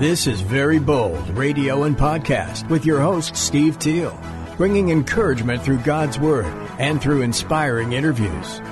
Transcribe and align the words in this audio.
This 0.00 0.26
is 0.26 0.40
Very 0.40 0.78
Bold 0.78 1.28
Radio 1.36 1.82
and 1.82 1.94
Podcast 1.94 2.66
with 2.70 2.86
your 2.86 3.02
host, 3.02 3.36
Steve 3.36 3.78
Teel, 3.78 4.18
bringing 4.56 4.88
encouragement 4.88 5.62
through 5.62 5.80
God's 5.80 6.18
Word 6.18 6.46
and 6.78 7.02
through 7.02 7.20
inspiring 7.20 7.92
interviews. 7.92 8.62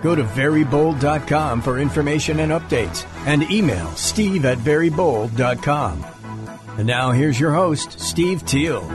Go 0.00 0.14
to 0.14 0.22
verybold.com 0.22 1.60
for 1.60 1.80
information 1.80 2.38
and 2.38 2.52
updates 2.52 3.04
and 3.26 3.50
email 3.50 3.90
steve 3.96 4.44
at 4.44 4.58
verybold.com. 4.58 6.04
And 6.78 6.86
now 6.86 7.10
here's 7.10 7.40
your 7.40 7.52
host, 7.52 7.98
Steve 7.98 8.46
Teel. 8.46 8.88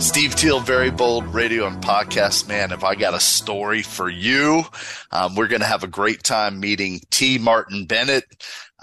Steve 0.00 0.34
Teel, 0.34 0.60
Very 0.60 0.90
Bold 0.90 1.26
Radio 1.34 1.66
and 1.66 1.82
Podcast. 1.82 2.48
Man, 2.48 2.70
have 2.70 2.84
I 2.84 2.94
got 2.94 3.12
a 3.12 3.20
story 3.20 3.82
for 3.82 4.08
you. 4.08 4.64
Um, 5.12 5.34
we're 5.34 5.46
going 5.46 5.60
to 5.60 5.66
have 5.66 5.84
a 5.84 5.88
great 5.88 6.22
time 6.22 6.58
meeting 6.58 7.00
T. 7.10 7.36
Martin 7.38 7.84
Bennett 7.84 8.24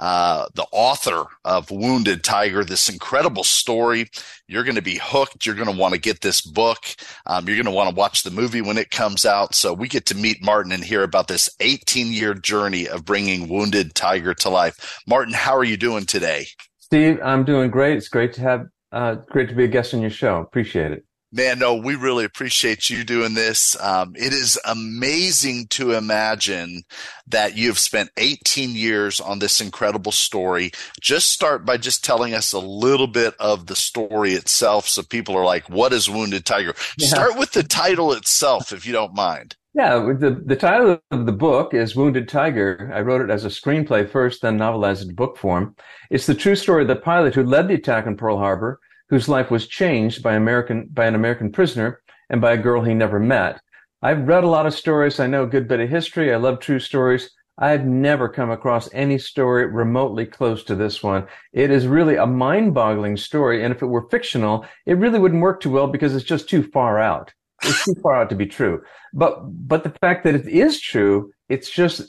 uh, 0.02 0.48
the 0.56 0.66
author 0.72 1.26
of 1.46 1.70
Wounded 1.70 2.24
Tiger, 2.24 2.66
this 2.66 2.90
incredible 2.90 3.44
story. 3.44 4.10
You're 4.48 4.64
going 4.64 4.76
to 4.76 4.82
be 4.82 5.00
hooked. 5.02 5.46
You're 5.46 5.56
going 5.56 5.72
to 5.72 5.78
want 5.78 5.94
to 5.94 6.00
get 6.00 6.22
this 6.22 6.42
book. 6.42 6.80
Um, 7.28 7.48
you're 7.48 7.56
going 7.56 7.66
to 7.66 7.72
want 7.72 7.90
to 7.90 7.96
watch 7.96 8.24
the 8.24 8.32
movie 8.32 8.62
when 8.62 8.80
it 8.80 8.90
comes 8.90 9.28
out. 9.28 9.54
So 9.54 9.74
we 9.74 9.88
get 9.88 10.08
to 10.08 10.16
meet 10.16 10.44
Martin 10.44 10.72
and 10.72 10.84
hear 10.84 11.04
about 11.04 11.28
this 11.28 11.50
18 11.60 12.08
year 12.08 12.34
journey 12.34 12.88
of 12.88 13.06
bringing 13.06 13.48
Wounded 13.48 13.94
Tiger 13.94 14.34
to 14.34 14.50
life. 14.50 15.00
Martin, 15.08 15.36
how 15.36 15.56
are 15.56 15.64
you 15.64 15.78
doing 15.78 16.08
today? 16.08 16.48
Steve, 16.80 17.20
I'm 17.24 17.46
doing 17.46 17.70
great. 17.70 17.96
It's 17.96 18.10
great 18.10 18.34
to 18.34 18.42
have, 18.42 18.66
uh, 18.92 19.16
great 19.30 19.50
to 19.50 19.56
be 19.56 19.66
a 19.66 19.68
guest 19.68 19.94
on 19.94 20.02
your 20.02 20.10
show. 20.10 20.40
Appreciate 20.40 20.92
it. 20.92 21.06
Man, 21.34 21.60
no, 21.60 21.76
we 21.76 21.96
really 21.96 22.26
appreciate 22.26 22.90
you 22.90 23.06
doing 23.06 23.36
this. 23.36 23.80
Um, 23.82 24.14
it 24.18 24.34
is 24.34 24.60
amazing 24.66 25.68
to 25.68 25.94
imagine 25.94 26.84
that 27.28 27.56
you've 27.56 27.80
spent 27.80 28.10
18 28.18 28.72
years 28.72 29.22
on 29.22 29.40
this 29.40 29.62
incredible 29.62 30.12
story. 30.12 30.72
Just 31.00 31.30
start 31.30 31.66
by 31.66 31.78
just 31.78 32.04
telling 32.04 32.34
us 32.34 32.52
a 32.52 32.60
little 32.60 33.08
bit 33.08 33.34
of 33.40 33.68
the 33.68 33.78
story 33.78 34.34
itself 34.34 34.90
so 34.90 35.04
people 35.04 35.38
are 35.38 35.46
like, 35.46 35.70
what 35.70 35.94
is 35.94 36.10
Wounded 36.10 36.46
Tiger? 36.46 36.74
Yeah. 36.98 37.08
Start 37.08 37.38
with 37.38 37.54
the 37.54 37.64
title 37.64 38.12
itself, 38.12 38.74
if 38.74 38.86
you 38.86 38.92
don't 38.92 39.16
mind. 39.16 39.56
Yeah, 39.74 40.00
the, 40.20 40.42
the 40.46 40.58
title 40.58 41.00
of 41.12 41.26
the 41.26 41.32
book 41.32 41.74
is 41.74 41.96
Wounded 41.96 42.28
Tiger. 42.28 42.92
I 42.94 43.00
wrote 43.00 43.22
it 43.22 43.30
as 43.30 43.46
a 43.46 43.48
screenplay 43.48 44.10
first, 44.10 44.42
then 44.42 44.58
novelized 44.58 45.08
in 45.08 45.16
book 45.16 45.38
form. 45.38 45.78
It's 46.10 46.26
the 46.26 46.36
true 46.36 46.58
story 46.58 46.82
of 46.82 46.90
the 46.90 46.98
pilot 46.98 47.36
who 47.36 47.44
led 47.44 47.70
the 47.70 47.76
attack 47.76 48.06
on 48.06 48.18
Pearl 48.18 48.38
Harbor 48.38 48.82
whose 49.12 49.30
life 49.30 49.52
was 49.52 49.68
changed 49.68 50.24
by 50.24 50.34
American 50.34 50.90
by 50.92 51.06
an 51.06 51.14
American 51.14 51.52
prisoner 51.52 52.02
and 52.30 52.42
by 52.42 52.54
a 52.54 52.58
girl 52.58 52.82
he 52.82 52.96
never 52.96 53.20
met. 53.20 53.62
I've 54.02 54.28
read 54.28 54.44
a 54.44 54.48
lot 54.48 54.66
of 54.66 54.74
stories. 54.74 55.20
I 55.20 55.28
know 55.28 55.44
a 55.44 55.48
good 55.48 55.68
bit 55.68 55.82
of 55.82 55.90
history. 55.90 56.34
I 56.34 56.38
love 56.38 56.60
true 56.60 56.80
stories. 56.80 57.30
I've 57.58 57.86
never 57.86 58.28
come 58.30 58.50
across 58.50 58.92
any 58.94 59.20
story 59.20 59.68
remotely 59.68 60.26
close 60.26 60.64
to 60.64 60.76
this 60.76 61.04
one. 61.04 61.28
It 61.54 61.70
is 61.70 61.86
really 61.86 62.16
a 62.16 62.26
mind-boggling 62.26 63.18
story, 63.18 63.64
and 63.64 63.72
if 63.72 63.84
it 63.84 63.88
were 63.88 64.10
fictional, 64.10 64.66
it 64.88 64.98
really 64.98 65.20
wouldn't 65.20 65.44
work 65.44 65.60
too 65.60 65.70
well 65.70 65.88
because 65.88 66.16
it's 66.16 66.26
just 66.26 66.50
too 66.50 66.64
far 66.64 66.98
out. 66.98 67.32
It's 67.62 67.86
too 67.86 67.94
far 68.02 68.16
out 68.16 68.30
to 68.30 68.36
be 68.36 68.48
true. 68.48 68.82
But 69.14 69.42
but 69.68 69.84
the 69.84 69.94
fact 70.02 70.24
that 70.24 70.36
it 70.36 70.48
is 70.48 70.82
true, 70.82 71.32
it's 71.50 71.70
just 71.70 72.02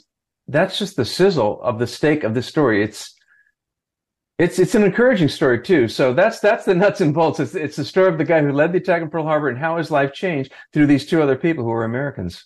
that's 0.47 0.79
just 0.79 0.95
the 0.95 1.05
sizzle 1.05 1.61
of 1.61 1.77
the 1.77 1.87
steak 1.87 2.23
of 2.23 2.33
the 2.33 2.41
story. 2.41 2.81
It's 2.81 3.13
it's 4.39 4.57
it's 4.59 4.75
an 4.75 4.83
encouraging 4.83 5.29
story 5.29 5.61
too. 5.61 5.87
So 5.87 6.13
that's 6.13 6.39
that's 6.39 6.65
the 6.65 6.75
nuts 6.75 7.01
and 7.01 7.13
bolts. 7.13 7.39
It's 7.39 7.55
it's 7.55 7.75
the 7.75 7.85
story 7.85 8.09
of 8.09 8.17
the 8.17 8.25
guy 8.25 8.41
who 8.41 8.51
led 8.51 8.73
the 8.73 8.77
attack 8.79 9.01
on 9.01 9.09
Pearl 9.09 9.23
Harbor 9.23 9.49
and 9.49 9.57
how 9.57 9.77
his 9.77 9.91
life 9.91 10.13
changed 10.13 10.51
through 10.71 10.87
these 10.87 11.05
two 11.05 11.21
other 11.21 11.35
people 11.35 11.63
who 11.63 11.69
were 11.69 11.85
Americans. 11.85 12.45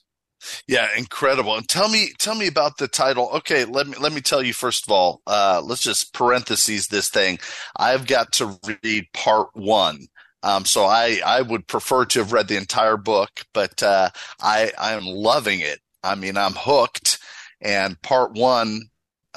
Yeah, 0.68 0.88
incredible. 0.96 1.56
And 1.56 1.68
tell 1.68 1.90
me 1.90 2.10
tell 2.20 2.36
me 2.36 2.48
about 2.48 2.78
the 2.78 2.88
title. 2.88 3.30
Okay, 3.36 3.66
let 3.66 3.88
me 3.88 3.96
let 4.00 4.14
me 4.14 4.22
tell 4.22 4.44
you 4.44 4.54
first 4.54 4.86
of 4.86 4.92
all. 4.92 5.22
Uh, 5.26 5.62
let's 5.64 5.82
just 5.82 6.14
parentheses 6.14 6.88
this 6.88 7.10
thing. 7.10 7.40
I've 7.78 8.06
got 8.06 8.34
to 8.34 8.60
read 8.84 9.08
part 9.14 9.50
one. 9.54 10.08
Um, 10.44 10.66
so 10.66 10.86
I 10.86 11.22
I 11.26 11.42
would 11.42 11.68
prefer 11.68 12.06
to 12.06 12.20
have 12.20 12.34
read 12.34 12.48
the 12.48 12.58
entire 12.58 12.98
book, 12.98 13.46
but 13.54 13.82
uh, 13.82 14.10
I 14.42 14.72
I 14.78 14.94
am 14.94 15.06
loving 15.06 15.62
it. 15.62 15.80
I 16.04 16.16
mean, 16.16 16.38
I'm 16.38 16.54
hooked. 16.54 17.20
And 17.60 18.00
part 18.04 18.34
one 18.34 18.82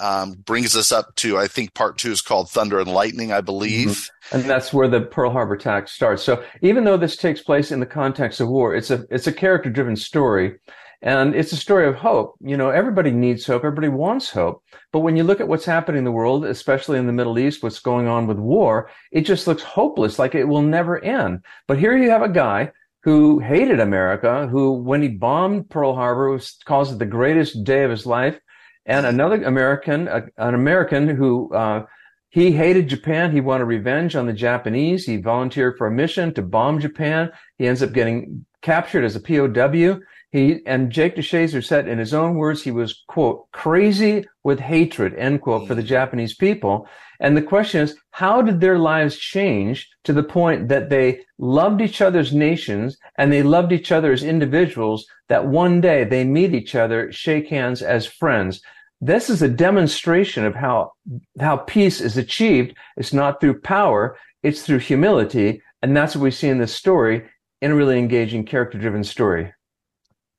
um, 0.00 0.32
brings 0.32 0.76
us 0.76 0.90
up 0.90 1.14
to 1.16 1.38
I 1.38 1.46
think 1.46 1.74
part 1.74 1.98
two 1.98 2.10
is 2.10 2.22
called 2.22 2.50
Thunder 2.50 2.80
and 2.80 2.92
Lightning, 2.92 3.32
I 3.32 3.40
believe. 3.40 3.88
Mm-hmm. 3.88 4.36
And 4.36 4.44
that's 4.44 4.72
where 4.72 4.88
the 4.88 5.02
Pearl 5.02 5.30
Harbor 5.30 5.54
attack 5.54 5.88
starts. 5.88 6.22
So 6.22 6.42
even 6.62 6.84
though 6.84 6.96
this 6.96 7.16
takes 7.16 7.40
place 7.42 7.70
in 7.70 7.80
the 7.80 7.86
context 7.86 8.40
of 8.40 8.48
war, 8.48 8.74
it's 8.74 8.90
a 8.90 9.04
it's 9.10 9.26
a 9.26 9.32
character 9.32 9.70
driven 9.70 9.96
story. 9.96 10.58
And 11.02 11.34
it's 11.34 11.52
a 11.52 11.56
story 11.56 11.88
of 11.88 11.94
hope. 11.94 12.34
You 12.40 12.58
know, 12.58 12.68
everybody 12.68 13.10
needs 13.10 13.46
hope. 13.46 13.64
Everybody 13.64 13.88
wants 13.88 14.30
hope. 14.30 14.62
But 14.92 15.00
when 15.00 15.16
you 15.16 15.24
look 15.24 15.40
at 15.40 15.48
what's 15.48 15.64
happening 15.64 16.00
in 16.00 16.04
the 16.04 16.12
world, 16.12 16.44
especially 16.44 16.98
in 16.98 17.06
the 17.06 17.12
Middle 17.12 17.38
East, 17.38 17.62
what's 17.62 17.78
going 17.78 18.06
on 18.06 18.26
with 18.26 18.38
war, 18.38 18.90
it 19.10 19.22
just 19.22 19.46
looks 19.46 19.62
hopeless, 19.62 20.18
like 20.18 20.34
it 20.34 20.44
will 20.44 20.60
never 20.60 21.02
end. 21.02 21.42
But 21.66 21.78
here 21.78 21.96
you 21.96 22.10
have 22.10 22.20
a 22.20 22.28
guy 22.28 22.72
who 23.02 23.38
hated 23.38 23.80
America, 23.80 24.46
who, 24.48 24.72
when 24.74 25.00
he 25.00 25.08
bombed 25.08 25.70
Pearl 25.70 25.94
Harbor, 25.94 26.32
was, 26.32 26.58
it 26.68 26.98
the 26.98 27.06
greatest 27.06 27.64
day 27.64 27.84
of 27.84 27.90
his 27.90 28.04
life 28.04 28.38
and 28.86 29.06
another 29.06 29.42
American, 29.42 30.08
a, 30.08 30.24
an 30.38 30.54
American 30.54 31.08
who 31.08 31.52
uh, 31.54 31.84
he 32.30 32.52
hated 32.52 32.88
Japan. 32.88 33.32
He 33.32 33.40
wanted 33.40 33.64
revenge 33.64 34.14
on 34.16 34.26
the 34.26 34.32
Japanese. 34.32 35.04
He 35.04 35.16
volunteered 35.16 35.76
for 35.76 35.86
a 35.86 35.92
mission 35.92 36.32
to 36.34 36.42
bomb 36.42 36.80
Japan. 36.80 37.30
He 37.58 37.66
ends 37.66 37.82
up 37.82 37.92
getting 37.92 38.46
captured 38.62 39.04
as 39.04 39.16
a 39.16 39.20
POW. 39.20 40.00
He 40.32 40.60
and 40.64 40.92
Jake 40.92 41.16
DeShazer 41.16 41.64
said 41.64 41.88
in 41.88 41.98
his 41.98 42.14
own 42.14 42.36
words 42.36 42.62
he 42.62 42.70
was 42.70 43.02
quote 43.08 43.50
crazy 43.50 44.24
with 44.44 44.60
hatred 44.60 45.14
end 45.14 45.42
quote 45.42 45.66
for 45.66 45.74
the 45.74 45.82
mm. 45.82 45.86
Japanese 45.86 46.34
people. 46.34 46.86
And 47.18 47.36
the 47.36 47.42
question 47.42 47.82
is, 47.82 47.96
how 48.12 48.40
did 48.40 48.60
their 48.60 48.78
lives 48.78 49.16
change 49.16 49.88
to 50.04 50.12
the 50.12 50.22
point 50.22 50.68
that 50.68 50.88
they 50.88 51.20
loved 51.38 51.80
each 51.80 52.00
other's 52.00 52.32
nations 52.32 52.96
and 53.18 53.32
they 53.32 53.42
loved 53.42 53.72
each 53.72 53.90
other 53.90 54.12
as 54.12 54.22
individuals 54.22 55.04
that 55.28 55.46
one 55.46 55.80
day 55.80 56.04
they 56.04 56.24
meet 56.24 56.54
each 56.54 56.74
other, 56.74 57.10
shake 57.10 57.48
hands 57.48 57.82
as 57.82 58.06
friends? 58.06 58.62
This 59.00 59.30
is 59.30 59.42
a 59.42 59.48
demonstration 59.48 60.44
of 60.44 60.54
how, 60.54 60.92
how 61.40 61.56
peace 61.56 62.00
is 62.00 62.16
achieved. 62.16 62.76
It's 62.96 63.12
not 63.12 63.40
through 63.40 63.60
power. 63.60 64.16
It's 64.42 64.62
through 64.62 64.78
humility. 64.78 65.60
And 65.82 65.96
that's 65.96 66.14
what 66.14 66.22
we 66.22 66.30
see 66.30 66.48
in 66.48 66.58
this 66.58 66.74
story 66.74 67.24
in 67.60 67.72
a 67.72 67.74
really 67.74 67.98
engaging 67.98 68.44
character 68.44 68.78
driven 68.78 69.02
story. 69.02 69.52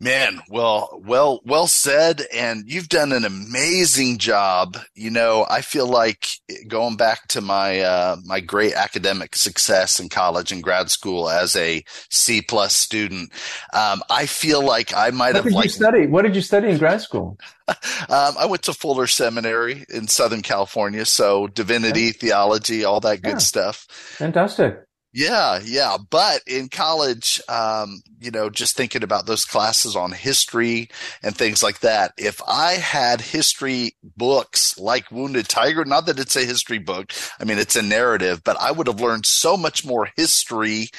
Man, 0.01 0.41
well, 0.49 0.99
well, 1.05 1.41
well 1.45 1.67
said. 1.67 2.23
And 2.33 2.63
you've 2.65 2.89
done 2.89 3.11
an 3.11 3.23
amazing 3.23 4.17
job. 4.17 4.75
You 4.95 5.11
know, 5.11 5.45
I 5.47 5.61
feel 5.61 5.85
like 5.85 6.27
going 6.67 6.97
back 6.97 7.27
to 7.29 7.41
my, 7.41 7.81
uh, 7.81 8.15
my 8.25 8.39
great 8.39 8.73
academic 8.73 9.35
success 9.35 9.99
in 9.99 10.09
college 10.09 10.51
and 10.51 10.63
grad 10.63 10.89
school 10.89 11.29
as 11.29 11.55
a 11.55 11.83
C 12.09 12.41
plus 12.41 12.75
student, 12.75 13.31
um, 13.73 14.01
I 14.09 14.25
feel 14.25 14.65
like 14.65 14.91
I 14.91 15.11
might 15.11 15.35
what 15.35 15.43
have 15.43 15.53
like. 15.53 15.69
study? 15.69 16.07
What 16.07 16.23
did 16.23 16.35
you 16.35 16.41
study 16.41 16.69
in 16.69 16.79
grad 16.79 17.01
school? 17.01 17.37
um, 17.67 17.75
I 18.09 18.47
went 18.49 18.63
to 18.63 18.73
Fuller 18.73 19.05
Seminary 19.05 19.85
in 19.87 20.07
Southern 20.07 20.41
California. 20.41 21.05
So 21.05 21.45
divinity, 21.45 22.11
theology, 22.11 22.85
all 22.85 23.01
that 23.01 23.21
good 23.21 23.33
yeah. 23.33 23.37
stuff. 23.37 23.85
Fantastic. 24.17 24.79
Yeah, 25.13 25.59
yeah. 25.63 25.97
But 26.09 26.41
in 26.47 26.69
college, 26.69 27.41
um, 27.49 28.01
you 28.21 28.31
know, 28.31 28.49
just 28.49 28.77
thinking 28.77 29.03
about 29.03 29.25
those 29.25 29.43
classes 29.43 29.95
on 29.95 30.13
history 30.13 30.89
and 31.21 31.35
things 31.35 31.61
like 31.61 31.81
that, 31.81 32.13
if 32.17 32.41
I 32.47 32.73
had 32.73 33.19
history 33.19 33.95
books 34.15 34.79
like 34.79 35.11
Wounded 35.11 35.49
Tiger, 35.49 35.83
not 35.83 36.05
that 36.05 36.19
it's 36.19 36.37
a 36.37 36.45
history 36.45 36.77
book, 36.77 37.11
I 37.41 37.43
mean, 37.43 37.57
it's 37.57 37.75
a 37.75 37.81
narrative, 37.81 38.41
but 38.45 38.55
I 38.61 38.71
would 38.71 38.87
have 38.87 39.01
learned 39.01 39.25
so 39.25 39.57
much 39.57 39.85
more 39.85 40.07
history 40.15 40.89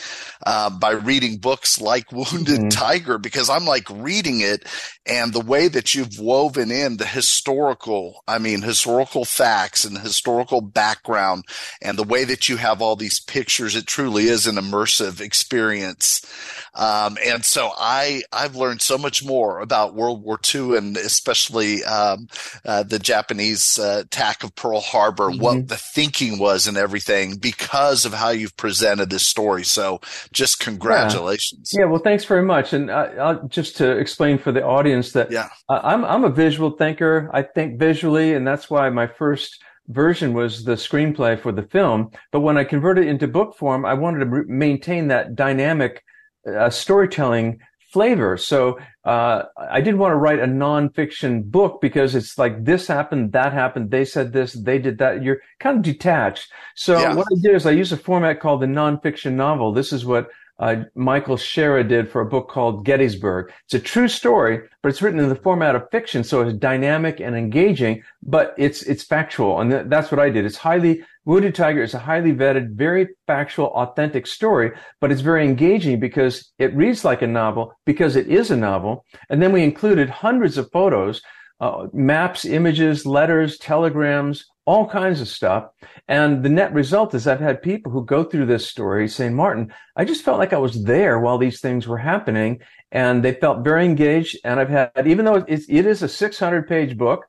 uh, 0.45 0.69
by 0.69 0.91
reading 0.91 1.39
books 1.39 1.81
like 1.81 2.13
Wounded 2.13 2.59
mm-hmm. 2.59 2.69
Tiger 2.69 3.17
because 3.17 3.49
I'm 3.49 3.65
like 3.65 3.89
reading 3.89 4.41
it 4.41 4.67
and 5.07 5.33
the 5.33 5.41
way 5.41 5.69
that 5.69 5.95
you've 5.95 6.19
woven 6.19 6.71
in 6.71 6.99
the 6.99 7.07
historical, 7.07 8.23
I 8.29 8.39
mean, 8.39 8.61
historical 8.61 9.25
facts 9.25 9.85
and 9.85 9.97
historical 9.97 10.61
background 10.61 11.45
and 11.81 11.99
the 11.99 12.05
way 12.05 12.25
that 12.25 12.49
you 12.49 12.59
have 12.59 12.83
all 12.83 12.95
these 12.95 13.19
pictures, 13.19 13.75
it 13.75 13.87
truly 13.87 14.02
truly 14.03 14.25
is 14.25 14.49
an 14.49 14.57
immersive 14.57 15.21
experience. 15.21 16.27
Um, 16.75 17.19
and 17.25 17.45
so 17.45 17.71
I, 17.77 18.23
I've 18.33 18.57
learned 18.57 18.83
so 18.83 18.99
much 18.99 19.25
more 19.25 19.61
about 19.61 19.95
World 19.95 20.25
War 20.25 20.41
II 20.53 20.77
and 20.77 20.97
especially, 20.97 21.85
um, 21.85 22.27
uh, 22.65 22.83
the 22.83 22.99
Japanese 22.99 23.79
uh, 23.79 24.03
attack 24.05 24.43
of 24.43 24.57
Pearl 24.57 24.81
Harbor, 24.81 25.29
mm-hmm. 25.29 25.41
what 25.41 25.69
the 25.69 25.77
thinking 25.77 26.41
was 26.41 26.67
and 26.67 26.77
everything 26.77 27.37
because 27.37 28.05
of 28.05 28.13
how 28.13 28.31
you've 28.31 28.57
presented 28.57 29.09
this 29.09 29.25
story. 29.25 29.63
So 29.63 30.01
just 30.33 30.59
congratulations. 30.59 31.71
Yeah, 31.73 31.83
yeah 31.83 31.87
well, 31.87 32.01
thanks 32.03 32.25
very 32.25 32.43
much. 32.43 32.73
And 32.73 32.91
uh, 32.91 33.39
just 33.47 33.77
to 33.77 33.99
explain 33.99 34.37
for 34.37 34.51
the 34.51 34.65
audience 34.65 35.13
that 35.13 35.31
yeah. 35.31 35.51
I'm, 35.69 36.05
I'm 36.05 36.25
a 36.25 36.31
visual 36.31 36.73
thinker. 36.73 37.31
I 37.33 37.43
think 37.43 37.79
visually, 37.79 38.35
and 38.35 38.45
that's 38.45 38.69
why 38.69 38.91
my 38.91 39.07
first 39.07 39.63
version 39.89 40.33
was 40.33 40.65
the 40.65 40.73
screenplay 40.73 41.39
for 41.39 41.53
the 41.53 41.63
film. 41.63 42.11
But 42.31 42.41
when 42.41 42.57
I 42.57 42.65
converted 42.65 43.07
it 43.07 43.11
into 43.11 43.29
book 43.29 43.57
form, 43.57 43.85
I 43.85 43.95
wanted 43.95 44.21
to 44.21 44.27
re- 44.27 44.45
maintain 44.47 45.09
that 45.09 45.35
dynamic 45.35 46.03
uh, 46.47 46.71
storytelling 46.71 47.61
flavor. 47.93 48.39
So 48.39 48.79
uh, 49.05 49.43
I 49.71 49.81
didn't 49.83 49.99
want 49.99 50.13
to 50.13 50.17
write 50.17 50.39
a 50.39 50.47
nonfiction 50.47 51.45
book 51.45 51.81
because 51.83 52.15
it's 52.15 52.39
like 52.39 52.65
this 52.65 52.87
happened, 52.87 53.33
that 53.33 53.53
happened, 53.53 53.91
they 53.91 54.07
said 54.07 54.33
this, 54.33 54.55
they 54.55 54.79
did 54.79 54.99
that. 54.99 55.23
You're 55.23 55.43
kind 55.61 55.77
of 55.77 55.83
detached. 55.83 56.51
So 56.75 56.99
yeah. 56.99 57.15
what 57.15 57.27
I 57.31 57.41
did 57.41 57.55
is 57.55 57.67
I 57.67 57.73
use 57.73 57.93
a 57.93 57.99
format 57.99 58.41
called 58.41 58.63
the 58.63 58.67
nonfiction 58.67 59.33
novel. 59.33 59.73
This 59.73 59.93
is 59.93 60.07
what 60.07 60.31
uh, 60.63 60.85
Michael 60.95 61.37
Shaara 61.37 61.87
did 61.87 62.09
for 62.09 62.21
a 62.21 62.27
book 62.27 62.49
called 62.49 62.85
Gettysburg. 62.85 63.53
It's 63.65 63.75
a 63.75 63.81
true 63.81 64.07
story, 64.07 64.61
but 64.81 64.91
it's 64.91 65.03
written 65.03 65.19
in 65.19 65.29
the 65.29 65.35
format 65.35 65.75
of 65.75 65.91
fiction, 65.91 66.23
so 66.23 66.41
it's 66.41 66.57
dynamic 66.57 67.19
and 67.19 67.35
engaging, 67.35 68.05
but 68.23 68.55
it's 68.57 68.83
it's 68.83 69.03
factual, 69.03 69.61
and 69.61 69.73
th- 69.73 69.87
that's 69.89 70.13
what 70.13 70.21
I 70.21 70.31
did. 70.31 70.45
It's 70.45 70.57
highly 70.57 71.03
Wounded 71.25 71.57
Tiger 71.57 71.83
is 71.83 71.95
a 71.95 71.99
highly 71.99 72.33
vetted, 72.33 72.77
very 72.77 73.09
factual, 73.27 73.73
authentic 73.75 74.25
story, 74.29 74.71
but 75.01 75.11
it's 75.11 75.21
very 75.21 75.45
engaging 75.45 75.99
because 75.99 76.53
it 76.61 76.73
reads 76.77 77.05
like 77.05 77.23
a 77.23 77.27
novel 77.27 77.75
because 77.85 78.15
it 78.15 78.29
is 78.29 78.53
a 78.53 78.57
novel, 78.57 79.05
and 79.31 79.43
then 79.43 79.51
we 79.51 79.65
included 79.65 80.09
hundreds 80.11 80.59
of 80.59 80.71
photos. 80.71 81.23
Uh, 81.61 81.87
maps, 81.93 82.45
images, 82.45 83.07
letters, 83.07 83.57
telegrams, 83.59 84.47
all 84.65 84.89
kinds 84.89 85.21
of 85.21 85.29
stuff. 85.29 85.71
And 86.09 86.43
the 86.43 86.49
net 86.49 86.73
result 86.73 87.15
is 87.15 87.27
I've 87.27 87.41
had 87.41 87.63
people 87.63 87.91
who 87.91 88.05
go 88.05 88.25
through 88.25 88.47
this 88.47 88.69
story 88.69 89.09
saying, 89.09 89.35
Martin, 89.35 89.73
I 89.97 90.05
just 90.05 90.25
felt 90.25 90.39
like 90.39 90.53
I 90.53 90.59
was 90.59 90.85
there 90.85 91.19
while 91.19 91.39
these 91.39 91.61
things 91.61 91.87
were 91.87 91.99
happening. 91.99 92.61
And 92.91 93.25
they 93.25 93.35
felt 93.35 93.65
very 93.65 93.85
engaged. 93.85 94.39
And 94.45 94.61
I've 94.61 94.69
had, 94.69 95.07
even 95.07 95.25
though 95.25 95.45
it's, 95.49 95.67
it 95.69 95.87
is 95.87 96.03
a 96.03 96.09
600 96.09 96.69
page 96.69 96.97
book, 96.97 97.25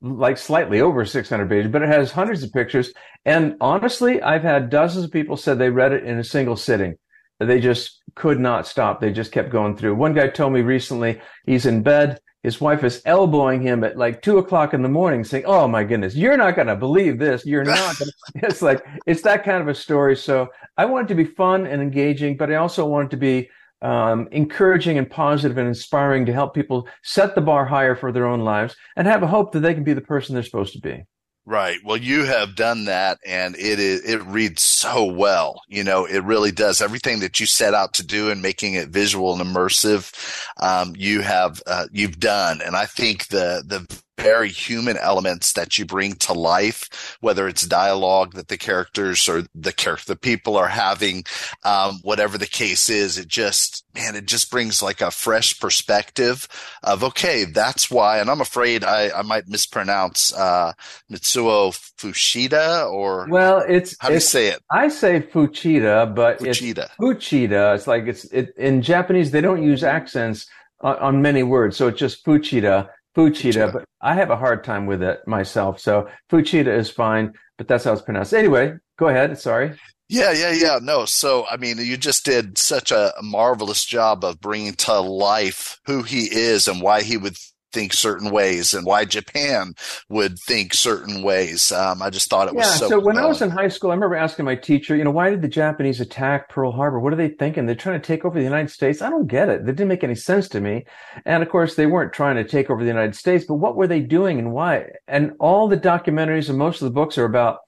like 0.00 0.38
slightly 0.38 0.80
over 0.80 1.04
600 1.04 1.48
pages, 1.48 1.70
but 1.70 1.82
it 1.82 1.88
has 1.88 2.12
hundreds 2.12 2.42
of 2.42 2.52
pictures. 2.52 2.92
And 3.24 3.56
honestly, 3.60 4.22
I've 4.22 4.42
had 4.42 4.70
dozens 4.70 5.06
of 5.06 5.12
people 5.12 5.36
said 5.36 5.58
they 5.58 5.70
read 5.70 5.92
it 5.92 6.04
in 6.04 6.18
a 6.18 6.24
single 6.24 6.56
sitting. 6.56 6.96
They 7.40 7.60
just 7.60 8.02
could 8.14 8.38
not 8.38 8.66
stop. 8.66 9.00
They 9.00 9.12
just 9.12 9.32
kept 9.32 9.50
going 9.50 9.76
through. 9.76 9.96
One 9.96 10.14
guy 10.14 10.28
told 10.28 10.52
me 10.52 10.60
recently 10.60 11.20
he's 11.46 11.66
in 11.66 11.82
bed 11.82 12.20
his 12.44 12.60
wife 12.60 12.84
is 12.84 13.00
elbowing 13.06 13.62
him 13.62 13.82
at 13.82 13.96
like 13.96 14.20
two 14.20 14.36
o'clock 14.36 14.74
in 14.74 14.82
the 14.82 14.88
morning 14.88 15.24
saying, 15.24 15.44
Oh 15.46 15.66
my 15.66 15.82
goodness, 15.82 16.14
you're 16.14 16.36
not 16.36 16.54
going 16.54 16.68
to 16.68 16.76
believe 16.76 17.18
this. 17.18 17.44
You're 17.46 17.64
not. 17.64 17.98
Gonna. 17.98 18.10
it's 18.34 18.60
like, 18.60 18.86
it's 19.06 19.22
that 19.22 19.44
kind 19.44 19.62
of 19.62 19.68
a 19.68 19.74
story. 19.74 20.14
So 20.14 20.48
I 20.76 20.84
want 20.84 21.06
it 21.06 21.08
to 21.08 21.14
be 21.14 21.24
fun 21.24 21.66
and 21.66 21.80
engaging, 21.80 22.36
but 22.36 22.52
I 22.52 22.56
also 22.56 22.86
want 22.86 23.06
it 23.06 23.10
to 23.12 23.16
be 23.16 23.48
um, 23.80 24.28
encouraging 24.30 24.98
and 24.98 25.10
positive 25.10 25.56
and 25.56 25.66
inspiring 25.66 26.26
to 26.26 26.34
help 26.34 26.54
people 26.54 26.86
set 27.02 27.34
the 27.34 27.40
bar 27.40 27.64
higher 27.64 27.96
for 27.96 28.12
their 28.12 28.26
own 28.26 28.40
lives 28.40 28.76
and 28.96 29.06
have 29.06 29.22
a 29.22 29.26
hope 29.26 29.52
that 29.52 29.60
they 29.60 29.72
can 29.72 29.82
be 29.82 29.94
the 29.94 30.02
person 30.02 30.34
they're 30.34 30.44
supposed 30.44 30.74
to 30.74 30.80
be. 30.80 31.02
Right. 31.46 31.78
Well, 31.84 31.98
you 31.98 32.24
have 32.24 32.56
done 32.56 32.86
that 32.86 33.18
and 33.26 33.54
it 33.56 33.78
is, 33.78 34.02
it 34.02 34.22
reads 34.24 34.62
so 34.62 35.04
well. 35.04 35.60
You 35.68 35.84
know, 35.84 36.06
it 36.06 36.24
really 36.24 36.50
does 36.52 36.80
everything 36.80 37.20
that 37.20 37.38
you 37.38 37.44
set 37.44 37.74
out 37.74 37.92
to 37.94 38.06
do 38.06 38.30
and 38.30 38.40
making 38.40 38.74
it 38.74 38.88
visual 38.88 39.38
and 39.38 39.42
immersive. 39.42 40.10
Um, 40.56 40.94
you 40.96 41.20
have, 41.20 41.62
uh, 41.66 41.86
you've 41.92 42.18
done. 42.18 42.62
And 42.64 42.74
I 42.74 42.86
think 42.86 43.28
the, 43.28 43.62
the 43.66 44.02
very 44.18 44.48
human 44.48 44.96
elements 44.96 45.52
that 45.54 45.78
you 45.78 45.84
bring 45.84 46.14
to 46.14 46.32
life, 46.32 47.16
whether 47.20 47.48
it's 47.48 47.66
dialogue 47.66 48.34
that 48.34 48.48
the 48.48 48.56
characters 48.56 49.28
or 49.28 49.42
the 49.54 49.72
character, 49.72 50.12
the 50.12 50.16
people 50.16 50.56
are 50.56 50.68
having, 50.68 51.24
um, 51.64 51.98
whatever 52.02 52.38
the 52.38 52.46
case 52.46 52.88
is, 52.88 53.18
it 53.18 53.28
just, 53.28 53.84
man, 53.94 54.14
it 54.14 54.26
just 54.26 54.50
brings 54.50 54.82
like 54.82 55.00
a 55.00 55.10
fresh 55.10 55.58
perspective 55.58 56.46
of, 56.82 57.02
okay, 57.02 57.44
that's 57.44 57.90
why. 57.90 58.18
And 58.18 58.30
I'm 58.30 58.40
afraid 58.40 58.84
I, 58.84 59.10
I 59.10 59.22
might 59.22 59.48
mispronounce, 59.48 60.32
uh, 60.32 60.72
Mitsuo 61.10 61.72
Fuchida 61.98 62.90
or, 62.90 63.26
well, 63.28 63.64
it's, 63.68 63.96
how 63.98 64.08
do 64.08 64.14
it's, 64.14 64.24
you 64.26 64.28
say 64.28 64.46
it? 64.48 64.60
I 64.70 64.88
say 64.88 65.20
Fuchida, 65.20 66.14
but 66.14 66.38
Fuchida. 66.38 66.84
it's 66.84 66.94
Fuchida. 66.96 67.74
It's 67.74 67.86
like 67.86 68.06
it's, 68.06 68.24
it, 68.26 68.54
in 68.56 68.82
Japanese, 68.82 69.32
they 69.32 69.40
don't 69.40 69.62
use 69.62 69.82
accents 69.82 70.46
on, 70.80 70.96
on 70.96 71.22
many 71.22 71.42
words. 71.42 71.76
So 71.76 71.88
it's 71.88 71.98
just 71.98 72.24
Fuchida 72.24 72.88
Fuchida, 73.14 73.72
but 73.72 73.84
I 74.00 74.14
have 74.14 74.30
a 74.30 74.36
hard 74.36 74.64
time 74.64 74.86
with 74.86 75.02
it 75.02 75.26
myself. 75.26 75.80
So 75.80 76.08
Fuchida 76.30 76.76
is 76.76 76.90
fine, 76.90 77.32
but 77.56 77.68
that's 77.68 77.84
how 77.84 77.92
it's 77.92 78.02
pronounced. 78.02 78.34
Anyway, 78.34 78.74
go 78.98 79.08
ahead. 79.08 79.38
Sorry. 79.38 79.78
Yeah, 80.08 80.32
yeah, 80.32 80.52
yeah. 80.52 80.78
No, 80.82 81.06
so 81.06 81.46
I 81.50 81.56
mean, 81.56 81.78
you 81.78 81.96
just 81.96 82.24
did 82.24 82.58
such 82.58 82.92
a 82.92 83.12
marvelous 83.22 83.84
job 83.84 84.24
of 84.24 84.40
bringing 84.40 84.74
to 84.74 85.00
life 85.00 85.80
who 85.86 86.02
he 86.02 86.24
is 86.24 86.68
and 86.68 86.82
why 86.82 87.02
he 87.02 87.16
would 87.16 87.36
think 87.74 87.92
certain 87.92 88.30
ways 88.30 88.72
and 88.72 88.86
why 88.86 89.04
Japan 89.04 89.74
would 90.08 90.38
think 90.38 90.72
certain 90.72 91.22
ways. 91.22 91.72
Um, 91.72 92.00
I 92.00 92.08
just 92.08 92.30
thought 92.30 92.48
it 92.48 92.54
was 92.54 92.66
yeah, 92.66 92.76
so. 92.76 92.88
So 92.88 93.00
when 93.00 93.18
I 93.18 93.26
was 93.26 93.42
in 93.42 93.50
high 93.50 93.68
school, 93.68 93.90
I 93.90 93.94
remember 93.94 94.16
asking 94.16 94.44
my 94.44 94.54
teacher, 94.54 94.94
you 94.96 95.02
know, 95.04 95.10
why 95.10 95.30
did 95.30 95.42
the 95.42 95.48
Japanese 95.48 96.00
attack 96.00 96.48
Pearl 96.48 96.70
Harbor? 96.70 97.00
What 97.00 97.12
are 97.12 97.16
they 97.16 97.30
thinking? 97.30 97.66
They're 97.66 97.74
trying 97.74 98.00
to 98.00 98.06
take 98.06 98.24
over 98.24 98.38
the 98.38 98.44
United 98.44 98.70
States. 98.70 99.02
I 99.02 99.10
don't 99.10 99.26
get 99.26 99.48
it. 99.48 99.66
That 99.66 99.72
didn't 99.72 99.88
make 99.88 100.04
any 100.04 100.14
sense 100.14 100.48
to 100.50 100.60
me. 100.60 100.86
And 101.26 101.42
of 101.42 101.48
course, 101.48 101.74
they 101.74 101.86
weren't 101.86 102.12
trying 102.12 102.36
to 102.36 102.44
take 102.44 102.70
over 102.70 102.82
the 102.82 102.88
United 102.88 103.16
States, 103.16 103.44
but 103.46 103.56
what 103.56 103.76
were 103.76 103.88
they 103.88 104.00
doing 104.00 104.38
and 104.38 104.52
why? 104.52 104.86
And 105.08 105.32
all 105.40 105.68
the 105.68 105.76
documentaries 105.76 106.48
and 106.48 106.56
most 106.56 106.80
of 106.80 106.86
the 106.86 106.94
books 106.94 107.18
are 107.18 107.24
about 107.24 107.58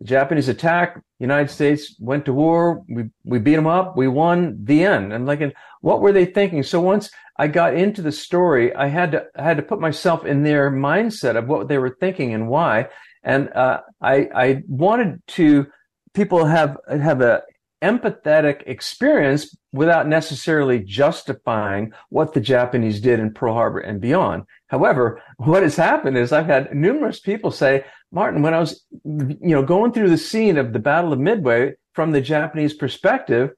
the 0.00 0.04
Japanese 0.04 0.48
attack. 0.48 1.00
United 1.18 1.50
States 1.50 1.96
went 1.98 2.24
to 2.26 2.32
war. 2.32 2.82
We 2.88 3.04
we 3.24 3.38
beat 3.38 3.54
them 3.56 3.66
up. 3.66 3.96
We 3.96 4.08
won. 4.08 4.58
The 4.62 4.84
end. 4.84 5.12
And 5.12 5.24
like, 5.26 5.40
and 5.40 5.54
what 5.80 6.00
were 6.00 6.12
they 6.12 6.26
thinking? 6.26 6.62
So 6.62 6.80
once 6.80 7.10
I 7.36 7.48
got 7.48 7.74
into 7.74 8.02
the 8.02 8.12
story, 8.12 8.74
I 8.74 8.88
had 8.88 9.12
to 9.12 9.26
I 9.36 9.42
had 9.42 9.56
to 9.56 9.62
put 9.62 9.80
myself 9.80 10.24
in 10.24 10.42
their 10.42 10.70
mindset 10.70 11.36
of 11.36 11.48
what 11.48 11.68
they 11.68 11.78
were 11.78 11.96
thinking 12.00 12.32
and 12.32 12.48
why. 12.48 12.88
And 13.22 13.52
uh, 13.52 13.80
I 14.00 14.28
I 14.34 14.62
wanted 14.68 15.22
to 15.28 15.66
people 16.14 16.44
have 16.44 16.76
have 16.88 17.20
a 17.20 17.42
empathetic 17.82 18.62
experience 18.66 19.54
without 19.72 20.08
necessarily 20.08 20.78
justifying 20.78 21.92
what 22.08 22.32
the 22.32 22.40
Japanese 22.40 23.00
did 23.00 23.20
in 23.20 23.34
Pearl 23.34 23.52
Harbor 23.52 23.80
and 23.80 24.00
beyond. 24.00 24.44
However, 24.68 25.22
what 25.36 25.62
has 25.62 25.76
happened 25.76 26.16
is 26.16 26.32
I've 26.32 26.46
had 26.46 26.74
numerous 26.74 27.20
people 27.20 27.50
say, 27.50 27.84
Martin, 28.10 28.42
when 28.42 28.54
I 28.54 28.60
was, 28.60 28.82
you 29.04 29.36
know, 29.40 29.62
going 29.62 29.92
through 29.92 30.08
the 30.08 30.16
scene 30.16 30.56
of 30.56 30.72
the 30.72 30.78
Battle 30.78 31.12
of 31.12 31.18
Midway 31.18 31.74
from 31.92 32.12
the 32.12 32.20
Japanese 32.20 32.72
perspective, 32.72 33.50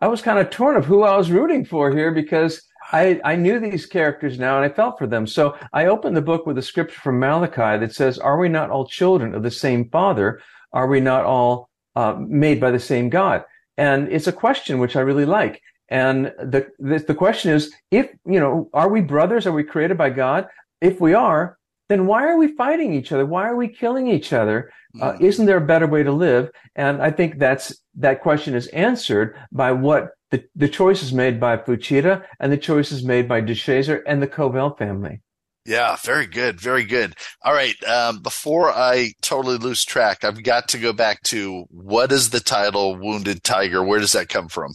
I 0.00 0.06
was 0.08 0.22
kind 0.22 0.38
of 0.38 0.50
torn 0.50 0.76
of 0.76 0.84
who 0.84 1.02
I 1.02 1.16
was 1.16 1.30
rooting 1.30 1.64
for 1.64 1.90
here 1.90 2.12
because 2.12 2.62
I, 2.92 3.20
I 3.24 3.36
knew 3.36 3.58
these 3.58 3.86
characters 3.86 4.38
now 4.38 4.56
and 4.56 4.70
I 4.70 4.74
felt 4.74 4.98
for 4.98 5.06
them. 5.06 5.26
So 5.26 5.56
I 5.72 5.86
opened 5.86 6.16
the 6.16 6.22
book 6.22 6.46
with 6.46 6.58
a 6.58 6.62
scripture 6.62 7.00
from 7.00 7.18
Malachi 7.18 7.78
that 7.78 7.94
says, 7.94 8.18
Are 8.18 8.38
we 8.38 8.48
not 8.48 8.70
all 8.70 8.86
children 8.86 9.34
of 9.34 9.42
the 9.42 9.50
same 9.50 9.88
Father? 9.88 10.40
Are 10.72 10.86
we 10.86 11.00
not 11.00 11.24
all 11.24 11.70
uh, 11.96 12.16
made 12.18 12.60
by 12.60 12.70
the 12.70 12.78
same 12.78 13.08
God? 13.08 13.44
And 13.78 14.08
it's 14.08 14.26
a 14.26 14.32
question 14.32 14.78
which 14.78 14.96
I 14.96 15.00
really 15.00 15.24
like. 15.24 15.62
And 15.88 16.26
the, 16.38 16.68
the, 16.78 16.98
the 16.98 17.14
question 17.14 17.52
is, 17.52 17.72
if, 17.90 18.10
you 18.24 18.40
know, 18.40 18.70
are 18.72 18.88
we 18.88 19.00
brothers? 19.00 19.46
Are 19.46 19.52
we 19.52 19.64
created 19.64 19.98
by 19.98 20.10
God? 20.10 20.48
If 20.80 21.00
we 21.00 21.14
are, 21.14 21.58
then 21.88 22.06
why 22.06 22.24
are 22.24 22.36
we 22.36 22.48
fighting 22.56 22.94
each 22.94 23.12
other? 23.12 23.26
Why 23.26 23.46
are 23.46 23.56
we 23.56 23.68
killing 23.68 24.08
each 24.08 24.32
other? 24.32 24.70
Uh, 25.00 25.12
mm. 25.12 25.20
isn't 25.20 25.46
there 25.46 25.56
a 25.56 25.66
better 25.66 25.86
way 25.86 26.02
to 26.02 26.12
live? 26.12 26.50
And 26.74 27.02
I 27.02 27.10
think 27.10 27.38
that's, 27.38 27.74
that 27.96 28.20
question 28.20 28.54
is 28.54 28.66
answered 28.68 29.36
by 29.50 29.72
what 29.72 30.10
the, 30.30 30.44
the 30.56 30.68
choices 30.68 31.12
made 31.12 31.38
by 31.38 31.56
Fuchida 31.56 32.24
and 32.40 32.52
the 32.52 32.56
choices 32.56 33.04
made 33.04 33.28
by 33.28 33.42
DeShazer 33.42 34.02
and 34.06 34.22
the 34.22 34.26
Covell 34.26 34.76
family. 34.78 35.20
Yeah, 35.64 35.96
very 36.02 36.26
good. 36.26 36.60
Very 36.60 36.84
good. 36.84 37.14
All 37.44 37.52
right. 37.52 37.82
Um, 37.84 38.20
before 38.20 38.72
I 38.72 39.12
totally 39.22 39.58
lose 39.58 39.84
track, 39.84 40.24
I've 40.24 40.42
got 40.42 40.68
to 40.68 40.78
go 40.78 40.92
back 40.92 41.22
to 41.24 41.66
what 41.70 42.10
is 42.10 42.30
the 42.30 42.40
title 42.40 42.96
Wounded 42.96 43.44
Tiger? 43.44 43.84
Where 43.84 44.00
does 44.00 44.12
that 44.12 44.28
come 44.28 44.48
from? 44.48 44.72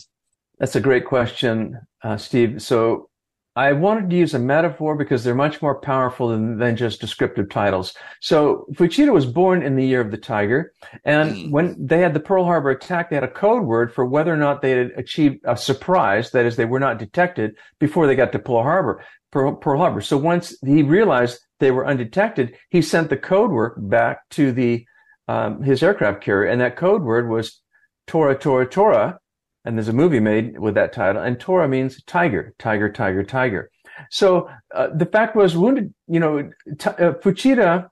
That's 0.59 0.75
a 0.75 0.81
great 0.81 1.05
question, 1.05 1.79
uh, 2.03 2.17
Steve. 2.17 2.61
So 2.61 3.09
I 3.57 3.73
wanted 3.73 4.11
to 4.11 4.15
use 4.15 4.35
a 4.35 4.39
metaphor 4.39 4.95
because 4.95 5.23
they're 5.23 5.33
much 5.33 5.63
more 5.63 5.81
powerful 5.81 6.27
than, 6.27 6.59
than 6.59 6.75
just 6.75 7.01
descriptive 7.01 7.49
titles. 7.49 7.95
So 8.21 8.67
Fuchida 8.73 9.11
was 9.11 9.25
born 9.25 9.63
in 9.63 9.75
the 9.75 9.85
year 9.85 9.99
of 9.99 10.11
the 10.11 10.17
tiger. 10.17 10.73
And 11.03 11.31
mm. 11.31 11.49
when 11.49 11.75
they 11.79 12.01
had 12.01 12.13
the 12.13 12.19
Pearl 12.19 12.45
Harbor 12.45 12.69
attack, 12.69 13.09
they 13.09 13.15
had 13.15 13.23
a 13.23 13.27
code 13.27 13.63
word 13.63 13.91
for 13.91 14.05
whether 14.05 14.31
or 14.31 14.37
not 14.37 14.61
they 14.61 14.69
had 14.69 14.91
achieved 14.95 15.39
a 15.43 15.57
surprise. 15.57 16.29
That 16.31 16.45
is, 16.45 16.55
they 16.55 16.65
were 16.65 16.79
not 16.79 16.99
detected 16.99 17.55
before 17.79 18.05
they 18.05 18.15
got 18.15 18.31
to 18.33 18.39
Pearl 18.39 18.61
Harbor. 18.61 19.03
Pearl, 19.31 19.55
Pearl 19.55 19.79
Harbor. 19.79 20.01
So 20.01 20.17
once 20.17 20.55
he 20.63 20.83
realized 20.83 21.39
they 21.59 21.71
were 21.71 21.87
undetected, 21.87 22.55
he 22.69 22.83
sent 22.83 23.09
the 23.09 23.17
code 23.17 23.49
word 23.49 23.73
back 23.89 24.19
to 24.31 24.51
the, 24.51 24.85
um, 25.27 25.63
his 25.63 25.81
aircraft 25.81 26.21
carrier. 26.21 26.47
And 26.47 26.61
that 26.61 26.77
code 26.77 27.01
word 27.01 27.27
was 27.27 27.59
Tora, 28.05 28.37
Tora, 28.37 28.69
Tora. 28.69 29.19
And 29.67 29.77
there's 29.77 29.89
a 29.89 29.93
movie 29.93 30.21
made 30.21 30.57
with 30.57 30.75
that 30.75 30.93
title. 30.93 31.21
And 31.21 31.37
Tora 31.39 31.67
means 31.67 32.01
tiger, 32.03 32.55
tiger, 32.57 32.89
tiger, 32.89 33.23
tiger. 33.23 33.69
So 34.09 34.49
uh, 34.73 34.87
the 34.95 35.05
fact 35.05 35.35
was, 35.35 35.57
wounded, 35.57 35.93
you 36.07 36.19
know, 36.19 36.49
t- 36.79 36.89
uh, 36.89 37.13
Fuchida 37.21 37.89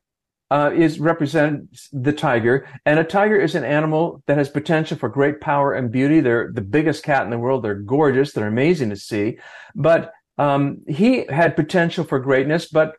uh, 0.51 0.71
is 0.73 0.99
represents 0.99 1.89
the 1.91 2.13
tiger, 2.13 2.67
and 2.85 2.99
a 2.99 3.03
tiger 3.03 3.35
is 3.35 3.55
an 3.55 3.63
animal 3.63 4.23
that 4.27 4.37
has 4.37 4.47
potential 4.47 4.97
for 4.97 5.09
great 5.09 5.41
power 5.41 5.73
and 5.73 5.91
beauty. 5.91 6.21
They're 6.21 6.51
the 6.53 6.61
biggest 6.61 7.03
cat 7.03 7.23
in 7.23 7.31
the 7.31 7.39
world. 7.39 7.63
They're 7.63 7.75
gorgeous. 7.75 8.31
They're 8.31 8.47
amazing 8.47 8.91
to 8.91 8.95
see. 8.95 9.39
But 9.73 10.11
um, 10.37 10.81
he 10.87 11.25
had 11.29 11.55
potential 11.55 12.03
for 12.03 12.19
greatness, 12.19 12.67
but 12.67 12.93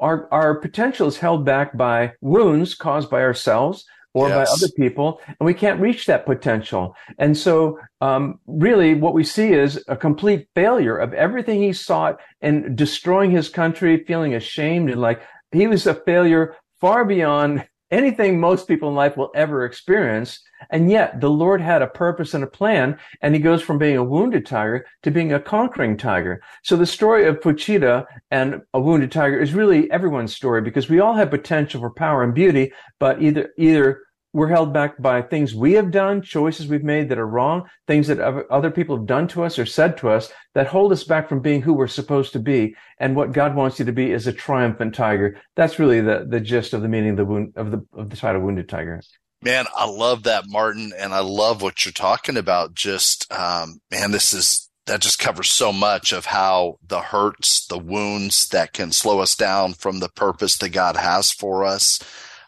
our 0.00 0.28
our 0.32 0.54
potential 0.58 1.06
is 1.06 1.18
held 1.18 1.44
back 1.44 1.76
by 1.76 2.12
wounds 2.20 2.74
caused 2.74 3.10
by 3.10 3.22
ourselves 3.22 3.84
or 4.16 4.30
yes. 4.30 4.48
by 4.48 4.54
other 4.54 4.72
people, 4.76 5.20
and 5.26 5.46
we 5.46 5.52
can't 5.52 5.78
reach 5.78 6.06
that 6.06 6.24
potential. 6.24 6.96
And 7.18 7.36
so, 7.36 7.78
um, 8.00 8.40
really, 8.46 8.94
what 8.94 9.12
we 9.12 9.24
see 9.24 9.52
is 9.52 9.84
a 9.88 9.96
complete 9.96 10.48
failure 10.54 10.96
of 10.96 11.12
everything 11.12 11.60
he 11.60 11.74
sought 11.74 12.18
and 12.40 12.74
destroying 12.74 13.30
his 13.30 13.50
country, 13.50 14.04
feeling 14.04 14.34
ashamed 14.34 14.88
and 14.88 15.02
like 15.02 15.20
he 15.52 15.66
was 15.66 15.86
a 15.86 15.94
failure 15.94 16.56
far 16.80 17.04
beyond 17.04 17.66
anything 17.90 18.40
most 18.40 18.66
people 18.66 18.88
in 18.88 18.94
life 18.94 19.16
will 19.16 19.30
ever 19.34 19.64
experience. 19.64 20.40
And 20.70 20.90
yet 20.90 21.20
the 21.20 21.30
Lord 21.30 21.60
had 21.60 21.82
a 21.82 21.86
purpose 21.86 22.34
and 22.34 22.42
a 22.42 22.48
plan, 22.48 22.98
and 23.20 23.34
he 23.34 23.40
goes 23.40 23.62
from 23.62 23.78
being 23.78 23.96
a 23.96 24.02
wounded 24.02 24.46
tiger 24.46 24.86
to 25.02 25.10
being 25.10 25.32
a 25.32 25.38
conquering 25.38 25.96
tiger. 25.96 26.42
So 26.64 26.76
the 26.76 26.86
story 26.86 27.26
of 27.26 27.40
Fuchida 27.40 28.06
and 28.30 28.62
a 28.72 28.80
wounded 28.80 29.12
tiger 29.12 29.38
is 29.38 29.52
really 29.52 29.90
everyone's 29.90 30.34
story 30.34 30.62
because 30.62 30.88
we 30.88 30.98
all 30.98 31.14
have 31.14 31.30
potential 31.30 31.80
for 31.80 31.90
power 31.90 32.24
and 32.24 32.34
beauty, 32.34 32.72
but 32.98 33.22
either, 33.22 33.50
either 33.58 34.00
we're 34.36 34.48
held 34.48 34.70
back 34.70 35.00
by 35.00 35.22
things 35.22 35.54
we 35.54 35.72
have 35.72 35.90
done, 35.90 36.20
choices 36.20 36.66
we've 36.66 36.84
made 36.84 37.08
that 37.08 37.18
are 37.18 37.26
wrong, 37.26 37.66
things 37.86 38.06
that 38.06 38.20
other 38.20 38.70
people 38.70 38.94
have 38.94 39.06
done 39.06 39.26
to 39.26 39.42
us 39.42 39.58
or 39.58 39.64
said 39.64 39.96
to 39.96 40.10
us 40.10 40.30
that 40.52 40.66
hold 40.66 40.92
us 40.92 41.04
back 41.04 41.26
from 41.26 41.40
being 41.40 41.62
who 41.62 41.72
we're 41.72 41.86
supposed 41.86 42.34
to 42.34 42.38
be. 42.38 42.76
And 42.98 43.16
what 43.16 43.32
God 43.32 43.54
wants 43.54 43.78
you 43.78 43.86
to 43.86 43.92
be 43.92 44.12
is 44.12 44.26
a 44.26 44.34
triumphant 44.34 44.94
tiger. 44.94 45.40
That's 45.54 45.78
really 45.78 46.02
the, 46.02 46.26
the 46.28 46.38
gist 46.38 46.74
of 46.74 46.82
the 46.82 46.88
meaning 46.88 47.12
of 47.12 47.16
the 47.16 47.24
wound, 47.24 47.54
of 47.56 47.70
the, 47.70 47.86
of 47.94 48.10
the 48.10 48.16
title 48.16 48.42
Wounded 48.42 48.68
Tiger. 48.68 49.00
Man, 49.40 49.64
I 49.74 49.86
love 49.86 50.24
that, 50.24 50.44
Martin. 50.46 50.92
And 50.98 51.14
I 51.14 51.20
love 51.20 51.62
what 51.62 51.86
you're 51.86 51.92
talking 51.92 52.36
about. 52.36 52.74
Just, 52.74 53.32
um, 53.32 53.80
man, 53.90 54.10
this 54.10 54.34
is, 54.34 54.68
that 54.84 55.00
just 55.00 55.18
covers 55.18 55.50
so 55.50 55.72
much 55.72 56.12
of 56.12 56.26
how 56.26 56.78
the 56.86 57.00
hurts, 57.00 57.66
the 57.66 57.78
wounds 57.78 58.48
that 58.48 58.74
can 58.74 58.92
slow 58.92 59.20
us 59.20 59.34
down 59.34 59.72
from 59.72 60.00
the 60.00 60.10
purpose 60.10 60.58
that 60.58 60.68
God 60.68 60.98
has 60.98 61.32
for 61.32 61.64
us. 61.64 62.00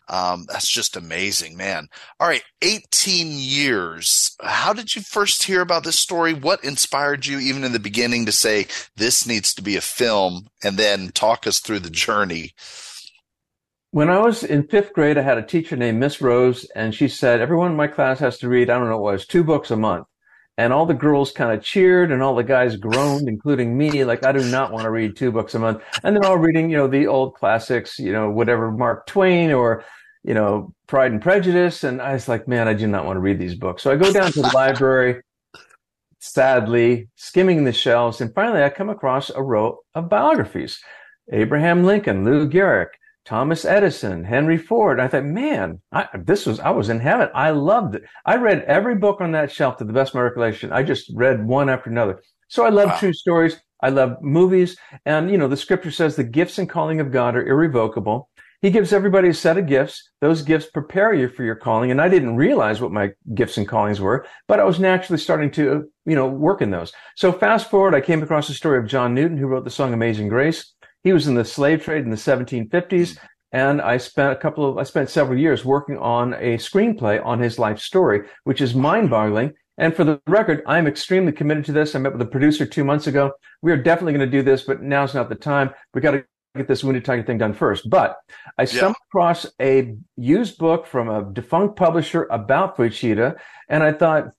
Um, 0.08 0.46
that's 0.48 0.68
just 0.68 0.96
amazing, 0.96 1.56
man. 1.56 1.88
All 2.18 2.28
right, 2.28 2.42
18 2.62 3.28
years. 3.32 4.36
How 4.42 4.72
did 4.72 4.96
you 4.96 5.02
first 5.02 5.42
hear 5.42 5.60
about 5.60 5.84
this 5.84 5.98
story? 5.98 6.32
What 6.32 6.64
inspired 6.64 7.26
you, 7.26 7.38
even 7.38 7.64
in 7.64 7.72
the 7.72 7.78
beginning, 7.78 8.24
to 8.26 8.32
say 8.32 8.66
this 8.96 9.26
needs 9.26 9.54
to 9.54 9.62
be 9.62 9.76
a 9.76 9.82
film 9.82 10.48
and 10.62 10.76
then 10.76 11.10
talk 11.10 11.46
us 11.46 11.58
through 11.58 11.80
the 11.80 11.90
journey? 11.90 12.52
When 13.90 14.10
I 14.10 14.18
was 14.18 14.44
in 14.44 14.68
fifth 14.68 14.92
grade, 14.92 15.16
I 15.16 15.22
had 15.22 15.38
a 15.38 15.42
teacher 15.42 15.76
named 15.76 15.98
Miss 15.98 16.20
Rose, 16.20 16.66
and 16.74 16.94
she 16.94 17.08
said, 17.08 17.40
Everyone 17.40 17.70
in 17.70 17.76
my 17.76 17.86
class 17.86 18.18
has 18.18 18.38
to 18.38 18.48
read, 18.48 18.68
I 18.68 18.78
don't 18.78 18.88
know 18.88 18.98
what 18.98 19.10
it 19.10 19.12
was, 19.12 19.26
two 19.26 19.44
books 19.44 19.70
a 19.70 19.76
month. 19.76 20.06
And 20.58 20.72
all 20.72 20.86
the 20.86 20.92
girls 20.92 21.30
kind 21.30 21.52
of 21.52 21.62
cheered 21.62 22.10
and 22.10 22.20
all 22.20 22.34
the 22.34 22.42
guys 22.42 22.74
groaned, 22.74 23.28
including 23.28 23.78
me, 23.78 24.04
like, 24.04 24.26
I 24.26 24.32
do 24.32 24.42
not 24.50 24.72
want 24.72 24.84
to 24.84 24.90
read 24.90 25.16
two 25.16 25.30
books 25.30 25.54
a 25.54 25.58
month. 25.60 25.82
And 26.02 26.16
they're 26.16 26.28
all 26.28 26.36
reading, 26.36 26.68
you 26.68 26.76
know, 26.76 26.88
the 26.88 27.06
old 27.06 27.34
classics, 27.34 27.96
you 27.98 28.12
know, 28.12 28.28
whatever 28.28 28.72
Mark 28.72 29.06
Twain 29.06 29.52
or 29.52 29.84
you 30.28 30.34
know, 30.34 30.74
Pride 30.86 31.10
and 31.10 31.22
Prejudice. 31.22 31.84
And 31.84 32.02
I 32.02 32.12
was 32.12 32.28
like, 32.28 32.46
man, 32.46 32.68
I 32.68 32.74
do 32.74 32.86
not 32.86 33.06
want 33.06 33.16
to 33.16 33.20
read 33.20 33.38
these 33.38 33.54
books. 33.54 33.82
So 33.82 33.90
I 33.90 33.96
go 33.96 34.12
down 34.12 34.30
to 34.32 34.42
the 34.42 34.48
library, 34.54 35.22
sadly, 36.18 37.08
skimming 37.16 37.64
the 37.64 37.72
shelves. 37.72 38.20
And 38.20 38.34
finally, 38.34 38.62
I 38.62 38.68
come 38.68 38.90
across 38.90 39.30
a 39.30 39.42
row 39.42 39.78
of 39.94 40.10
biographies 40.10 40.78
Abraham 41.32 41.84
Lincoln, 41.84 42.26
Lou 42.26 42.46
Gehrig, 42.46 42.88
Thomas 43.24 43.64
Edison, 43.64 44.22
Henry 44.22 44.58
Ford. 44.58 45.00
I 45.00 45.08
thought, 45.08 45.24
man, 45.24 45.80
I, 45.92 46.06
this 46.14 46.44
was, 46.44 46.60
I 46.60 46.70
was 46.70 46.90
in 46.90 47.00
heaven. 47.00 47.30
I 47.34 47.50
loved 47.50 47.94
it. 47.94 48.02
I 48.26 48.36
read 48.36 48.64
every 48.64 48.96
book 48.96 49.22
on 49.22 49.32
that 49.32 49.50
shelf 49.50 49.78
to 49.78 49.84
the 49.84 49.94
best 49.94 50.10
of 50.10 50.16
my 50.16 50.20
recollection. 50.22 50.72
I 50.72 50.82
just 50.82 51.10
read 51.14 51.46
one 51.46 51.70
after 51.70 51.88
another. 51.88 52.22
So 52.48 52.66
I 52.66 52.68
love 52.68 52.88
wow. 52.88 52.98
true 52.98 53.12
stories. 53.14 53.56
I 53.82 53.88
love 53.88 54.16
movies. 54.20 54.76
And, 55.06 55.30
you 55.30 55.38
know, 55.38 55.48
the 55.48 55.56
scripture 55.56 55.90
says 55.90 56.16
the 56.16 56.24
gifts 56.24 56.58
and 56.58 56.68
calling 56.68 57.00
of 57.00 57.12
God 57.12 57.34
are 57.34 57.46
irrevocable. 57.46 58.28
He 58.60 58.70
gives 58.70 58.92
everybody 58.92 59.28
a 59.28 59.34
set 59.34 59.56
of 59.56 59.66
gifts. 59.66 60.10
Those 60.20 60.42
gifts 60.42 60.66
prepare 60.66 61.14
you 61.14 61.28
for 61.28 61.44
your 61.44 61.54
calling. 61.54 61.92
And 61.92 62.00
I 62.00 62.08
didn't 62.08 62.36
realize 62.36 62.80
what 62.80 62.90
my 62.90 63.12
gifts 63.34 63.56
and 63.56 63.68
callings 63.68 64.00
were, 64.00 64.26
but 64.48 64.58
I 64.58 64.64
was 64.64 64.80
naturally 64.80 65.18
starting 65.18 65.50
to, 65.52 65.88
you 66.04 66.14
know, 66.16 66.26
work 66.26 66.60
in 66.60 66.70
those. 66.70 66.92
So 67.16 67.32
fast 67.32 67.70
forward, 67.70 67.94
I 67.94 68.00
came 68.00 68.22
across 68.22 68.48
the 68.48 68.54
story 68.54 68.78
of 68.78 68.86
John 68.88 69.14
Newton, 69.14 69.38
who 69.38 69.46
wrote 69.46 69.64
the 69.64 69.70
song 69.70 69.92
Amazing 69.92 70.28
Grace. 70.28 70.74
He 71.04 71.12
was 71.12 71.28
in 71.28 71.36
the 71.36 71.44
slave 71.44 71.84
trade 71.84 72.04
in 72.04 72.10
the 72.10 72.16
1750s. 72.16 73.16
Hmm. 73.16 73.26
And 73.50 73.80
I 73.80 73.96
spent 73.96 74.32
a 74.32 74.36
couple 74.36 74.68
of, 74.68 74.76
I 74.76 74.82
spent 74.82 75.08
several 75.08 75.38
years 75.38 75.64
working 75.64 75.96
on 75.96 76.34
a 76.34 76.58
screenplay 76.58 77.24
on 77.24 77.38
his 77.38 77.58
life 77.58 77.78
story, 77.78 78.28
which 78.44 78.60
is 78.60 78.74
mind 78.74 79.08
boggling. 79.08 79.54
And 79.78 79.94
for 79.94 80.04
the 80.04 80.20
record, 80.26 80.62
I'm 80.66 80.86
extremely 80.86 81.32
committed 81.32 81.64
to 81.66 81.72
this. 81.72 81.94
I 81.94 82.00
met 82.00 82.12
with 82.12 82.18
the 82.18 82.26
producer 82.26 82.66
two 82.66 82.84
months 82.84 83.06
ago. 83.06 83.32
We 83.62 83.72
are 83.72 83.76
definitely 83.76 84.14
going 84.14 84.30
to 84.30 84.36
do 84.36 84.42
this, 84.42 84.64
but 84.64 84.82
now's 84.82 85.14
not 85.14 85.28
the 85.28 85.36
time. 85.36 85.70
We 85.94 86.00
got 86.00 86.10
to 86.10 86.24
get 86.56 86.68
this 86.68 86.82
Wounded 86.82 87.04
Tiger 87.04 87.22
thing 87.22 87.38
done 87.38 87.54
first. 87.54 87.88
But 87.88 88.16
I 88.56 88.64
stumbled 88.64 88.96
yeah. 88.98 89.08
across 89.08 89.46
a 89.60 89.96
used 90.16 90.58
book 90.58 90.86
from 90.86 91.08
a 91.08 91.30
defunct 91.32 91.76
publisher 91.76 92.26
about 92.30 92.76
Fuchida, 92.76 93.36
and 93.68 93.82
I 93.82 93.92
thought, 93.92 94.30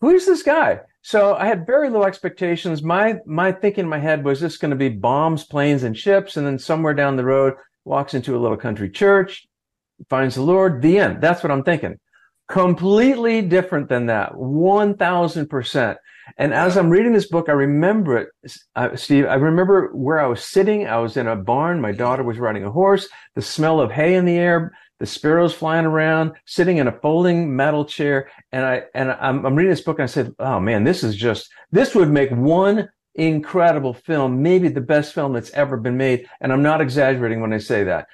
who 0.00 0.10
is 0.10 0.26
this 0.26 0.42
guy? 0.42 0.80
So 1.02 1.34
I 1.34 1.46
had 1.46 1.66
very 1.66 1.90
low 1.90 2.04
expectations. 2.04 2.82
My 2.82 3.16
my 3.26 3.52
thinking 3.52 3.84
in 3.84 3.90
my 3.90 3.98
head 3.98 4.24
was 4.24 4.40
this 4.40 4.56
going 4.56 4.70
to 4.70 4.76
be 4.76 4.88
bombs, 4.88 5.44
planes, 5.44 5.82
and 5.82 5.96
ships, 5.96 6.36
and 6.36 6.46
then 6.46 6.58
somewhere 6.58 6.94
down 6.94 7.16
the 7.16 7.24
road 7.24 7.54
walks 7.84 8.14
into 8.14 8.36
a 8.36 8.40
little 8.40 8.56
country 8.56 8.88
church, 8.88 9.46
finds 10.08 10.36
the 10.36 10.42
Lord. 10.42 10.80
The 10.80 10.98
end. 10.98 11.20
That's 11.20 11.42
what 11.42 11.50
I'm 11.50 11.64
thinking. 11.64 11.98
Completely 12.48 13.42
different 13.42 13.88
than 13.88 14.06
that. 14.06 14.36
One 14.36 14.96
thousand 14.96 15.48
percent. 15.48 15.98
And 16.36 16.54
as 16.54 16.76
I'm 16.76 16.90
reading 16.90 17.12
this 17.12 17.28
book, 17.28 17.48
I 17.48 17.52
remember 17.52 18.16
it, 18.16 18.28
uh, 18.76 18.96
Steve. 18.96 19.26
I 19.26 19.34
remember 19.34 19.90
where 19.92 20.20
I 20.20 20.26
was 20.26 20.44
sitting. 20.44 20.86
I 20.86 20.98
was 20.98 21.16
in 21.16 21.26
a 21.26 21.36
barn. 21.36 21.80
My 21.80 21.92
daughter 21.92 22.22
was 22.22 22.38
riding 22.38 22.64
a 22.64 22.70
horse. 22.70 23.08
The 23.34 23.42
smell 23.42 23.80
of 23.80 23.90
hay 23.90 24.14
in 24.14 24.24
the 24.24 24.36
air, 24.36 24.72
the 24.98 25.06
sparrows 25.06 25.54
flying 25.54 25.84
around, 25.84 26.32
sitting 26.46 26.78
in 26.78 26.88
a 26.88 26.98
folding 27.00 27.54
metal 27.56 27.84
chair. 27.84 28.30
And 28.52 28.64
I 28.64 28.82
and 28.94 29.10
I'm, 29.12 29.44
I'm 29.44 29.54
reading 29.54 29.70
this 29.70 29.80
book, 29.80 29.98
and 29.98 30.04
I 30.04 30.06
said, 30.06 30.32
"Oh 30.38 30.60
man, 30.60 30.84
this 30.84 31.02
is 31.02 31.16
just 31.16 31.50
this 31.70 31.94
would 31.94 32.10
make 32.10 32.30
one 32.30 32.88
incredible 33.14 33.92
film, 33.92 34.42
maybe 34.42 34.68
the 34.68 34.80
best 34.80 35.12
film 35.12 35.32
that's 35.32 35.50
ever 35.50 35.76
been 35.76 35.96
made." 35.96 36.28
And 36.40 36.52
I'm 36.52 36.62
not 36.62 36.80
exaggerating 36.80 37.40
when 37.40 37.52
I 37.52 37.58
say 37.58 37.84
that. 37.84 38.06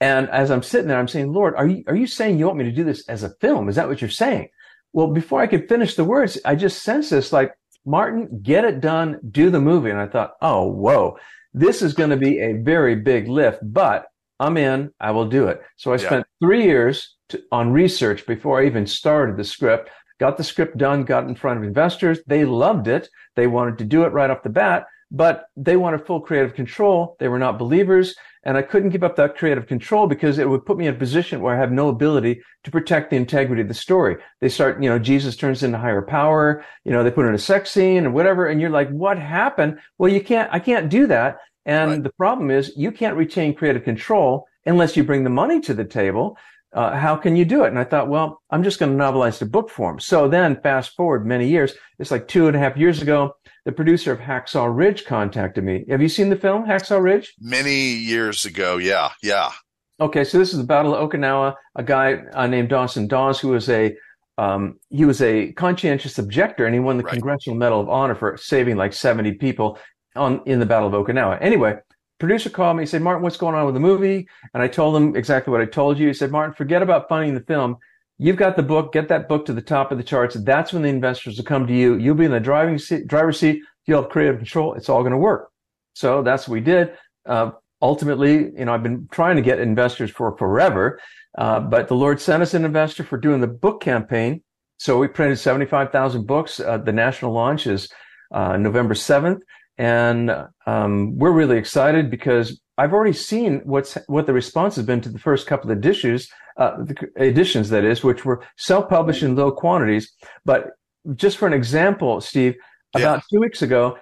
And 0.00 0.28
as 0.30 0.50
I'm 0.50 0.62
sitting 0.62 0.88
there, 0.88 0.98
I'm 0.98 1.08
saying, 1.08 1.32
"Lord, 1.32 1.54
are 1.54 1.66
you 1.66 1.84
are 1.86 1.96
you 1.96 2.06
saying 2.06 2.38
you 2.38 2.46
want 2.46 2.58
me 2.58 2.64
to 2.64 2.72
do 2.72 2.84
this 2.84 3.08
as 3.08 3.22
a 3.22 3.34
film? 3.40 3.68
Is 3.68 3.76
that 3.76 3.88
what 3.88 4.00
you're 4.00 4.10
saying?" 4.10 4.48
Well, 4.92 5.08
before 5.08 5.40
I 5.40 5.46
could 5.46 5.68
finish 5.68 5.94
the 5.94 6.04
words, 6.04 6.38
I 6.44 6.54
just 6.54 6.82
sensed 6.82 7.10
this 7.10 7.32
like, 7.32 7.54
Martin, 7.84 8.40
get 8.42 8.64
it 8.64 8.80
done, 8.80 9.18
do 9.30 9.50
the 9.50 9.60
movie. 9.60 9.90
And 9.90 9.98
I 9.98 10.06
thought, 10.06 10.34
oh, 10.40 10.66
whoa, 10.66 11.18
this 11.52 11.82
is 11.82 11.94
going 11.94 12.10
to 12.10 12.16
be 12.16 12.38
a 12.40 12.54
very 12.54 12.94
big 12.94 13.28
lift, 13.28 13.60
but 13.62 14.06
I'm 14.38 14.56
in, 14.56 14.92
I 15.00 15.10
will 15.10 15.28
do 15.28 15.48
it. 15.48 15.62
So 15.76 15.92
I 15.92 15.96
yeah. 15.96 16.06
spent 16.06 16.26
three 16.40 16.64
years 16.64 17.16
to, 17.30 17.42
on 17.50 17.72
research 17.72 18.26
before 18.26 18.60
I 18.60 18.66
even 18.66 18.86
started 18.86 19.36
the 19.36 19.44
script, 19.44 19.90
got 20.18 20.36
the 20.36 20.44
script 20.44 20.76
done, 20.78 21.04
got 21.04 21.24
in 21.24 21.34
front 21.34 21.58
of 21.58 21.64
investors. 21.64 22.20
They 22.26 22.44
loved 22.44 22.86
it. 22.86 23.08
They 23.34 23.46
wanted 23.46 23.78
to 23.78 23.84
do 23.84 24.04
it 24.04 24.12
right 24.12 24.30
off 24.30 24.42
the 24.42 24.50
bat, 24.50 24.86
but 25.10 25.46
they 25.56 25.76
wanted 25.76 26.06
full 26.06 26.20
creative 26.20 26.54
control. 26.54 27.16
They 27.18 27.28
were 27.28 27.38
not 27.38 27.58
believers. 27.58 28.14
And 28.44 28.56
I 28.56 28.62
couldn't 28.62 28.90
give 28.90 29.04
up 29.04 29.16
that 29.16 29.36
creative 29.36 29.66
control 29.66 30.06
because 30.06 30.38
it 30.38 30.48
would 30.48 30.66
put 30.66 30.76
me 30.76 30.88
in 30.88 30.94
a 30.94 30.98
position 30.98 31.40
where 31.40 31.54
I 31.54 31.58
have 31.58 31.70
no 31.70 31.88
ability 31.88 32.42
to 32.64 32.70
protect 32.70 33.10
the 33.10 33.16
integrity 33.16 33.62
of 33.62 33.68
the 33.68 33.74
story. 33.74 34.16
They 34.40 34.48
start, 34.48 34.82
you 34.82 34.88
know, 34.88 34.98
Jesus 34.98 35.36
turns 35.36 35.62
into 35.62 35.78
higher 35.78 36.02
power, 36.02 36.64
you 36.84 36.90
know, 36.90 37.04
they 37.04 37.10
put 37.10 37.26
in 37.26 37.34
a 37.34 37.38
sex 37.38 37.70
scene 37.70 38.04
and 38.04 38.14
whatever. 38.14 38.46
And 38.46 38.60
you're 38.60 38.70
like, 38.70 38.90
what 38.90 39.18
happened? 39.18 39.78
Well, 39.98 40.12
you 40.12 40.20
can't, 40.20 40.48
I 40.52 40.58
can't 40.58 40.88
do 40.88 41.06
that. 41.06 41.38
And 41.64 41.90
right. 41.90 42.02
the 42.02 42.12
problem 42.12 42.50
is 42.50 42.72
you 42.76 42.90
can't 42.90 43.16
retain 43.16 43.54
creative 43.54 43.84
control 43.84 44.46
unless 44.66 44.96
you 44.96 45.04
bring 45.04 45.24
the 45.24 45.30
money 45.30 45.60
to 45.60 45.74
the 45.74 45.84
table. 45.84 46.36
Uh, 46.74 46.96
how 46.96 47.16
can 47.16 47.36
you 47.36 47.44
do 47.44 47.64
it? 47.64 47.68
And 47.68 47.78
I 47.78 47.84
thought, 47.84 48.08
well, 48.08 48.40
I'm 48.50 48.62
just 48.62 48.78
going 48.78 48.96
to 48.96 49.04
novelize 49.04 49.38
the 49.38 49.46
book 49.46 49.68
form. 49.68 50.00
So 50.00 50.26
then 50.26 50.60
fast 50.62 50.96
forward 50.96 51.26
many 51.26 51.48
years, 51.48 51.74
it's 51.98 52.10
like 52.10 52.28
two 52.28 52.46
and 52.46 52.56
a 52.56 52.58
half 52.58 52.76
years 52.76 53.02
ago 53.02 53.34
the 53.64 53.72
producer 53.72 54.12
of 54.12 54.18
Hacksaw 54.18 54.74
Ridge 54.74 55.04
contacted 55.04 55.64
me. 55.64 55.84
Have 55.88 56.02
you 56.02 56.08
seen 56.08 56.30
the 56.30 56.36
film 56.36 56.64
Hacksaw 56.64 57.02
Ridge? 57.02 57.34
Many 57.40 57.92
years 57.92 58.44
ago, 58.44 58.76
yeah, 58.78 59.10
yeah. 59.22 59.52
Okay, 60.00 60.24
so 60.24 60.38
this 60.38 60.52
is 60.52 60.58
the 60.58 60.64
Battle 60.64 60.94
of 60.94 61.08
Okinawa. 61.08 61.54
A 61.76 61.82
guy 61.82 62.14
uh, 62.32 62.46
named 62.46 62.70
Dawson 62.70 63.06
Dawes, 63.06 63.38
who 63.38 63.48
was 63.48 63.68
a 63.68 63.94
um, 64.38 64.80
he 64.88 65.04
was 65.04 65.20
a 65.22 65.52
conscientious 65.52 66.18
objector, 66.18 66.64
and 66.64 66.74
he 66.74 66.80
won 66.80 66.96
the 66.96 67.04
right. 67.04 67.12
Congressional 67.12 67.56
Medal 67.56 67.80
of 67.80 67.88
Honor 67.88 68.14
for 68.14 68.36
saving 68.36 68.76
like 68.76 68.94
seventy 68.94 69.32
people 69.32 69.78
on 70.16 70.42
in 70.46 70.58
the 70.58 70.66
Battle 70.66 70.88
of 70.88 71.06
Okinawa. 71.06 71.38
Anyway, 71.40 71.76
producer 72.22 72.50
called 72.50 72.76
me. 72.76 72.84
He 72.84 72.86
said, 72.86 73.02
"Martin, 73.02 73.22
what's 73.22 73.36
going 73.36 73.54
on 73.54 73.66
with 73.66 73.74
the 73.74 73.80
movie?" 73.80 74.26
And 74.54 74.62
I 74.62 74.68
told 74.68 74.96
him 74.96 75.16
exactly 75.16 75.50
what 75.50 75.60
I 75.60 75.66
told 75.66 75.98
you. 75.98 76.06
He 76.08 76.14
said, 76.14 76.30
"Martin, 76.30 76.54
forget 76.54 76.82
about 76.82 77.08
funding 77.08 77.34
the 77.34 77.40
film 77.40 77.76
You've 78.22 78.36
got 78.36 78.54
the 78.54 78.62
book. 78.62 78.92
Get 78.92 79.08
that 79.08 79.28
book 79.28 79.46
to 79.46 79.52
the 79.52 79.60
top 79.60 79.90
of 79.90 79.98
the 79.98 80.04
charts. 80.04 80.36
That's 80.36 80.72
when 80.72 80.82
the 80.82 80.88
investors 80.88 81.38
will 81.38 81.44
come 81.44 81.66
to 81.66 81.72
you. 81.72 81.96
You'll 81.96 82.14
be 82.14 82.24
in 82.24 82.30
the 82.30 82.38
driving 82.38 82.78
seat, 82.78 83.08
driver's 83.08 83.40
seat. 83.40 83.62
You'll 83.84 84.02
have 84.02 84.12
creative 84.12 84.36
control. 84.36 84.74
It's 84.74 84.88
all 84.88 85.00
going 85.00 85.10
to 85.10 85.18
work. 85.18 85.50
So 85.94 86.22
that's 86.22 86.46
what 86.46 86.54
we 86.54 86.60
did. 86.60 86.92
Uh, 87.26 87.50
ultimately, 87.80 88.52
you 88.56 88.64
know, 88.64 88.74
I've 88.74 88.82
been 88.84 89.08
trying 89.10 89.34
to 89.34 89.42
get 89.42 89.58
investors 89.58 90.12
for 90.12 90.36
forever, 90.36 91.00
uh, 91.36 91.58
but 91.58 91.88
the 91.88 91.96
Lord 91.96 92.20
sent 92.20 92.44
us 92.44 92.54
an 92.54 92.64
investor 92.64 93.02
for 93.02 93.18
doing 93.18 93.40
the 93.40 93.48
book 93.48 93.82
campaign. 93.82 94.44
So 94.78 94.98
we 94.98 95.08
printed 95.08 95.40
75,000 95.40 96.24
books. 96.24 96.60
Uh, 96.60 96.78
the 96.78 96.92
national 96.92 97.32
launch 97.32 97.66
is 97.66 97.88
uh, 98.32 98.56
November 98.56 98.94
7th. 98.94 99.40
And 99.82 100.30
um, 100.64 101.18
we're 101.18 101.32
really 101.32 101.58
excited 101.58 102.08
because 102.08 102.60
I've 102.78 102.92
already 102.92 103.12
seen 103.14 103.62
what's 103.64 103.98
what 104.06 104.26
the 104.26 104.32
response 104.32 104.76
has 104.76 104.86
been 104.86 105.00
to 105.00 105.08
the 105.08 105.18
first 105.18 105.48
couple 105.48 105.68
of 105.68 105.76
editions, 105.76 106.28
uh, 106.56 106.84
editions 107.16 107.68
that 107.70 107.82
is, 107.82 108.04
which 108.04 108.24
were 108.24 108.44
self-published 108.56 109.24
in 109.24 109.34
low 109.34 109.50
quantities. 109.50 110.12
But 110.44 110.68
just 111.16 111.36
for 111.36 111.48
an 111.48 111.52
example, 111.52 112.20
Steve, 112.20 112.54
about 112.94 113.16
yeah. 113.16 113.22
two 113.28 113.40
weeks 113.40 113.60
ago, 113.60 113.98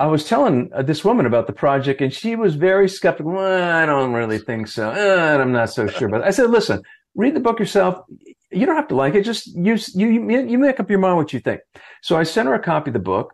I 0.00 0.08
was 0.08 0.24
telling 0.24 0.68
uh, 0.74 0.82
this 0.82 1.04
woman 1.04 1.26
about 1.26 1.46
the 1.46 1.52
project, 1.52 2.00
and 2.00 2.12
she 2.12 2.34
was 2.34 2.56
very 2.56 2.88
skeptical. 2.88 3.30
Well, 3.30 3.72
I 3.82 3.86
don't 3.86 4.12
really 4.12 4.38
think 4.38 4.66
so. 4.66 4.90
Uh, 4.90 5.38
I'm 5.40 5.52
not 5.52 5.70
so 5.70 5.86
sure. 5.86 6.08
But 6.08 6.24
I 6.24 6.32
said, 6.32 6.50
listen, 6.50 6.82
read 7.14 7.36
the 7.36 7.40
book 7.40 7.60
yourself. 7.60 8.02
You 8.50 8.66
don't 8.66 8.74
have 8.74 8.88
to 8.88 8.96
like 8.96 9.14
it. 9.14 9.22
Just 9.22 9.46
you, 9.54 9.78
you, 9.94 10.40
you 10.40 10.58
make 10.58 10.80
up 10.80 10.90
your 10.90 10.98
mind 10.98 11.18
what 11.18 11.32
you 11.32 11.38
think. 11.38 11.60
So 12.02 12.16
I 12.16 12.24
sent 12.24 12.48
her 12.48 12.54
a 12.54 12.60
copy 12.60 12.90
of 12.90 12.94
the 12.94 12.98
book, 12.98 13.32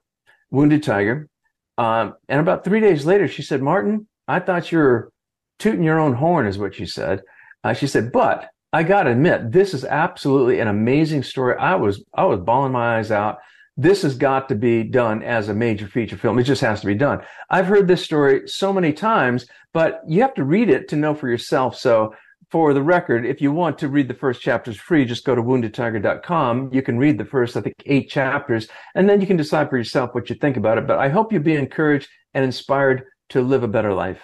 Wounded 0.50 0.82
Tiger. 0.82 1.30
Um, 1.78 2.14
and 2.28 2.40
about 2.40 2.64
three 2.64 2.80
days 2.80 3.04
later, 3.04 3.28
she 3.28 3.42
said, 3.42 3.62
Martin, 3.62 4.06
I 4.26 4.40
thought 4.40 4.72
you 4.72 4.78
were 4.78 5.12
tooting 5.58 5.82
your 5.82 5.98
own 5.98 6.14
horn, 6.14 6.46
is 6.46 6.58
what 6.58 6.74
she 6.74 6.86
said. 6.86 7.22
Uh, 7.64 7.72
she 7.72 7.86
said, 7.86 8.12
but 8.12 8.48
I 8.72 8.82
got 8.82 9.04
to 9.04 9.10
admit, 9.10 9.52
this 9.52 9.74
is 9.74 9.84
absolutely 9.84 10.60
an 10.60 10.68
amazing 10.68 11.22
story. 11.22 11.56
I 11.58 11.74
was, 11.74 12.02
I 12.14 12.24
was 12.24 12.40
bawling 12.40 12.72
my 12.72 12.98
eyes 12.98 13.10
out. 13.10 13.38
This 13.76 14.02
has 14.02 14.16
got 14.16 14.48
to 14.48 14.54
be 14.54 14.82
done 14.82 15.22
as 15.22 15.48
a 15.48 15.54
major 15.54 15.86
feature 15.86 16.16
film. 16.16 16.38
It 16.38 16.44
just 16.44 16.62
has 16.62 16.80
to 16.80 16.86
be 16.86 16.94
done. 16.94 17.20
I've 17.50 17.66
heard 17.66 17.88
this 17.88 18.02
story 18.02 18.48
so 18.48 18.72
many 18.72 18.92
times, 18.92 19.46
but 19.74 20.00
you 20.08 20.22
have 20.22 20.34
to 20.34 20.44
read 20.44 20.70
it 20.70 20.88
to 20.88 20.96
know 20.96 21.14
for 21.14 21.28
yourself. 21.28 21.78
So 21.78 22.14
for 22.50 22.72
the 22.72 22.82
record, 22.82 23.26
if 23.26 23.40
you 23.40 23.50
want 23.50 23.78
to 23.78 23.88
read 23.88 24.08
the 24.08 24.14
first 24.14 24.40
chapters 24.40 24.76
free, 24.76 25.04
just 25.04 25.24
go 25.24 25.34
to 25.34 25.42
woundedtiger.com. 25.42 26.70
You 26.72 26.82
can 26.82 26.98
read 26.98 27.18
the 27.18 27.24
first, 27.24 27.56
I 27.56 27.60
think, 27.60 27.74
eight 27.86 28.08
chapters, 28.08 28.68
and 28.94 29.08
then 29.08 29.20
you 29.20 29.26
can 29.26 29.36
decide 29.36 29.68
for 29.68 29.76
yourself 29.76 30.14
what 30.14 30.30
you 30.30 30.36
think 30.36 30.56
about 30.56 30.78
it. 30.78 30.86
But 30.86 30.98
I 30.98 31.08
hope 31.08 31.32
you'll 31.32 31.42
be 31.42 31.56
encouraged 31.56 32.08
and 32.34 32.44
inspired 32.44 33.04
to 33.30 33.42
live 33.42 33.62
a 33.62 33.68
better 33.68 33.92
life. 33.92 34.22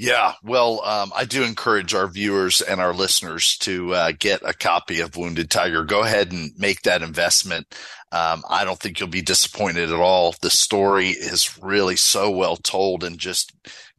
Yeah, 0.00 0.32
well, 0.42 0.80
um, 0.82 1.12
I 1.14 1.26
do 1.26 1.42
encourage 1.42 1.92
our 1.92 2.08
viewers 2.08 2.62
and 2.62 2.80
our 2.80 2.94
listeners 2.94 3.58
to 3.58 3.92
uh, 3.92 4.12
get 4.18 4.40
a 4.42 4.54
copy 4.54 5.00
of 5.00 5.14
Wounded 5.14 5.50
Tiger. 5.50 5.84
Go 5.84 6.02
ahead 6.02 6.32
and 6.32 6.52
make 6.56 6.80
that 6.82 7.02
investment. 7.02 7.66
Um, 8.10 8.42
I 8.48 8.64
don't 8.64 8.80
think 8.80 8.98
you'll 8.98 9.10
be 9.10 9.20
disappointed 9.20 9.92
at 9.92 10.00
all. 10.00 10.34
The 10.40 10.48
story 10.48 11.08
is 11.10 11.58
really 11.60 11.96
so 11.96 12.30
well 12.30 12.56
told 12.56 13.04
and 13.04 13.18
just 13.18 13.52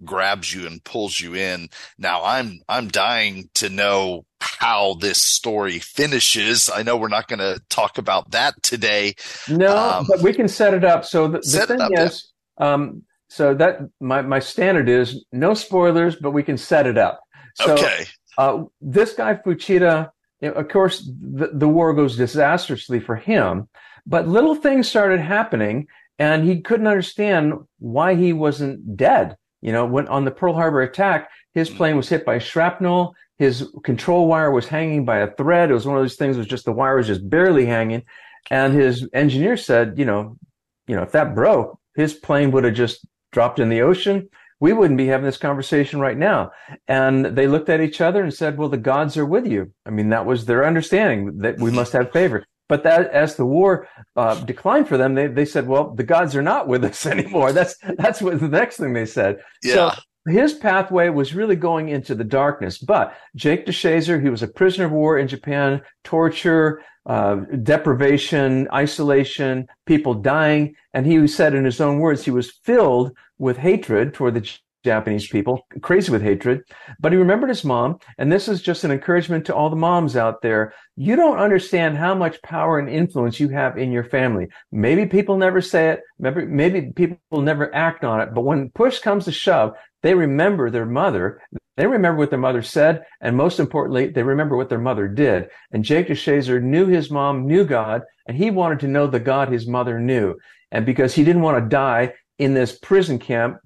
grabs 0.03 0.51
you 0.51 0.65
and 0.65 0.83
pulls 0.83 1.19
you 1.19 1.35
in. 1.35 1.69
Now, 1.99 2.23
I'm 2.23 2.61
I'm 2.67 2.87
dying 2.87 3.51
to 3.53 3.69
know 3.69 4.25
how 4.39 4.95
this 4.95 5.21
story 5.21 5.77
finishes. 5.77 6.67
I 6.73 6.81
know 6.81 6.97
we're 6.97 7.09
not 7.09 7.27
going 7.27 7.41
to 7.41 7.61
talk 7.69 7.99
about 7.99 8.31
that 8.31 8.55
today. 8.63 9.13
No, 9.47 9.77
um, 9.77 10.07
but 10.09 10.21
we 10.21 10.33
can 10.33 10.47
set 10.47 10.73
it 10.73 10.83
up. 10.83 11.05
So 11.05 11.27
the, 11.27 11.41
the 11.41 11.65
thing 11.67 11.79
up, 11.79 11.91
is. 11.95 12.33
Yeah. 12.59 12.73
Um, 12.73 13.03
so 13.31 13.53
that 13.53 13.79
my, 14.01 14.21
my 14.21 14.39
standard 14.39 14.89
is 14.89 15.23
no 15.31 15.53
spoilers, 15.53 16.17
but 16.17 16.31
we 16.31 16.43
can 16.43 16.57
set 16.57 16.85
it 16.85 16.97
up. 16.97 17.21
So, 17.55 17.75
okay. 17.75 18.05
Uh, 18.37 18.63
this 18.81 19.13
guy 19.13 19.35
Fuchida, 19.35 20.09
you 20.41 20.49
know, 20.49 20.55
of 20.55 20.67
course, 20.67 21.09
the, 21.21 21.49
the 21.53 21.67
war 21.67 21.93
goes 21.93 22.17
disastrously 22.17 22.99
for 22.99 23.15
him, 23.15 23.69
but 24.05 24.27
little 24.27 24.53
things 24.53 24.89
started 24.89 25.21
happening, 25.21 25.87
and 26.19 26.43
he 26.43 26.59
couldn't 26.59 26.87
understand 26.87 27.53
why 27.79 28.15
he 28.15 28.33
wasn't 28.33 28.97
dead. 28.97 29.37
You 29.61 29.71
know, 29.71 29.85
when 29.85 30.09
on 30.09 30.25
the 30.25 30.31
Pearl 30.31 30.53
Harbor 30.53 30.81
attack, 30.81 31.29
his 31.53 31.69
mm. 31.69 31.77
plane 31.77 31.95
was 31.95 32.09
hit 32.09 32.25
by 32.25 32.37
shrapnel. 32.37 33.15
His 33.37 33.71
control 33.85 34.27
wire 34.27 34.51
was 34.51 34.67
hanging 34.67 35.05
by 35.05 35.19
a 35.19 35.33
thread. 35.35 35.71
It 35.71 35.73
was 35.73 35.85
one 35.85 35.95
of 35.95 36.03
those 36.03 36.17
things. 36.17 36.35
Was 36.35 36.47
just 36.47 36.65
the 36.65 36.73
wire 36.73 36.97
was 36.97 37.07
just 37.07 37.29
barely 37.29 37.65
hanging, 37.65 38.03
and 38.49 38.73
his 38.73 39.07
engineer 39.13 39.55
said, 39.55 39.97
you 39.97 40.03
know, 40.03 40.37
you 40.85 40.97
know, 40.97 41.03
if 41.03 41.13
that 41.13 41.33
broke, 41.33 41.79
his 41.95 42.13
plane 42.13 42.51
would 42.51 42.65
have 42.65 42.73
just 42.73 43.07
dropped 43.31 43.59
in 43.59 43.69
the 43.69 43.81
ocean, 43.81 44.29
we 44.59 44.73
wouldn't 44.73 44.97
be 44.97 45.07
having 45.07 45.25
this 45.25 45.37
conversation 45.37 45.99
right 45.99 46.17
now. 46.17 46.51
And 46.87 47.25
they 47.25 47.47
looked 47.47 47.69
at 47.69 47.81
each 47.81 47.99
other 47.99 48.23
and 48.23 48.33
said, 48.33 48.57
well, 48.57 48.69
the 48.69 48.77
gods 48.77 49.17
are 49.17 49.25
with 49.25 49.47
you. 49.47 49.73
I 49.85 49.89
mean, 49.89 50.09
that 50.09 50.25
was 50.25 50.45
their 50.45 50.65
understanding 50.65 51.39
that 51.39 51.59
we 51.59 51.71
must 51.71 51.93
have 51.93 52.11
favor. 52.11 52.45
But 52.69 52.83
that, 52.83 53.11
as 53.11 53.35
the 53.35 53.45
war 53.45 53.89
uh, 54.15 54.35
declined 54.45 54.87
for 54.87 54.97
them, 54.97 55.15
they, 55.15 55.27
they 55.27 55.45
said, 55.45 55.67
well, 55.67 55.93
the 55.93 56.03
gods 56.03 56.35
are 56.35 56.43
not 56.43 56.67
with 56.67 56.85
us 56.85 57.05
anymore. 57.07 57.51
That's, 57.51 57.75
that's 57.97 58.21
what 58.21 58.39
the 58.39 58.47
next 58.47 58.77
thing 58.77 58.93
they 58.93 59.07
said. 59.07 59.41
Yeah. 59.63 59.73
So 59.73 59.91
his 60.27 60.53
pathway 60.53 61.09
was 61.09 61.33
really 61.33 61.55
going 61.55 61.89
into 61.89 62.13
the 62.13 62.23
darkness. 62.23 62.77
But 62.77 63.15
Jake 63.35 63.65
DeShazer, 63.65 64.21
he 64.21 64.29
was 64.29 64.43
a 64.43 64.47
prisoner 64.47 64.85
of 64.85 64.91
war 64.91 65.17
in 65.17 65.27
Japan, 65.27 65.81
torture, 66.03 66.81
uh, 67.05 67.37
deprivation, 67.63 68.67
isolation, 68.71 69.67
people 69.85 70.13
dying. 70.13 70.75
And 70.93 71.05
he 71.05 71.25
said 71.27 71.55
in 71.55 71.65
his 71.65 71.81
own 71.81 71.99
words, 71.99 72.23
he 72.23 72.31
was 72.31 72.51
filled 72.63 73.15
with 73.39 73.57
hatred 73.57 74.13
toward 74.13 74.35
the 74.35 74.57
Japanese 74.83 75.27
people, 75.27 75.65
crazy 75.81 76.11
with 76.11 76.21
hatred. 76.21 76.61
But 76.99 77.11
he 77.11 77.17
remembered 77.17 77.49
his 77.49 77.63
mom. 77.63 77.99
And 78.17 78.31
this 78.31 78.47
is 78.47 78.61
just 78.61 78.83
an 78.83 78.91
encouragement 78.91 79.45
to 79.45 79.55
all 79.55 79.69
the 79.69 79.75
moms 79.75 80.15
out 80.15 80.41
there. 80.41 80.73
You 80.95 81.15
don't 81.15 81.37
understand 81.37 81.97
how 81.97 82.15
much 82.15 82.41
power 82.41 82.79
and 82.79 82.89
influence 82.89 83.39
you 83.39 83.49
have 83.49 83.77
in 83.77 83.91
your 83.91 84.03
family. 84.03 84.47
Maybe 84.71 85.05
people 85.05 85.37
never 85.37 85.61
say 85.61 85.89
it. 85.89 86.01
Maybe, 86.19 86.45
maybe 86.45 86.91
people 86.95 87.41
never 87.41 87.73
act 87.73 88.03
on 88.03 88.21
it. 88.21 88.33
But 88.33 88.41
when 88.43 88.69
push 88.71 88.99
comes 88.99 89.25
to 89.25 89.31
shove, 89.31 89.73
they 90.01 90.13
remember 90.13 90.69
their 90.69 90.85
mother. 90.85 91.41
They 91.77 91.87
remember 91.87 92.19
what 92.19 92.29
their 92.29 92.39
mother 92.39 92.61
said. 92.61 93.03
And 93.21 93.37
most 93.37 93.59
importantly, 93.59 94.07
they 94.07 94.23
remember 94.23 94.57
what 94.57 94.69
their 94.69 94.79
mother 94.79 95.07
did. 95.07 95.49
And 95.71 95.83
Jake 95.83 96.07
DeShazer 96.07 96.61
knew 96.61 96.87
his 96.87 97.11
mom 97.11 97.45
knew 97.45 97.63
God 97.63 98.01
and 98.27 98.35
he 98.35 98.51
wanted 98.51 98.79
to 98.81 98.87
know 98.87 99.07
the 99.07 99.19
God 99.19 99.49
his 99.49 99.67
mother 99.67 99.99
knew. 99.99 100.35
And 100.71 100.85
because 100.85 101.13
he 101.13 101.23
didn't 101.23 101.41
want 101.41 101.63
to 101.63 101.69
die 101.69 102.13
in 102.39 102.53
this 102.53 102.77
prison 102.77 103.19
camp, 103.19 103.57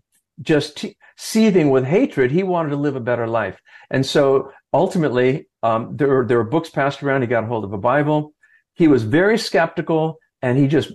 just 0.42 0.78
t- 0.78 0.98
seething 1.18 1.70
with 1.70 1.86
hatred, 1.86 2.32
he 2.32 2.44
wanted 2.44 2.70
to 2.70 2.76
live 2.76 2.96
a 2.96 3.02
better 3.02 3.28
life. 3.28 3.60
And 3.90 4.06
so 4.06 4.52
ultimately, 4.74 5.48
um, 5.64 5.96
there, 5.96 6.08
were, 6.08 6.26
there 6.26 6.38
were 6.38 6.44
books 6.44 6.70
passed 6.70 7.02
around. 7.02 7.22
He 7.22 7.28
got 7.28 7.44
a 7.44 7.48
hold 7.48 7.64
of 7.64 7.74
a 7.74 7.78
Bible. 7.78 8.34
He 8.74 8.88
was 8.88 9.04
very 9.04 9.38
skeptical 9.38 10.20
and 10.42 10.58
he 10.58 10.68
just 10.68 10.92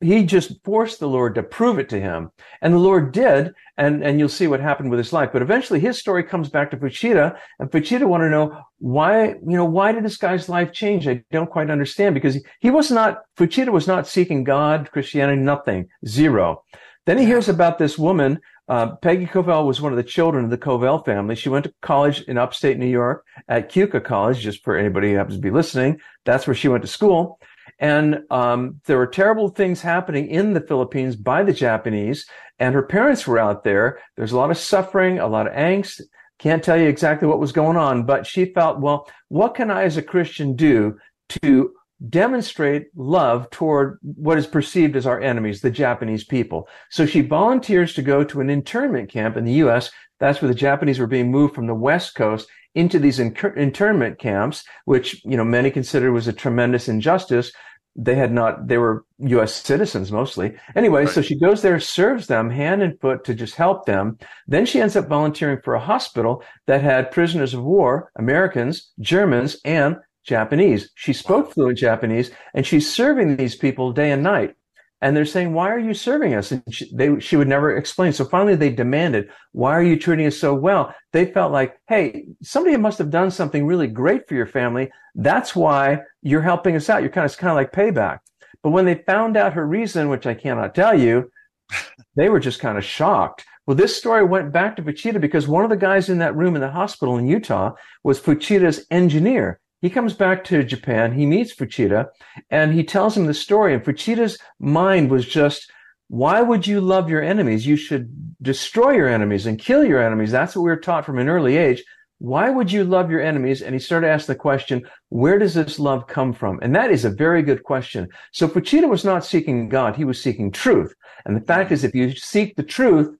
he 0.00 0.24
just 0.24 0.52
forced 0.64 0.98
the 0.98 1.08
Lord 1.08 1.34
to 1.34 1.42
prove 1.42 1.78
it 1.78 1.90
to 1.90 2.00
him. 2.00 2.30
And 2.62 2.72
the 2.72 2.78
Lord 2.78 3.12
did, 3.12 3.52
and, 3.76 4.02
and 4.02 4.18
you'll 4.18 4.30
see 4.30 4.46
what 4.46 4.60
happened 4.60 4.90
with 4.90 4.98
his 4.98 5.12
life. 5.12 5.30
But 5.32 5.42
eventually 5.42 5.78
his 5.78 5.98
story 5.98 6.22
comes 6.22 6.48
back 6.48 6.70
to 6.70 6.78
Fuchida, 6.78 7.36
and 7.58 7.70
Fuchida 7.70 8.06
want 8.06 8.22
to 8.22 8.30
know 8.30 8.62
why, 8.78 9.28
you 9.28 9.56
know, 9.56 9.66
why 9.66 9.92
did 9.92 10.04
this 10.04 10.16
guy's 10.16 10.48
life 10.48 10.72
change? 10.72 11.06
I 11.06 11.22
don't 11.30 11.50
quite 11.50 11.70
understand 11.70 12.14
because 12.14 12.34
he, 12.34 12.40
he 12.60 12.70
was 12.70 12.90
not, 12.90 13.22
Fuchida 13.36 13.70
was 13.70 13.86
not 13.86 14.06
seeking 14.06 14.42
God, 14.42 14.90
Christianity, 14.90 15.40
nothing, 15.42 15.88
zero. 16.06 16.64
Then 17.04 17.18
he 17.18 17.26
hears 17.26 17.48
about 17.48 17.78
this 17.78 17.98
woman. 17.98 18.40
Uh, 18.70 18.94
Peggy 18.94 19.26
Covell 19.26 19.66
was 19.66 19.80
one 19.80 19.92
of 19.92 19.96
the 19.96 20.04
children 20.04 20.44
of 20.44 20.50
the 20.50 20.56
Covell 20.56 21.04
family. 21.04 21.34
She 21.34 21.48
went 21.48 21.64
to 21.64 21.74
college 21.82 22.22
in 22.22 22.38
upstate 22.38 22.78
New 22.78 22.86
York 22.86 23.26
at 23.48 23.68
Keuka 23.68 24.02
College, 24.02 24.38
just 24.38 24.62
for 24.62 24.76
anybody 24.76 25.10
who 25.10 25.16
happens 25.16 25.38
to 25.38 25.42
be 25.42 25.50
listening. 25.50 25.98
That's 26.24 26.46
where 26.46 26.54
she 26.54 26.68
went 26.68 26.82
to 26.82 26.88
school. 26.88 27.40
And 27.80 28.20
um, 28.30 28.80
there 28.86 28.96
were 28.96 29.08
terrible 29.08 29.48
things 29.48 29.82
happening 29.82 30.28
in 30.28 30.52
the 30.52 30.60
Philippines 30.60 31.16
by 31.16 31.42
the 31.42 31.52
Japanese, 31.52 32.24
and 32.60 32.72
her 32.76 32.84
parents 32.84 33.26
were 33.26 33.40
out 33.40 33.64
there. 33.64 33.98
There's 34.16 34.30
a 34.30 34.36
lot 34.36 34.52
of 34.52 34.56
suffering, 34.56 35.18
a 35.18 35.26
lot 35.26 35.48
of 35.48 35.52
angst. 35.52 36.00
Can't 36.38 36.62
tell 36.62 36.80
you 36.80 36.86
exactly 36.86 37.26
what 37.26 37.40
was 37.40 37.50
going 37.50 37.76
on, 37.76 38.06
but 38.06 38.24
she 38.24 38.52
felt, 38.52 38.78
well, 38.78 39.10
what 39.30 39.56
can 39.56 39.72
I 39.72 39.82
as 39.82 39.96
a 39.96 40.02
Christian 40.02 40.54
do 40.54 40.96
to 41.42 41.72
demonstrate 42.08 42.86
love 42.94 43.50
toward 43.50 43.98
what 44.02 44.38
is 44.38 44.46
perceived 44.46 44.96
as 44.96 45.06
our 45.06 45.20
enemies, 45.20 45.60
the 45.60 45.70
Japanese 45.70 46.24
people? 46.24 46.68
So 46.90 47.06
she 47.06 47.20
volunteers 47.20 47.94
to 47.94 48.02
go 48.02 48.24
to 48.24 48.40
an 48.40 48.50
internment 48.50 49.10
camp 49.10 49.36
in 49.36 49.44
the 49.44 49.54
U.S. 49.54 49.90
That's 50.18 50.40
where 50.40 50.48
the 50.48 50.54
Japanese 50.54 50.98
were 50.98 51.06
being 51.06 51.30
moved 51.30 51.54
from 51.54 51.66
the 51.66 51.74
West 51.74 52.14
Coast 52.14 52.48
into 52.74 52.98
these 52.98 53.18
internment 53.18 54.18
camps, 54.18 54.64
which, 54.84 55.24
you 55.24 55.36
know, 55.36 55.44
many 55.44 55.70
considered 55.70 56.12
was 56.12 56.28
a 56.28 56.32
tremendous 56.32 56.88
injustice. 56.88 57.52
They 57.96 58.14
had 58.14 58.32
not, 58.32 58.68
they 58.68 58.78
were 58.78 59.04
U.S. 59.18 59.52
citizens 59.52 60.12
mostly. 60.12 60.54
Anyway, 60.76 61.04
right. 61.04 61.12
so 61.12 61.20
she 61.20 61.38
goes 61.38 61.62
there, 61.62 61.80
serves 61.80 62.28
them 62.28 62.48
hand 62.48 62.82
and 62.82 62.98
foot 63.00 63.24
to 63.24 63.34
just 63.34 63.56
help 63.56 63.86
them. 63.86 64.18
Then 64.46 64.64
she 64.64 64.80
ends 64.80 64.94
up 64.94 65.08
volunteering 65.08 65.58
for 65.64 65.74
a 65.74 65.80
hospital 65.80 66.44
that 66.66 66.82
had 66.82 67.10
prisoners 67.10 67.52
of 67.52 67.64
war, 67.64 68.12
Americans, 68.16 68.92
Germans, 69.00 69.56
and 69.64 69.96
Japanese. 70.24 70.90
She 70.94 71.12
spoke 71.12 71.52
fluent 71.52 71.78
Japanese 71.78 72.30
and 72.54 72.66
she's 72.66 72.92
serving 72.92 73.36
these 73.36 73.54
people 73.56 73.92
day 73.92 74.10
and 74.12 74.22
night. 74.22 74.54
and 75.02 75.16
they're 75.16 75.24
saying, 75.24 75.54
"Why 75.54 75.70
are 75.70 75.78
you 75.78 75.94
serving 75.94 76.34
us?" 76.34 76.52
And 76.52 76.62
she, 76.70 76.90
they, 76.94 77.18
she 77.20 77.36
would 77.36 77.48
never 77.48 77.76
explain. 77.76 78.12
So 78.12 78.24
finally, 78.24 78.54
they 78.56 78.70
demanded, 78.70 79.30
"Why 79.52 79.72
are 79.72 79.82
you 79.82 79.98
treating 79.98 80.26
us 80.26 80.36
so 80.36 80.54
well?" 80.54 80.94
They 81.12 81.24
felt 81.26 81.52
like, 81.52 81.78
"Hey, 81.88 82.26
somebody 82.42 82.76
must 82.76 82.98
have 82.98 83.10
done 83.10 83.30
something 83.30 83.66
really 83.66 83.86
great 83.86 84.28
for 84.28 84.34
your 84.34 84.46
family. 84.46 84.90
That's 85.14 85.56
why 85.56 86.02
you're 86.22 86.42
helping 86.42 86.76
us 86.76 86.90
out. 86.90 87.02
You're 87.02 87.10
kind 87.10 87.24
of 87.30 87.36
kind 87.38 87.50
of 87.50 87.56
like 87.56 87.72
payback." 87.72 88.18
But 88.62 88.70
when 88.70 88.84
they 88.84 88.96
found 89.06 89.36
out 89.36 89.54
her 89.54 89.66
reason, 89.66 90.10
which 90.10 90.26
I 90.26 90.34
cannot 90.34 90.74
tell 90.74 90.98
you, 90.98 91.30
they 92.16 92.28
were 92.28 92.40
just 92.40 92.60
kind 92.60 92.76
of 92.78 92.84
shocked. 92.84 93.44
Well, 93.66 93.76
this 93.76 93.96
story 93.96 94.24
went 94.24 94.52
back 94.52 94.76
to 94.76 94.82
Fuchida 94.82 95.20
because 95.20 95.46
one 95.48 95.64
of 95.64 95.70
the 95.70 95.76
guys 95.76 96.08
in 96.08 96.18
that 96.18 96.36
room 96.36 96.56
in 96.56 96.60
the 96.60 96.70
hospital 96.70 97.16
in 97.18 97.26
Utah 97.26 97.72
was 98.04 98.20
Fuchida's 98.20 98.84
engineer. 98.90 99.60
He 99.80 99.90
comes 99.90 100.14
back 100.14 100.44
to 100.44 100.62
Japan. 100.62 101.12
He 101.12 101.26
meets 101.26 101.54
Fuchida 101.54 102.08
and 102.50 102.74
he 102.74 102.84
tells 102.84 103.16
him 103.16 103.26
the 103.26 103.34
story. 103.34 103.74
And 103.74 103.82
Fuchida's 103.82 104.38
mind 104.58 105.10
was 105.10 105.26
just, 105.26 105.70
why 106.08 106.42
would 106.42 106.66
you 106.66 106.80
love 106.80 107.08
your 107.08 107.22
enemies? 107.22 107.66
You 107.66 107.76
should 107.76 108.10
destroy 108.42 108.92
your 108.92 109.08
enemies 109.08 109.46
and 109.46 109.58
kill 109.58 109.84
your 109.84 110.02
enemies. 110.02 110.30
That's 110.30 110.54
what 110.54 110.62
we 110.62 110.70
were 110.70 110.76
taught 110.76 111.06
from 111.06 111.18
an 111.18 111.28
early 111.28 111.56
age. 111.56 111.82
Why 112.18 112.50
would 112.50 112.70
you 112.70 112.84
love 112.84 113.10
your 113.10 113.22
enemies? 113.22 113.62
And 113.62 113.74
he 113.74 113.78
started 113.78 114.08
asking 114.08 114.34
the 114.34 114.38
question, 114.38 114.86
where 115.08 115.38
does 115.38 115.54
this 115.54 115.78
love 115.78 116.06
come 116.06 116.34
from? 116.34 116.58
And 116.60 116.74
that 116.74 116.90
is 116.90 117.06
a 117.06 117.10
very 117.10 117.42
good 117.42 117.62
question. 117.62 118.08
So 118.32 118.46
Fuchida 118.46 118.88
was 118.88 119.04
not 119.04 119.24
seeking 119.24 119.70
God. 119.70 119.96
He 119.96 120.04
was 120.04 120.20
seeking 120.20 120.50
truth. 120.50 120.94
And 121.24 121.34
the 121.34 121.40
fact 121.40 121.66
mm-hmm. 121.66 121.74
is, 121.74 121.84
if 121.84 121.94
you 121.94 122.14
seek 122.14 122.56
the 122.56 122.62
truth, 122.62 123.16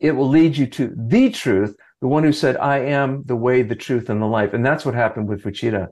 it 0.00 0.12
will 0.12 0.28
lead 0.28 0.56
you 0.56 0.66
to 0.66 0.92
the 0.96 1.30
truth, 1.30 1.76
the 2.04 2.08
one 2.08 2.22
who 2.22 2.34
said, 2.34 2.58
I 2.58 2.80
am 2.80 3.22
the 3.24 3.34
way, 3.34 3.62
the 3.62 3.74
truth, 3.74 4.10
and 4.10 4.20
the 4.20 4.26
life. 4.26 4.52
And 4.52 4.62
that's 4.64 4.84
what 4.84 4.94
happened 4.94 5.26
with 5.26 5.42
Fuchida. 5.42 5.88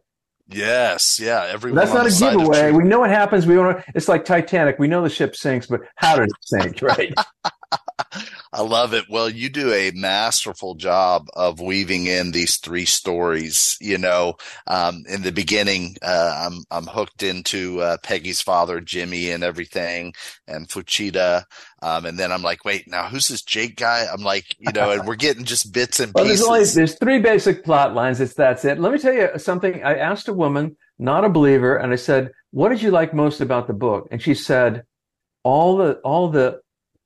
Yes, 0.47 1.19
yeah. 1.19 1.49
Everyone 1.49 1.75
that's 1.75 1.95
not 1.95 2.07
a 2.07 2.11
giveaway. 2.11 2.71
We 2.71 2.85
know 2.85 3.01
what 3.01 3.09
happens. 3.09 3.47
We 3.47 3.55
don't. 3.55 3.83
It's 3.95 4.09
like 4.09 4.27
Titanic. 4.27 4.79
We 4.79 4.89
know 4.89 5.03
the 5.03 5.09
ship 5.09 5.35
sinks, 5.35 5.67
but 5.67 5.81
how 5.97 6.17
did 6.17 6.29
it 6.29 6.35
sink? 6.43 6.83
Right. 6.83 7.15
I 8.53 8.63
love 8.63 8.93
it. 8.95 9.07
Well, 9.09 9.29
you 9.29 9.49
do 9.49 9.73
a 9.73 9.91
masterful 9.93 10.75
job 10.75 11.29
of 11.35 11.61
weaving 11.61 12.07
in 12.07 12.33
these 12.33 12.59
three 12.59 12.85
stories. 12.85 13.77
You 13.81 13.99
know, 13.99 14.35
um, 14.67 15.05
in 15.09 15.23
the 15.23 15.33
beginning, 15.33 15.97
uh, 16.03 16.47
I'm 16.47 16.65
I'm 16.71 16.87
hooked 16.87 17.23
into 17.23 17.81
uh, 17.81 17.97
Peggy's 18.03 18.41
father, 18.41 18.81
Jimmy, 18.81 19.31
and 19.31 19.43
everything, 19.43 20.15
and 20.47 20.69
Fuchida. 20.69 21.45
Um, 21.83 22.07
and 22.07 22.19
then 22.19 22.31
I'm 22.31 22.43
like, 22.43 22.65
wait, 22.65 22.89
now 22.89 23.09
who's 23.09 23.29
this 23.29 23.43
Jake 23.43 23.77
guy? 23.77 24.07
I'm 24.13 24.23
like, 24.23 24.57
you 24.59 24.73
know, 24.73 24.91
and 24.91 25.07
we're 25.07 25.17
getting 25.17 25.45
just 25.45 25.73
bits 25.73 25.99
and 25.99 26.13
well, 26.15 26.25
pieces. 26.25 26.41
There's, 26.41 26.49
only, 26.49 26.65
there's 26.65 26.99
three 26.99 27.19
basic 27.19 27.65
plot 27.65 27.95
lines. 27.95 28.21
It's 28.21 28.35
that's 28.35 28.65
it. 28.65 28.79
Let 28.79 28.93
me 28.93 28.99
tell 28.99 29.13
you 29.13 29.31
something. 29.39 29.83
I 29.83 29.97
asked 29.97 30.29
a 30.29 30.33
woman, 30.33 30.77
not 30.99 31.25
a 31.25 31.29
believer, 31.29 31.77
and 31.77 31.93
I 31.93 31.97
said, 31.97 32.33
"What 32.51 32.69
did 32.69 32.83
you 32.83 32.91
like 32.91 33.15
most 33.15 33.41
about 33.41 33.67
the 33.67 33.73
book?" 33.73 34.09
And 34.11 34.23
she 34.23 34.35
said, 34.35 34.85
"All 35.43 35.77
the 35.77 35.95
all 36.05 36.29
the 36.29 36.62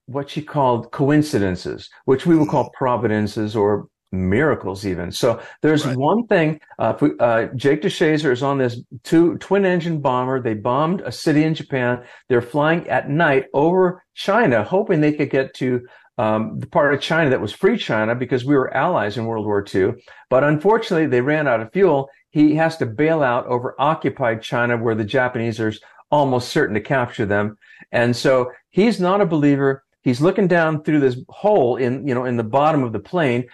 what 0.07 0.31
she 0.31 0.42
called 0.42 0.90
coincidences, 0.92 1.90
which 2.05 2.27
we 2.27 2.37
would 2.37 2.49
call 2.49 2.71
providences 2.71 3.55
or 3.55 3.88
miracles 4.12 4.87
even. 4.87 5.11
So 5.11 5.40
there's 5.62 5.85
right. 5.85 5.97
one 5.97 6.27
thing, 6.27 6.61
uh, 6.79 6.95
uh, 7.21 7.47
Jake 7.57 7.83
DeShazer 7.83 8.31
is 8.31 8.42
on 8.42 8.59
this 8.59 8.81
two 9.03 9.37
twin 9.38 9.64
engine 9.64 10.01
bomber. 10.01 10.40
They 10.40 10.55
bombed 10.55 11.01
a 11.03 11.12
city 11.12 11.45
in 11.45 11.55
Japan. 11.55 12.05
They're 12.29 12.42
flying 12.42 12.88
at 12.88 13.11
night 13.11 13.47
over 13.53 14.05
China, 14.14 14.62
hoping 14.64 15.01
they 15.01 15.12
could 15.12 15.31
get 15.31 15.55
to 15.55 15.83
um, 16.19 16.59
the 16.61 16.66
part 16.66 16.95
of 16.95 17.01
China 17.01 17.31
that 17.31 17.40
was 17.40 17.53
free 17.53 17.77
China 17.77 18.14
because 18.14 18.45
we 18.45 18.57
were 18.57 18.75
allies 18.75 19.19
in 19.19 19.27
World 19.27 19.45
War 19.45 19.64
II. 19.75 19.92
But 20.31 20.45
unfortunately, 20.45 21.07
they 21.07 21.21
ran 21.21 21.47
out 21.47 21.61
of 21.61 21.73
fuel. 21.73 22.09
He 22.31 22.55
has 22.55 22.77
to 22.79 22.87
bail 22.87 23.23
out 23.23 23.47
over 23.47 23.75
occupied 23.79 24.42
China 24.42 24.77
where 24.77 24.95
the 24.95 25.05
Japanese 25.05 25.61
are 25.61 25.73
almost 26.11 26.49
certain 26.49 26.75
to 26.75 26.81
capture 26.81 27.27
them. 27.27 27.57
And 27.92 28.16
so 28.16 28.51
he's 28.71 29.01
not 29.01 29.21
a 29.21 29.27
believer. 29.27 29.85
He's 30.07 30.21
looking 30.21 30.47
down 30.47 30.85
through 30.85 31.01
this 31.01 31.16
hole 31.29 31.75
in, 31.79 32.07
you 32.07 32.14
know, 32.14 32.27
in 32.27 32.37
the 32.37 32.45
bottom 32.45 32.85
of 32.85 32.92
the 32.92 33.01
plane. 33.01 33.49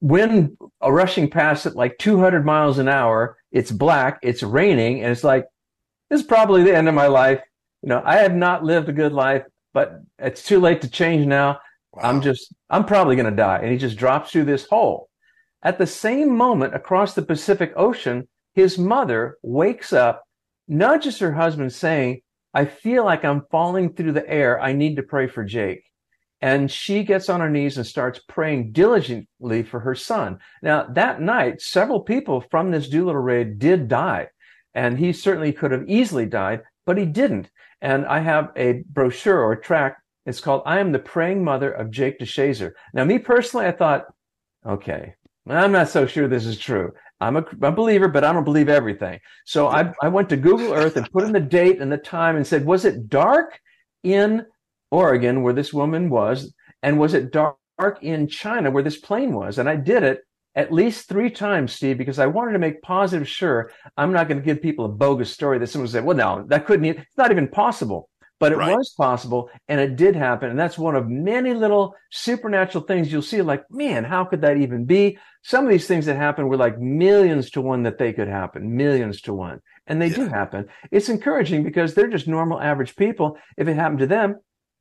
Wind 0.00 0.56
rushing 0.82 1.28
past 1.28 1.66
at 1.66 1.76
like 1.76 1.98
200 1.98 2.46
miles 2.46 2.78
an 2.78 2.88
hour. 2.88 3.36
It's 3.52 3.70
black. 3.70 4.18
It's 4.22 4.42
raining. 4.42 5.02
And 5.02 5.12
it's 5.12 5.22
like, 5.22 5.44
this 6.08 6.22
is 6.22 6.26
probably 6.26 6.62
the 6.62 6.74
end 6.74 6.88
of 6.88 6.94
my 6.94 7.08
life. 7.08 7.42
You 7.82 7.90
know, 7.90 8.00
I 8.02 8.16
have 8.16 8.34
not 8.34 8.64
lived 8.64 8.88
a 8.88 8.92
good 8.94 9.12
life, 9.12 9.44
but 9.74 10.00
it's 10.18 10.42
too 10.42 10.60
late 10.60 10.80
to 10.80 10.88
change 10.88 11.26
now. 11.26 11.58
Wow. 11.92 12.04
I'm 12.04 12.22
just, 12.22 12.54
I'm 12.70 12.86
probably 12.86 13.14
going 13.14 13.28
to 13.28 13.36
die. 13.36 13.58
And 13.58 13.70
he 13.70 13.76
just 13.76 13.98
drops 13.98 14.32
through 14.32 14.46
this 14.46 14.64
hole. 14.64 15.10
At 15.62 15.76
the 15.76 15.86
same 15.86 16.34
moment 16.34 16.74
across 16.74 17.12
the 17.12 17.20
Pacific 17.20 17.74
Ocean, 17.76 18.26
his 18.54 18.78
mother 18.78 19.36
wakes 19.42 19.92
up, 19.92 20.24
nudges 20.68 21.18
her 21.18 21.32
husband 21.32 21.70
saying, 21.74 22.22
I 22.54 22.64
feel 22.64 23.04
like 23.04 23.26
I'm 23.26 23.44
falling 23.50 23.92
through 23.92 24.12
the 24.12 24.26
air. 24.26 24.58
I 24.58 24.72
need 24.72 24.96
to 24.96 25.02
pray 25.02 25.26
for 25.26 25.44
Jake. 25.44 25.84
And 26.40 26.70
she 26.70 27.02
gets 27.02 27.28
on 27.28 27.40
her 27.40 27.50
knees 27.50 27.76
and 27.76 27.86
starts 27.86 28.20
praying 28.28 28.72
diligently 28.72 29.62
for 29.62 29.80
her 29.80 29.94
son. 29.94 30.38
Now, 30.62 30.84
that 30.84 31.20
night, 31.20 31.60
several 31.60 32.00
people 32.00 32.40
from 32.40 32.70
this 32.70 32.88
Doolittle 32.88 33.20
raid 33.20 33.58
did 33.58 33.88
die. 33.88 34.28
And 34.74 34.98
he 34.98 35.12
certainly 35.12 35.52
could 35.52 35.72
have 35.72 35.88
easily 35.88 36.26
died, 36.26 36.62
but 36.86 36.96
he 36.96 37.06
didn't. 37.06 37.50
And 37.80 38.06
I 38.06 38.20
have 38.20 38.50
a 38.56 38.84
brochure 38.88 39.40
or 39.40 39.56
tract. 39.56 40.00
It's 40.26 40.40
called 40.40 40.62
I 40.66 40.78
Am 40.78 40.92
the 40.92 40.98
Praying 40.98 41.42
Mother 41.42 41.72
of 41.72 41.90
Jake 41.90 42.20
DeShazer. 42.20 42.72
Now, 42.92 43.04
me 43.04 43.18
personally, 43.18 43.66
I 43.66 43.72
thought, 43.72 44.06
okay, 44.64 45.14
I'm 45.48 45.72
not 45.72 45.88
so 45.88 46.06
sure 46.06 46.28
this 46.28 46.46
is 46.46 46.58
true. 46.58 46.92
I'm 47.20 47.36
a, 47.36 47.44
a, 47.62 47.72
believer, 47.72 48.08
but 48.08 48.22
I 48.22 48.32
don't 48.32 48.44
believe 48.44 48.68
everything. 48.68 49.18
So 49.44 49.68
I, 49.68 49.92
I 50.02 50.08
went 50.08 50.28
to 50.28 50.36
Google 50.36 50.72
Earth 50.72 50.96
and 50.96 51.10
put 51.10 51.24
in 51.24 51.32
the 51.32 51.40
date 51.40 51.80
and 51.80 51.90
the 51.90 51.98
time 51.98 52.36
and 52.36 52.46
said, 52.46 52.64
was 52.64 52.84
it 52.84 53.08
dark 53.08 53.60
in 54.04 54.44
Oregon, 54.90 55.42
where 55.42 55.52
this 55.52 55.72
woman 55.72 56.10
was, 56.10 56.52
and 56.82 56.98
was 56.98 57.14
it 57.14 57.32
dark 57.32 57.58
in 58.02 58.28
China, 58.28 58.70
where 58.70 58.82
this 58.82 58.98
plane 58.98 59.32
was? 59.32 59.58
And 59.58 59.68
I 59.68 59.76
did 59.76 60.02
it 60.02 60.20
at 60.54 60.72
least 60.72 61.08
three 61.08 61.30
times, 61.30 61.72
Steve, 61.72 61.98
because 61.98 62.18
I 62.18 62.26
wanted 62.26 62.52
to 62.52 62.58
make 62.58 62.82
positive 62.82 63.28
sure 63.28 63.70
I'm 63.96 64.12
not 64.12 64.28
going 64.28 64.40
to 64.40 64.44
give 64.44 64.60
people 64.60 64.86
a 64.86 64.88
bogus 64.88 65.32
story 65.32 65.58
that 65.58 65.68
someone 65.68 65.88
said, 65.88 66.04
well, 66.04 66.16
no, 66.16 66.44
that 66.48 66.66
couldn't, 66.66 66.82
be 66.82 66.88
it's 66.90 67.16
not 67.16 67.30
even 67.30 67.48
possible. 67.48 68.08
But 68.40 68.52
it 68.52 68.58
right. 68.58 68.76
was 68.76 68.94
possible 68.96 69.50
and 69.66 69.80
it 69.80 69.96
did 69.96 70.14
happen. 70.14 70.48
And 70.48 70.58
that's 70.58 70.78
one 70.78 70.94
of 70.94 71.08
many 71.08 71.54
little 71.54 71.94
supernatural 72.10 72.84
things 72.84 73.10
you'll 73.10 73.20
see 73.20 73.42
like, 73.42 73.64
man, 73.68 74.04
how 74.04 74.24
could 74.24 74.42
that 74.42 74.58
even 74.58 74.84
be? 74.84 75.18
Some 75.42 75.64
of 75.64 75.70
these 75.70 75.88
things 75.88 76.06
that 76.06 76.16
happen 76.16 76.46
were 76.46 76.56
like 76.56 76.78
millions 76.78 77.50
to 77.50 77.60
one 77.60 77.82
that 77.82 77.98
they 77.98 78.12
could 78.12 78.28
happen, 78.28 78.76
millions 78.76 79.20
to 79.22 79.34
one. 79.34 79.60
And 79.88 80.00
they 80.00 80.06
yeah. 80.08 80.14
do 80.16 80.28
happen. 80.28 80.66
It's 80.92 81.08
encouraging 81.08 81.64
because 81.64 81.94
they're 81.94 82.06
just 82.06 82.28
normal 82.28 82.60
average 82.60 82.94
people. 82.94 83.38
If 83.56 83.66
it 83.66 83.74
happened 83.74 84.00
to 84.00 84.06
them, 84.06 84.36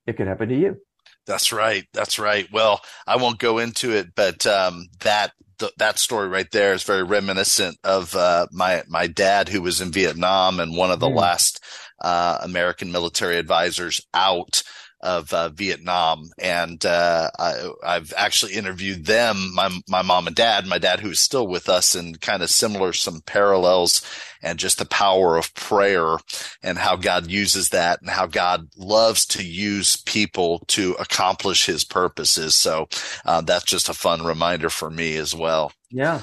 it 0.08 0.18
could 0.18 0.28
happen 0.28 0.50
to 0.50 0.56
you. 0.56 0.78
That's 1.26 1.52
right. 1.52 1.86
That's 1.94 2.18
right. 2.18 2.48
Well, 2.52 2.82
I 3.06 3.18
won't 3.18 3.38
go 3.38 3.58
into 3.60 3.92
it, 3.92 4.16
but 4.16 4.48
um, 4.48 4.88
that 5.02 5.34
th- 5.60 5.74
that 5.78 6.00
story 6.00 6.30
right 6.30 6.50
there 6.52 6.74
is 6.74 6.84
very 6.84 7.04
reminiscent 7.04 7.78
of 7.84 8.16
uh, 8.16 8.48
my 8.52 8.84
my 8.88 9.08
dad, 9.08 9.50
who 9.50 9.62
was 9.62 9.82
in 9.82 9.92
Vietnam 9.92 10.60
and 10.60 10.78
one 10.78 10.90
of 10.90 11.02
the 11.02 11.10
mm. 11.10 11.16
last 11.16 11.62
uh, 12.02 12.40
American 12.42 12.92
military 12.92 13.38
advisors 13.38 14.00
out 14.14 14.64
of 15.02 15.32
uh, 15.32 15.50
Vietnam, 15.50 16.32
and 16.40 16.84
uh, 16.86 17.30
I, 17.38 17.70
have 17.84 18.14
actually 18.18 18.54
interviewed 18.54 19.06
them, 19.06 19.54
my 19.54 19.70
my 19.88 20.02
mom 20.02 20.28
and 20.28 20.36
dad, 20.36 20.66
my 20.66 20.80
dad 20.80 21.00
who's 21.00 21.20
still 21.20 21.48
with 21.48 21.70
us, 21.70 21.94
and 21.94 22.20
kind 22.20 22.42
of 22.42 22.50
similar 22.50 22.94
some 22.94 23.22
parallels, 23.22 24.02
and 24.42 24.58
just 24.58 24.80
the 24.80 24.86
power 24.86 25.38
of 25.38 25.54
prayer 25.54 26.18
and 26.64 26.78
how 26.78 26.96
God 26.96 27.28
uses 27.28 27.70
that, 27.70 28.02
and 28.02 28.10
how 28.10 28.26
God 28.26 28.70
loves 28.76 29.26
to 29.28 29.44
use 29.44 29.98
people 29.98 30.64
to 30.68 30.94
accomplish 30.94 31.68
His 31.68 31.84
purposes. 31.84 32.56
So 32.56 32.88
uh, 33.26 33.42
that's 33.42 33.66
just 33.66 33.90
a 33.90 33.94
fun 33.94 34.26
reminder 34.26 34.70
for 34.70 34.90
me 34.90 35.18
as 35.18 35.36
well. 35.36 35.72
Yeah. 35.92 36.22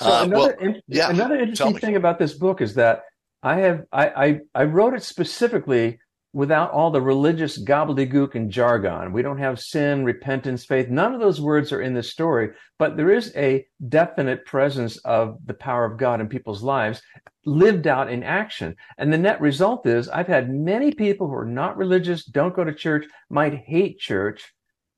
So 0.00 0.10
uh, 0.10 0.24
another, 0.24 0.36
well, 0.36 0.68
in, 0.68 0.82
yeah, 0.88 1.10
another 1.10 1.36
interesting 1.36 1.78
thing 1.78 1.96
about 1.96 2.18
this 2.18 2.32
book 2.32 2.60
is 2.62 2.74
that 2.74 3.02
I 3.42 3.60
have 3.60 3.84
I, 3.92 4.08
I 4.08 4.40
I 4.54 4.64
wrote 4.64 4.94
it 4.94 5.02
specifically 5.02 5.98
without 6.36 6.70
all 6.70 6.90
the 6.90 7.00
religious 7.00 7.58
gobbledygook 7.64 8.34
and 8.34 8.50
jargon. 8.50 9.10
We 9.10 9.22
don't 9.22 9.38
have 9.38 9.58
sin, 9.58 10.04
repentance, 10.04 10.66
faith. 10.66 10.90
None 10.90 11.14
of 11.14 11.20
those 11.20 11.40
words 11.40 11.72
are 11.72 11.80
in 11.80 11.94
this 11.94 12.10
story, 12.10 12.50
but 12.78 12.94
there 12.94 13.10
is 13.10 13.32
a 13.36 13.64
definite 13.88 14.44
presence 14.44 14.98
of 14.98 15.38
the 15.46 15.54
power 15.54 15.86
of 15.86 15.96
God 15.96 16.20
in 16.20 16.28
people's 16.28 16.62
lives 16.62 17.00
lived 17.46 17.86
out 17.86 18.12
in 18.12 18.22
action. 18.22 18.76
And 18.98 19.10
the 19.10 19.16
net 19.16 19.40
result 19.40 19.86
is 19.86 20.10
I've 20.10 20.26
had 20.26 20.52
many 20.52 20.92
people 20.92 21.26
who 21.26 21.34
are 21.36 21.46
not 21.46 21.78
religious, 21.78 22.26
don't 22.26 22.54
go 22.54 22.64
to 22.64 22.74
church, 22.74 23.06
might 23.30 23.54
hate 23.54 23.98
church, 23.98 24.52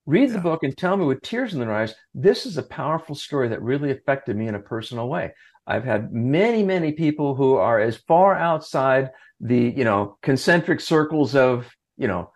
read 0.07 0.31
yeah. 0.31 0.37
the 0.37 0.43
book 0.43 0.65
and 0.65 0.77
tell 0.77 0.97
me 0.97 1.05
with 1.05 1.23
tears 1.23 1.55
in 1.55 1.61
their 1.61 1.73
eyes, 1.73 1.95
this 2.15 2.47
is 2.47 2.59
a 2.59 2.65
powerful 2.65 3.15
story 3.15 3.47
that 3.47 3.63
really 3.63 3.93
affected 3.93 4.37
me 4.37 4.49
in 4.49 4.57
a 4.57 4.61
personal 4.61 5.09
way. 5.09 5.33
I've 5.69 5.85
had 5.85 6.13
many, 6.13 6.63
many 6.63 6.93
people 6.93 7.35
who 7.35 7.55
are 7.57 7.79
as 7.79 7.97
far 7.97 8.35
outside 8.35 9.11
the 9.41 9.73
you 9.77 9.85
know 9.85 10.17
concentric 10.23 10.81
circles 10.81 11.37
of 11.37 11.71
you 11.97 12.09
know 12.09 12.33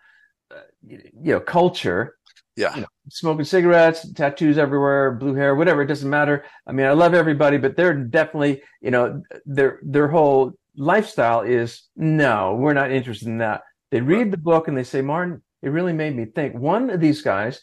uh, 0.55 0.61
you 0.89 1.33
know 1.33 1.41
culture. 1.41 2.17
Yeah. 2.55 2.75
You 2.75 2.83
know, 2.83 2.89
smoking 3.09 3.47
cigarettes 3.47 4.07
tattoos 4.13 4.59
everywhere 4.59 5.13
blue 5.13 5.35
hair 5.35 5.55
whatever 5.55 5.81
it 5.81 5.87
doesn't 5.87 6.09
matter. 6.09 6.45
I 6.67 6.73
mean 6.73 6.87
i 6.87 6.93
love 6.93 7.15
everybody 7.15 7.57
but 7.57 7.77
they're 7.77 7.95
definitely 7.95 8.63
you 8.83 8.91
know 8.91 9.23
their 9.47 9.81
their 9.83 10.09
whole 10.09 10.53
lifestyle 10.77 11.41
is 11.41 11.83
no 11.97 12.55
we're 12.55 12.75
not 12.75 12.93
interested 12.93 13.29
in 13.29 13.39
that. 13.39 13.63
They 13.91 14.03
read 14.03 14.31
the 14.31 14.39
book 14.39 14.69
and 14.69 14.77
they 14.77 14.85
say, 14.85 15.03
Martin, 15.03 15.43
it 15.63 15.69
really 15.69 15.93
made 15.93 16.17
me 16.17 16.25
think. 16.27 16.55
One 16.55 16.91
of 16.91 17.01
these 17.01 17.23
guys, 17.23 17.61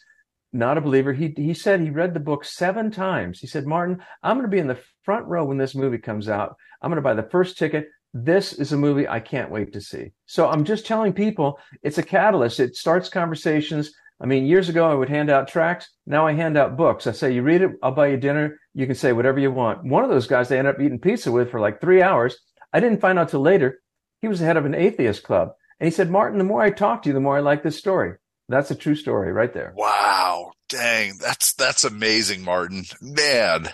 not 0.52 0.78
a 0.78 0.82
believer, 0.82 1.14
he 1.14 1.34
he 1.38 1.54
said 1.54 1.80
he 1.80 1.90
read 1.90 2.14
the 2.14 2.20
book 2.20 2.44
seven 2.44 2.92
times. 2.92 3.40
He 3.40 3.48
said, 3.48 3.66
Martin, 3.66 4.02
I'm 4.24 4.38
going 4.38 4.50
to 4.50 4.56
be 4.56 4.60
in 4.60 4.68
the 4.68 4.80
front 5.04 5.26
row 5.28 5.46
when 5.46 5.58
this 5.58 5.76
movie 5.76 5.98
comes 5.98 6.28
out. 6.28 6.56
I'm 6.82 6.90
going 6.90 6.98
to 6.98 7.02
buy 7.02 7.14
the 7.14 7.30
first 7.30 7.58
ticket. 7.58 7.88
This 8.14 8.54
is 8.54 8.72
a 8.72 8.78
movie 8.78 9.08
I 9.08 9.20
can't 9.20 9.52
wait 9.52 9.74
to 9.74 9.82
see. 9.82 10.12
So 10.26 10.50
I'm 10.50 10.66
just 10.66 10.86
telling 10.86 11.14
people 11.14 11.60
it's 11.84 12.00
a 12.00 12.04
catalyst. 12.04 12.60
It 12.60 12.76
starts 12.76 13.10
conversations. 13.10 13.92
I 14.22 14.26
mean, 14.26 14.46
years 14.46 14.68
ago 14.68 14.90
I 14.90 14.96
would 14.96 15.10
hand 15.10 15.30
out 15.30 15.48
tracts. 15.48 15.90
Now 16.08 16.26
I 16.26 16.34
hand 16.34 16.58
out 16.58 16.76
books. 16.76 17.06
I 17.06 17.12
say, 17.12 17.32
you 17.34 17.44
read 17.44 17.62
it, 17.62 17.72
I'll 17.84 17.92
buy 17.92 18.08
you 18.08 18.18
dinner. 18.18 18.60
You 18.74 18.88
can 18.88 18.96
say 18.96 19.14
whatever 19.14 19.40
you 19.40 19.52
want. 19.52 19.84
One 19.84 20.04
of 20.04 20.10
those 20.10 20.28
guys 20.28 20.50
they 20.50 20.58
ended 20.58 20.76
up 20.76 20.82
eating 20.82 21.00
pizza 21.00 21.32
with 21.32 21.52
for 21.52 21.60
like 21.60 21.80
three 21.80 22.02
hours. 22.02 22.38
I 22.74 22.80
didn't 22.80 23.02
find 23.02 23.20
out 23.20 23.30
till 23.30 23.42
later. 23.42 23.80
He 24.22 24.28
was 24.28 24.40
the 24.40 24.46
head 24.46 24.58
of 24.58 24.66
an 24.66 24.76
atheist 24.76 25.24
club. 25.24 25.52
And 25.80 25.88
he 25.88 25.92
said, 25.92 26.10
Martin, 26.10 26.38
the 26.40 26.44
more 26.44 26.62
I 26.62 26.72
talk 26.72 27.04
to 27.04 27.10
you, 27.10 27.14
the 27.14 27.20
more 27.20 27.38
I 27.38 27.42
like 27.42 27.64
this 27.64 27.78
story. 27.78 28.16
That's 28.50 28.72
a 28.72 28.76
true 28.76 28.96
story 28.96 29.32
right 29.32 29.54
there. 29.54 29.74
Wow. 29.76 30.54
Dang. 30.70 31.14
That's, 31.20 31.54
that's 31.54 31.84
amazing, 31.84 32.44
Martin. 32.44 32.84
Man. 33.00 33.70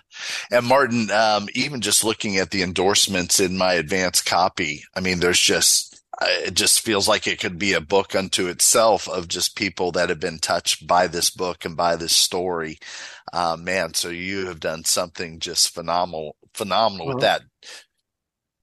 And 0.51 0.65
Martin, 0.65 1.09
um, 1.11 1.47
even 1.55 1.79
just 1.79 2.03
looking 2.03 2.37
at 2.37 2.51
the 2.51 2.61
endorsements 2.61 3.39
in 3.39 3.57
my 3.57 3.73
advanced 3.73 4.25
copy, 4.25 4.83
I 4.93 4.99
mean, 4.99 5.19
there's 5.19 5.39
just, 5.39 6.01
it 6.21 6.53
just 6.53 6.81
feels 6.81 7.07
like 7.07 7.25
it 7.25 7.39
could 7.39 7.57
be 7.57 7.73
a 7.73 7.81
book 7.81 8.15
unto 8.15 8.47
itself 8.47 9.07
of 9.07 9.29
just 9.29 9.55
people 9.55 9.93
that 9.93 10.09
have 10.09 10.19
been 10.19 10.39
touched 10.39 10.85
by 10.85 11.07
this 11.07 11.29
book 11.29 11.63
and 11.63 11.77
by 11.77 11.95
this 11.95 12.15
story. 12.15 12.77
Uh, 13.31 13.57
man, 13.57 13.93
so 13.93 14.09
you 14.09 14.47
have 14.47 14.59
done 14.59 14.83
something 14.83 15.39
just 15.39 15.73
phenomenal, 15.73 16.35
phenomenal 16.53 17.07
well, 17.07 17.15
with 17.15 17.23
that. 17.23 17.41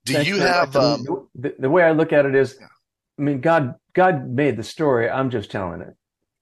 Do 0.05 0.22
you 0.22 0.40
have 0.40 0.77
um, 0.77 1.29
the, 1.35 1.55
the, 1.59 1.70
way 1.70 1.85
I 1.85 1.92
look 1.92 2.12
at 2.12 2.27
it 2.27 2.35
is, 2.35 2.59
I 3.18 3.22
mean, 3.22 3.40
God, 3.40 3.77
God 3.94 4.29
made 4.29 4.57
the 4.57 4.62
story. 4.62 5.09
I'm 5.09 5.31
just 5.31 5.51
telling 5.51 5.81
it. 5.81 5.94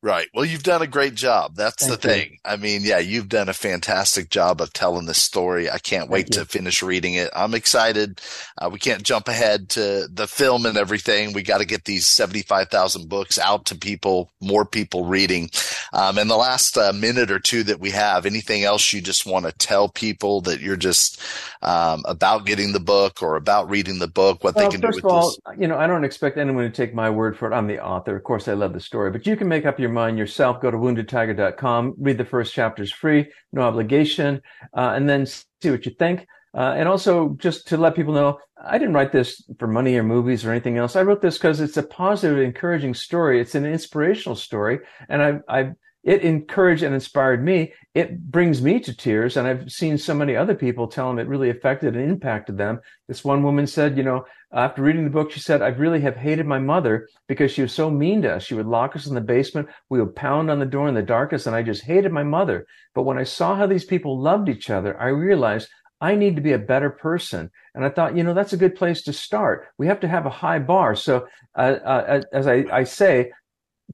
Right. 0.02 0.28
Well, 0.32 0.46
you've 0.46 0.62
done 0.62 0.80
a 0.80 0.86
great 0.86 1.14
job. 1.14 1.56
That's 1.56 1.86
Thank 1.86 2.00
the 2.00 2.08
thing. 2.08 2.30
You. 2.30 2.38
I 2.46 2.56
mean, 2.56 2.80
yeah, 2.82 3.00
you've 3.00 3.28
done 3.28 3.50
a 3.50 3.52
fantastic 3.52 4.30
job 4.30 4.62
of 4.62 4.72
telling 4.72 5.04
this 5.04 5.22
story. 5.22 5.68
I 5.68 5.76
can't 5.76 6.04
Thank 6.04 6.10
wait 6.10 6.28
you. 6.30 6.40
to 6.40 6.46
finish 6.46 6.82
reading 6.82 7.14
it. 7.14 7.28
I'm 7.36 7.54
excited. 7.54 8.18
Uh, 8.56 8.70
we 8.72 8.78
can't 8.78 9.02
jump 9.02 9.28
ahead 9.28 9.68
to 9.70 10.08
the 10.10 10.26
film 10.26 10.64
and 10.64 10.78
everything. 10.78 11.34
We 11.34 11.42
got 11.42 11.58
to 11.58 11.66
get 11.66 11.84
these 11.84 12.06
75,000 12.06 13.10
books 13.10 13.38
out 13.38 13.66
to 13.66 13.74
people, 13.74 14.30
more 14.40 14.64
people 14.64 15.04
reading. 15.04 15.50
Um, 15.92 16.16
and 16.16 16.30
the 16.30 16.36
last 16.36 16.78
uh, 16.78 16.94
minute 16.94 17.30
or 17.30 17.38
two 17.38 17.62
that 17.64 17.80
we 17.80 17.90
have, 17.90 18.24
anything 18.24 18.64
else 18.64 18.94
you 18.94 19.02
just 19.02 19.26
want 19.26 19.44
to 19.44 19.52
tell 19.52 19.90
people 19.90 20.40
that 20.42 20.60
you're 20.60 20.76
just 20.76 21.20
um, 21.60 22.04
about 22.06 22.46
getting 22.46 22.72
the 22.72 22.80
book 22.80 23.22
or 23.22 23.36
about 23.36 23.68
reading 23.68 23.98
the 23.98 24.08
book, 24.08 24.42
what 24.42 24.54
well, 24.54 24.64
they 24.64 24.72
can 24.72 24.80
do 24.80 24.88
with 24.88 25.04
of 25.04 25.10
all, 25.10 25.28
this? 25.28 25.38
You 25.58 25.68
know, 25.68 25.76
I 25.76 25.86
don't 25.86 26.04
expect 26.04 26.38
anyone 26.38 26.64
to 26.64 26.70
take 26.70 26.94
my 26.94 27.10
word 27.10 27.36
for 27.36 27.52
it. 27.52 27.54
I'm 27.54 27.66
the 27.66 27.84
author. 27.84 28.16
Of 28.16 28.24
course, 28.24 28.48
I 28.48 28.54
love 28.54 28.72
the 28.72 28.80
story, 28.80 29.10
but 29.10 29.26
you 29.26 29.36
can 29.36 29.46
make 29.46 29.66
up 29.66 29.78
your 29.78 29.89
mind 29.90 30.18
yourself. 30.18 30.60
Go 30.60 30.70
to 30.70 30.76
woundedtiger.com, 30.76 31.94
read 31.98 32.18
the 32.18 32.24
first 32.24 32.54
chapters 32.54 32.92
free, 32.92 33.30
no 33.52 33.62
obligation, 33.62 34.40
uh, 34.76 34.92
and 34.94 35.08
then 35.08 35.26
see 35.26 35.70
what 35.70 35.84
you 35.86 35.92
think. 35.92 36.26
Uh, 36.52 36.74
and 36.76 36.88
also, 36.88 37.36
just 37.38 37.68
to 37.68 37.76
let 37.76 37.94
people 37.94 38.12
know, 38.12 38.38
I 38.62 38.78
didn't 38.78 38.94
write 38.94 39.12
this 39.12 39.44
for 39.58 39.68
money 39.68 39.96
or 39.96 40.02
movies 40.02 40.44
or 40.44 40.50
anything 40.50 40.78
else. 40.78 40.96
I 40.96 41.02
wrote 41.02 41.22
this 41.22 41.38
because 41.38 41.60
it's 41.60 41.76
a 41.76 41.82
positive, 41.82 42.38
encouraging 42.38 42.94
story. 42.94 43.40
It's 43.40 43.54
an 43.54 43.64
inspirational 43.64 44.34
story, 44.34 44.80
and 45.08 45.22
I, 45.22 45.38
I 45.48 45.70
it 46.02 46.22
encouraged 46.22 46.82
and 46.82 46.94
inspired 46.94 47.44
me. 47.44 47.72
It 47.94 48.30
brings 48.30 48.62
me 48.62 48.80
to 48.80 48.96
tears. 48.96 49.36
And 49.36 49.46
I've 49.46 49.70
seen 49.70 49.98
so 49.98 50.14
many 50.14 50.34
other 50.34 50.54
people 50.54 50.88
tell 50.88 51.08
them 51.08 51.18
it 51.18 51.28
really 51.28 51.50
affected 51.50 51.94
and 51.94 52.10
impacted 52.10 52.56
them. 52.56 52.80
This 53.06 53.24
one 53.24 53.42
woman 53.42 53.66
said, 53.66 53.96
you 53.96 54.02
know, 54.02 54.24
after 54.52 54.82
reading 54.82 55.04
the 55.04 55.10
book, 55.10 55.30
she 55.30 55.40
said, 55.40 55.62
I 55.62 55.68
really 55.68 56.00
have 56.00 56.16
hated 56.16 56.46
my 56.46 56.58
mother 56.58 57.08
because 57.28 57.52
she 57.52 57.62
was 57.62 57.72
so 57.72 57.90
mean 57.90 58.22
to 58.22 58.36
us. 58.36 58.44
She 58.44 58.54
would 58.54 58.66
lock 58.66 58.96
us 58.96 59.06
in 59.06 59.14
the 59.14 59.20
basement. 59.20 59.68
We 59.90 60.00
would 60.00 60.16
pound 60.16 60.50
on 60.50 60.58
the 60.58 60.66
door 60.66 60.88
in 60.88 60.94
the 60.94 61.02
darkest. 61.02 61.46
And 61.46 61.54
I 61.54 61.62
just 61.62 61.82
hated 61.82 62.12
my 62.12 62.24
mother. 62.24 62.66
But 62.94 63.02
when 63.02 63.18
I 63.18 63.24
saw 63.24 63.54
how 63.54 63.66
these 63.66 63.84
people 63.84 64.18
loved 64.18 64.48
each 64.48 64.70
other, 64.70 64.98
I 65.00 65.08
realized 65.08 65.68
I 66.00 66.14
need 66.14 66.34
to 66.36 66.42
be 66.42 66.52
a 66.52 66.58
better 66.58 66.88
person. 66.88 67.50
And 67.74 67.84
I 67.84 67.90
thought, 67.90 68.16
you 68.16 68.24
know, 68.24 68.32
that's 68.32 68.54
a 68.54 68.58
good 68.58 68.74
place 68.74 69.02
to 69.02 69.12
start. 69.12 69.68
We 69.76 69.86
have 69.86 70.00
to 70.00 70.08
have 70.08 70.24
a 70.24 70.30
high 70.30 70.58
bar. 70.58 70.94
So, 70.96 71.26
uh, 71.54 71.76
uh, 71.84 72.22
as 72.32 72.46
I, 72.46 72.64
I 72.72 72.84
say, 72.84 73.32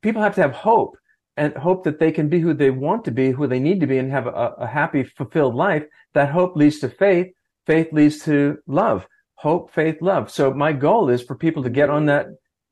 people 0.03 0.23
have 0.23 0.37
to 0.37 0.43
have 0.43 0.53
hope 0.53 0.97
and 1.37 1.55
hope 1.55 1.85
that 1.85 1.99
they 1.99 2.11
can 2.11 2.29
be 2.29 2.41
who 2.41 2.55
they 2.55 2.71
want 2.71 3.05
to 3.05 3.11
be, 3.11 3.31
who 3.31 3.47
they 3.47 3.61
need 3.61 3.81
to 3.81 3.87
be, 3.87 3.99
and 3.99 4.11
have 4.11 4.27
a, 4.27 4.55
a, 4.59 4.67
happy, 4.67 5.05
fulfilled 5.05 5.55
life. 5.55 5.85
That 6.15 6.31
hope 6.31 6.57
leads 6.57 6.79
to 6.81 6.89
faith. 6.89 7.29
Faith 7.67 7.89
leads 7.93 8.21
to 8.25 8.59
love. 8.67 9.07
Hope, 9.35 9.73
faith, 9.73 10.01
love. 10.01 10.31
So 10.31 10.55
my 10.55 10.73
goal 10.73 11.11
is 11.11 11.23
for 11.23 11.35
people 11.35 11.63
to 11.63 11.71
get 11.71 11.91
on 11.91 12.07
that 12.07 12.27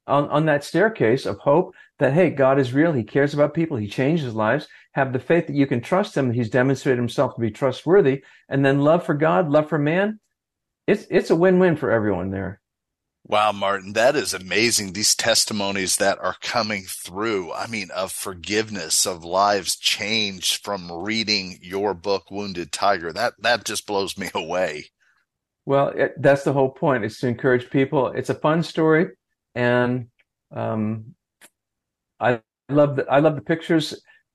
on, 0.07 0.29
on 0.29 0.47
that 0.47 0.65
staircase 0.65 1.25
of 1.25 1.39
hope 1.39 1.75
that 1.99 2.13
hey, 2.13 2.31
God 2.31 2.59
is 2.59 2.75
real. 2.75 2.93
He 2.93 3.05
cares 3.05 3.33
about 3.33 3.55
people. 3.55 3.77
He 3.77 3.89
changes 3.89 4.35
lives. 4.35 4.67
Have 4.93 5.13
the 5.13 5.19
faith 5.19 5.47
that 5.47 5.57
you 5.57 5.67
can 5.67 5.81
trust 5.81 6.17
him. 6.17 6.31
He's 6.31 6.51
demonstrated 6.51 6.99
himself 6.99 7.35
to 7.35 7.41
be 7.41 7.51
trustworthy. 7.51 8.23
And 8.49 8.65
then 8.65 8.81
love 8.81 9.05
for 9.05 9.15
God, 9.15 9.51
love 9.51 9.69
for 9.69 9.79
man. 9.79 10.21
It's 10.87 11.07
it's 11.11 11.31
a 11.31 11.37
win-win 11.37 11.77
for 11.77 11.91
everyone 11.91 12.31
there. 12.31 12.61
Wow, 13.27 13.53
Martin, 13.53 13.95
that 13.95 14.17
is 14.17 14.35
amazing. 14.35 14.93
These 14.93 15.15
testimonies 15.15 15.97
that 15.97 16.19
are 16.19 16.37
coming 16.43 16.83
through. 16.83 17.53
I 17.53 17.67
mean, 17.67 17.91
of 17.91 18.13
forgiveness, 18.13 19.07
of 19.07 19.25
lives 19.25 19.77
changed 19.77 20.63
from 20.63 20.93
reading 20.93 21.59
your 21.63 21.95
book, 21.95 22.31
Wounded 22.31 22.71
Tiger. 22.71 23.15
That 23.15 23.33
that 23.39 23.65
just 23.65 23.87
blows 23.87 24.19
me 24.19 24.29
away. 24.35 24.87
Well, 25.65 25.89
it, 25.89 26.21
that's 26.21 26.45
the 26.45 26.53
whole 26.53 26.69
point. 26.69 27.07
Is 27.07 27.19
to 27.21 27.29
encourage 27.29 27.71
people. 27.71 28.09
It's 28.09 28.29
a 28.29 28.35
fun 28.35 28.63
story, 28.63 29.13
and 29.55 30.09
um, 30.55 31.15
I 32.21 32.43
love 32.69 32.97
the 32.97 33.07
I 33.11 33.21
love 33.21 33.37
the 33.37 33.43
pictures. 33.43 33.95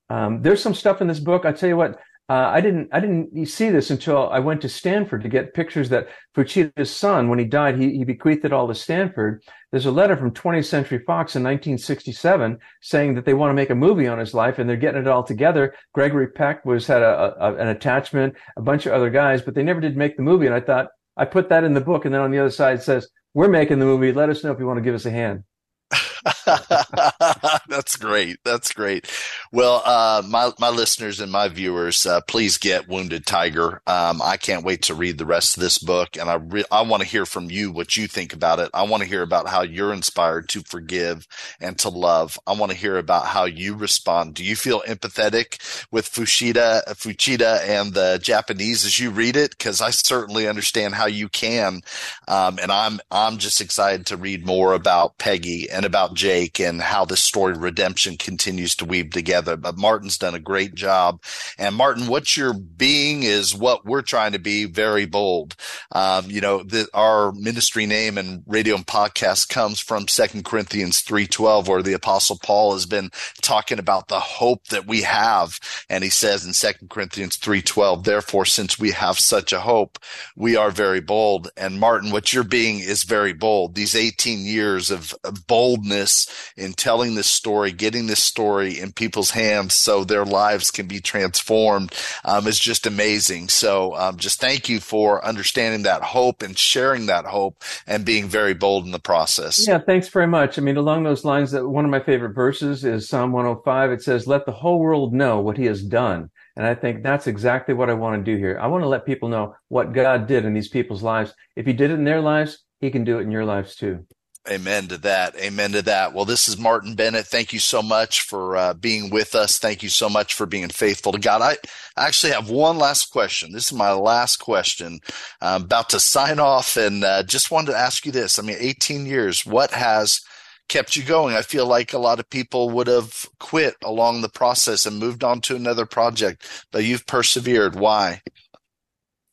Um, 0.10 0.42
there's 0.42 0.64
some 0.64 0.74
stuff 0.74 1.00
in 1.00 1.08
this 1.08 1.20
book. 1.20 1.46
I 1.46 1.52
tell 1.52 1.70
you 1.70 1.78
what, 1.78 2.00
uh, 2.30 2.52
I 2.54 2.62
didn't 2.62 2.90
I 2.94 3.00
didn't 3.00 3.48
see 3.48 3.72
this 3.72 3.90
until 3.90 4.30
I 4.30 4.38
went 4.38 4.62
to 4.62 4.70
Stanford 4.70 5.24
to 5.24 5.30
get 5.30 5.56
pictures 5.56 5.90
that 5.90 6.10
Fuchida's 6.36 6.96
son, 6.96 7.28
when 7.28 7.40
he 7.40 7.46
died, 7.46 7.80
he, 7.80 7.98
he 7.98 8.04
bequeathed 8.04 8.46
it 8.46 8.54
all 8.54 8.68
to 8.68 8.76
Stanford. 8.76 9.42
There's 9.72 9.88
a 9.88 9.92
letter 9.92 10.16
from 10.16 10.32
20th 10.32 10.66
Century 10.66 11.00
Fox 11.00 11.36
in 11.36 11.42
1967 11.42 12.60
saying 12.82 13.16
that 13.16 13.26
they 13.26 13.34
want 13.34 13.50
to 13.50 13.56
make 13.56 13.72
a 13.72 13.76
movie 13.76 14.08
on 14.08 14.20
his 14.20 14.36
life 14.36 14.60
and 14.60 14.70
they're 14.70 14.78
getting 14.78 15.02
it 15.02 15.08
all 15.08 15.24
together. 15.24 15.74
Gregory 15.94 16.28
Peck 16.28 16.64
was 16.66 16.86
had 16.86 17.02
a, 17.02 17.36
a, 17.40 17.56
an 17.56 17.70
attachment, 17.70 18.36
a 18.58 18.62
bunch 18.62 18.86
of 18.86 18.94
other 18.94 19.10
guys, 19.10 19.42
but 19.42 19.56
they 19.56 19.64
never 19.64 19.82
did 19.82 19.98
make 19.98 20.16
the 20.16 20.22
movie. 20.22 20.46
And 20.46 20.54
I 20.54 20.60
thought 20.60 20.90
I 21.18 21.26
put 21.26 21.50
that 21.50 21.64
in 21.64 21.74
the 21.74 21.82
book, 21.82 22.06
and 22.06 22.14
then 22.14 22.22
on 22.22 22.30
the 22.30 22.40
other 22.40 22.52
side 22.52 22.78
it 22.78 22.84
says, 22.84 23.10
"We're 23.34 23.50
making 23.50 23.80
the 23.80 23.86
movie. 23.86 24.14
Let 24.14 24.30
us 24.30 24.44
know 24.44 24.52
if 24.52 24.60
you 24.60 24.68
want 24.68 24.78
to 24.78 24.84
give 24.84 24.96
us 24.96 25.06
a 25.06 25.12
hand." 25.12 25.44
That's 27.68 27.96
great. 27.96 28.38
That's 28.44 28.74
great. 28.74 29.10
Well, 29.52 29.82
uh, 29.86 30.24
my 30.28 30.52
my 30.60 30.70
listeners 30.70 31.20
and 31.20 31.32
my 31.32 31.48
viewers, 31.48 32.06
uh, 32.06 32.22
please 32.22 32.58
get 32.58 32.88
Wounded 32.88 33.26
Tiger. 33.26 33.82
Um, 33.88 34.22
I 34.22 34.38
can't 34.38 34.66
wait 34.66 34.84
to 34.84 34.94
read 34.94 35.18
the 35.18 35.26
rest 35.26 35.58
of 35.58 35.62
this 35.62 35.78
book, 35.78 36.18
and 36.18 36.30
I 36.30 36.36
re- 36.36 36.66
I 36.72 36.82
want 36.82 37.02
to 37.04 37.08
hear 37.10 37.26
from 37.26 37.50
you 37.50 37.72
what 37.72 37.96
you 37.98 38.08
think 38.08 38.34
about 38.34 38.60
it. 38.60 38.70
I 38.74 38.84
want 38.84 39.04
to 39.04 39.10
hear 39.10 39.22
about 39.22 39.48
how 39.48 39.62
you're 39.62 39.94
inspired 39.94 40.50
to 40.50 40.62
forgive 40.62 41.28
and 41.60 41.78
to 41.80 41.90
love. 41.90 42.40
I 42.48 42.54
want 42.54 42.72
to 42.72 42.78
hear 42.78 42.98
about 42.98 43.26
how 43.28 43.46
you 43.46 43.76
respond. 43.76 44.36
Do 44.36 44.44
you 44.44 44.56
feel 44.56 44.82
empathetic 44.88 45.86
with 45.92 46.10
Fuchida, 46.10 46.84
Fuchida, 46.96 47.62
and 47.68 47.94
the 47.94 48.20
Japanese 48.22 48.86
as 48.86 49.00
you 49.00 49.10
read 49.12 49.36
it? 49.36 49.52
Because 49.52 49.82
I 49.82 49.90
certainly 49.92 50.48
understand 50.48 50.96
how 50.96 51.08
you 51.08 51.30
can, 51.30 51.82
um, 52.28 52.60
and 52.62 52.72
I'm 52.72 53.00
I'm 53.12 53.38
just 53.38 53.62
excited 53.62 54.06
to 54.08 54.18
read 54.18 54.46
more 54.46 54.74
about 54.74 55.18
Peggy 55.18 55.70
and 55.70 55.86
about 55.86 56.14
And 56.40 56.82
how 56.82 57.04
this 57.04 57.24
story 57.24 57.52
of 57.52 57.62
redemption 57.62 58.16
continues 58.18 58.76
to 58.76 58.86
weave 58.86 59.12
together. 59.12 59.58
But 59.58 59.78
Martin's 59.78 60.18
done 60.18 60.36
a 60.36 60.40
great 60.40 60.74
job. 60.74 61.22
And 61.58 61.76
Martin, 61.76 62.08
what 62.08 62.38
you're 62.38 62.54
being 62.54 63.24
is 63.24 63.54
what 63.54 63.86
we're 63.86 64.02
trying 64.02 64.32
to 64.32 64.40
be 64.40 64.66
very 64.66 65.06
bold. 65.06 65.56
Um, 65.92 66.26
you 66.30 66.40
know, 66.40 66.64
the, 66.64 66.88
our 66.94 67.34
ministry 67.34 67.86
name 67.86 68.18
and 68.18 68.44
radio 68.48 68.76
and 68.76 68.88
podcast 68.88 69.50
comes 69.50 69.80
from 69.80 70.08
Second 70.08 70.46
Corinthians 70.46 71.02
3.12, 71.02 71.68
where 71.68 71.84
the 71.84 71.94
apostle 71.94 72.40
Paul 72.42 72.74
has 72.74 72.86
been 72.86 73.10
talking 73.42 73.80
about 73.80 74.08
the 74.08 74.20
hope 74.20 74.68
that 74.68 74.88
we 74.88 75.02
have. 75.02 75.60
And 75.90 76.04
he 76.04 76.10
says 76.10 76.46
in 76.46 76.54
Second 76.54 76.90
Corinthians 76.90 77.38
3.12, 77.38 78.06
therefore, 78.06 78.46
since 78.46 78.80
we 78.80 78.92
have 78.92 79.20
such 79.20 79.52
a 79.52 79.60
hope, 79.60 80.00
we 80.38 80.56
are 80.56 80.72
very 80.72 81.02
bold. 81.02 81.50
And 81.58 81.80
Martin, 81.80 82.12
what 82.12 82.34
you're 82.34 82.44
being 82.44 82.80
is 82.80 83.04
very 83.04 83.34
bold. 83.34 83.76
These 83.76 83.96
18 83.96 84.46
years 84.46 84.90
of 84.90 85.14
boldness 85.48 86.19
in 86.58 86.74
telling 86.74 87.16
this 87.16 87.30
story, 87.30 87.72
getting 87.72 88.08
this 88.08 88.24
story 88.24 88.80
in 88.80 88.92
people's 88.92 89.32
hands 89.32 89.74
so 89.74 90.04
their 90.04 90.26
lives 90.26 90.72
can 90.72 90.88
be 90.88 91.00
transformed 91.00 91.94
um, 92.26 92.48
is 92.48 92.60
just 92.60 92.88
amazing. 92.88 93.50
So 93.50 93.96
um, 93.96 94.18
just 94.18 94.40
thank 94.40 94.70
you 94.70 94.80
for 94.80 95.24
understanding 95.26 95.84
that 95.84 96.02
hope 96.02 96.42
and 96.42 96.58
sharing 96.58 97.06
that 97.06 97.26
hope 97.26 97.64
and 97.86 98.06
being 98.06 98.28
very 98.28 98.54
bold 98.54 98.86
in 98.86 98.92
the 98.92 99.00
process. 99.00 99.68
Yeah, 99.68 99.80
thanks 99.80 100.08
very 100.08 100.28
much. 100.28 100.58
I 100.58 100.62
mean, 100.62 100.78
along 100.78 101.04
those 101.04 101.26
lines, 101.26 101.52
that 101.52 101.68
one 101.68 101.86
of 101.86 101.92
my 101.92 102.00
favorite 102.00 102.34
verses 102.34 102.84
is 102.86 103.08
Psalm 103.08 103.32
105. 103.32 103.92
It 103.92 104.02
says, 104.02 104.28
"Let 104.28 104.46
the 104.46 104.52
whole 104.52 104.80
world 104.80 105.14
know 105.14 105.40
what 105.40 105.58
He 105.58 105.66
has 105.66 105.84
done." 105.84 106.30
And 106.56 106.66
I 106.66 106.76
think 106.76 107.04
that's 107.04 107.28
exactly 107.28 107.74
what 107.74 107.90
I 107.90 107.94
want 107.94 108.24
to 108.24 108.32
do 108.32 108.38
here. 108.38 108.60
I 108.60 108.68
want 108.68 108.84
to 108.84 108.90
let 108.90 109.06
people 109.06 109.30
know 109.30 109.56
what 109.70 109.94
God 109.94 110.28
did 110.28 110.46
in 110.46 110.54
these 110.54 110.68
people's 110.68 111.04
lives. 111.04 111.34
If 111.56 111.66
He 111.66 111.74
did 111.74 111.92
it 111.92 111.96
in 111.96 112.04
their 112.04 112.22
lives, 112.22 112.64
He 112.82 112.92
can 112.92 113.04
do 113.04 113.20
it 113.20 113.24
in 113.24 113.32
your 113.32 113.46
lives 113.46 113.76
too. 113.76 114.06
Amen 114.50 114.88
to 114.88 114.98
that. 114.98 115.36
Amen 115.36 115.74
to 115.74 115.84
that. 115.84 116.14
Well, 116.14 116.26
this 116.26 116.48
is 116.48 116.58
Martin 116.58 116.96
Bennett. 116.96 117.28
Thank 117.28 117.54
you 117.54 117.60
so 117.60 117.84
much 117.84 118.22
for 118.22 118.58
uh, 118.58 118.74
being 118.74 119.12
with 119.12 119.36
us. 119.36 119.60
Thank 119.60 119.84
you 119.84 119.90
so 119.90 120.10
much 120.10 120.34
for 120.34 120.48
being 120.48 120.70
faithful 120.70 121.12
to 121.12 121.20
God. 121.20 121.42
I 121.44 121.58
actually 121.96 122.34
have 122.34 122.50
one 122.50 122.80
last 122.80 123.12
question. 123.12 123.52
This 123.52 123.68
is 123.68 123.74
my 123.74 123.92
last 123.92 124.38
question. 124.38 125.02
I'm 125.40 125.64
about 125.64 125.90
to 125.92 126.00
sign 126.00 126.40
off 126.40 126.78
and 126.78 127.04
uh, 127.04 127.22
just 127.22 127.52
wanted 127.52 127.74
to 127.74 127.78
ask 127.78 128.08
you 128.08 128.12
this. 128.12 128.40
I 128.40 128.42
mean, 128.42 128.58
18 128.60 129.06
years, 129.06 129.46
what 129.46 129.70
has 129.72 130.22
kept 130.68 130.96
you 130.96 131.04
going? 131.04 131.36
I 131.36 131.44
feel 131.44 131.68
like 131.68 131.94
a 131.94 132.00
lot 132.00 132.20
of 132.20 132.28
people 132.28 132.72
would 132.72 132.88
have 132.88 133.28
quit 133.40 133.76
along 133.84 134.22
the 134.22 134.30
process 134.30 134.88
and 134.88 134.98
moved 134.98 135.24
on 135.24 135.42
to 135.42 135.56
another 135.56 135.86
project, 135.86 136.66
but 136.72 136.84
you've 136.84 137.06
persevered. 137.06 137.76
Why? 137.76 138.24